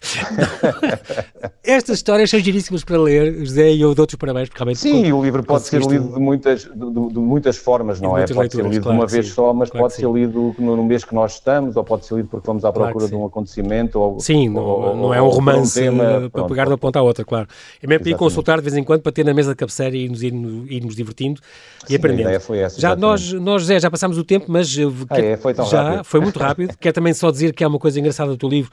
Estas 1.62 1.98
histórias 1.98 2.30
são 2.30 2.40
giríssimas 2.40 2.82
para 2.82 2.98
ler, 2.98 3.44
José, 3.44 3.72
e 3.72 3.80
eu 3.80 3.94
dou-te 3.94 4.14
os 4.14 4.18
parabéns, 4.18 4.48
porque 4.48 4.58
realmente. 4.58 4.78
Sim, 4.78 5.12
o 5.12 5.22
livro 5.22 5.42
pode 5.42 5.64
ser 5.64 5.80
lido 5.82 6.14
de 6.14 6.18
muitas, 6.18 6.62
de, 6.62 6.68
de 6.68 7.18
muitas 7.18 7.56
formas, 7.58 8.00
não 8.00 8.16
é? 8.16 8.22
Pode 8.22 8.38
leituras, 8.38 8.52
ser 8.52 8.62
lido 8.70 8.82
claro, 8.82 8.96
de 8.96 9.02
uma 9.02 9.06
vez 9.06 9.26
sim, 9.26 9.32
só, 9.32 9.52
mas 9.52 9.70
claro 9.70 9.84
pode 9.84 9.94
ser 9.94 10.10
lido 10.10 10.54
no, 10.58 10.76
no, 10.76 10.84
mês 10.84 11.04
que 11.04 11.14
nós 11.14 11.34
estamos, 11.34 11.76
ou 11.76 11.84
pode 11.84 12.06
ser 12.06 12.16
lido 12.16 12.28
porque 12.28 12.46
vamos 12.46 12.64
à 12.64 12.69
procura 12.72 12.92
claro 12.92 13.08
de 13.08 13.14
um 13.14 13.26
acontecimento. 13.26 13.98
Ou, 13.98 14.20
sim, 14.20 14.48
não, 14.48 14.62
ou, 14.62 14.96
não 14.96 15.14
é 15.14 15.20
um 15.20 15.28
romance 15.28 15.80
um 15.80 15.82
tema, 15.82 16.04
para 16.04 16.30
pronto, 16.30 16.48
pegar 16.48 16.64
de 16.64 16.70
uma 16.70 16.78
ponta 16.78 16.98
à 16.98 17.02
outra, 17.02 17.24
claro. 17.24 17.48
É 17.82 17.86
mesmo 17.86 18.02
para 18.02 18.10
ir 18.12 18.16
consultar 18.16 18.58
de 18.58 18.62
vez 18.62 18.76
em 18.76 18.84
quando 18.84 19.02
para 19.02 19.12
ter 19.12 19.24
na 19.24 19.34
mesa 19.34 19.50
de 19.50 19.56
cabeceira 19.56 19.96
e 19.96 20.08
nos 20.08 20.22
ir, 20.22 20.32
irmos 20.68 20.94
divertindo 20.94 21.40
e 21.84 21.88
sim, 21.88 21.96
aprendendo. 21.96 22.26
A 22.26 22.30
ideia 22.30 22.40
foi 22.40 22.58
essa. 22.58 22.80
Já, 22.80 22.94
nós, 22.96 23.32
nós, 23.32 23.62
José, 23.62 23.80
já 23.80 23.90
passámos 23.90 24.18
o 24.18 24.24
tempo, 24.24 24.46
mas. 24.48 24.76
Ah, 25.08 25.20
é, 25.20 25.36
foi 25.36 25.54
tão 25.54 25.66
já, 25.66 25.82
rápido. 25.82 26.04
Foi 26.04 26.20
muito 26.20 26.38
rápido. 26.38 26.76
Quer 26.80 26.92
também 26.92 27.12
só 27.14 27.30
dizer 27.30 27.52
que 27.52 27.64
há 27.64 27.68
uma 27.68 27.78
coisa 27.78 27.98
engraçada 27.98 28.30
do 28.30 28.36
teu 28.36 28.48
livro 28.48 28.70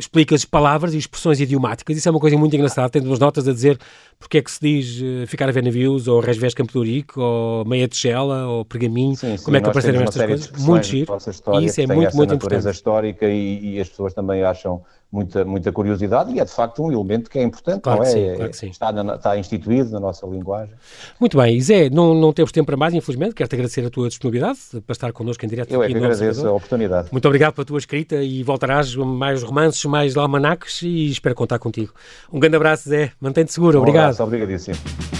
explicas 0.00 0.44
palavras 0.44 0.94
e 0.94 0.98
expressões 0.98 1.40
idiomáticas. 1.40 1.96
Isso 1.96 2.08
é 2.08 2.10
uma 2.10 2.20
coisa 2.20 2.36
muito 2.36 2.54
engraçada. 2.56 2.88
Tem 2.88 3.02
duas 3.02 3.18
notas 3.18 3.46
a 3.46 3.52
dizer 3.52 3.78
porque 4.18 4.38
é 4.38 4.42
que 4.42 4.50
se 4.50 4.60
diz 4.60 5.00
uh, 5.00 5.26
ficar 5.26 5.48
a 5.48 5.52
ver 5.52 5.62
navios, 5.62 6.08
ou 6.08 6.20
resvés 6.20 6.54
Campo 6.54 6.72
do 6.72 6.82
Rico, 6.82 7.20
ou 7.20 7.64
meia 7.64 7.86
tigela, 7.86 8.46
ou 8.46 8.64
pergaminho. 8.64 9.16
Sim, 9.16 9.36
sim, 9.36 9.44
como 9.44 9.56
é 9.56 9.60
que 9.60 9.68
apareceram 9.68 10.02
estas 10.02 10.26
coisas? 10.26 10.52
Muito 10.58 10.86
giro. 10.86 11.16
Isso 11.62 11.80
é 11.80 11.86
muito, 11.86 12.16
muito 12.16 12.34
importante. 12.34 12.68
histórica 12.68 13.26
e, 13.26 13.74
e 13.74 13.80
as 13.80 13.88
pessoas 13.88 14.12
também 14.14 14.42
acham 14.42 14.82
muita, 15.10 15.44
muita 15.44 15.72
curiosidade 15.72 16.32
e 16.32 16.40
é 16.40 16.44
de 16.44 16.50
facto 16.50 16.82
um 16.82 16.92
elemento 16.92 17.28
que 17.28 17.38
é 17.38 17.42
importante, 17.42 17.82
claro 17.82 18.00
não 18.00 18.06
é? 18.06 18.10
Sim, 18.10 18.34
claro 18.36 18.50
está, 18.50 18.92
na, 18.92 19.14
está, 19.14 19.38
instituído 19.38 19.90
na 19.90 20.00
nossa 20.00 20.26
linguagem. 20.26 20.74
Muito 21.18 21.36
bem, 21.36 21.60
Zé, 21.60 21.90
não, 21.90 22.14
não 22.14 22.32
temos 22.32 22.52
tempo 22.52 22.66
para 22.66 22.76
mais, 22.76 22.94
infelizmente, 22.94 23.34
quero-te 23.34 23.54
agradecer 23.54 23.84
a 23.84 23.90
tua 23.90 24.08
disponibilidade 24.08 24.58
para 24.86 24.92
estar 24.92 25.12
connosco 25.12 25.44
em 25.44 25.48
direto 25.48 25.72
Eu 25.72 25.82
é 25.82 25.86
aqui 25.86 25.94
é 25.94 25.98
que 25.98 26.04
agradeço 26.04 26.46
a 26.46 26.52
oportunidade. 26.52 27.08
Muito 27.10 27.26
obrigado 27.26 27.54
pela 27.54 27.64
tua 27.64 27.78
escrita 27.78 28.16
e 28.16 28.42
voltarás 28.42 28.94
mais 28.94 29.42
romances, 29.42 29.84
mais 29.84 30.16
almanacs 30.16 30.82
e 30.82 31.10
espero 31.10 31.34
contar 31.34 31.58
contigo. 31.58 31.92
Um 32.32 32.38
grande 32.38 32.56
abraço, 32.56 32.88
Zé, 32.88 33.12
mantém-te 33.20 33.52
seguro, 33.52 33.78
um 33.78 33.82
obrigado. 33.82 34.04
Abraço, 34.04 34.22
obrigadíssimo. 34.22 35.19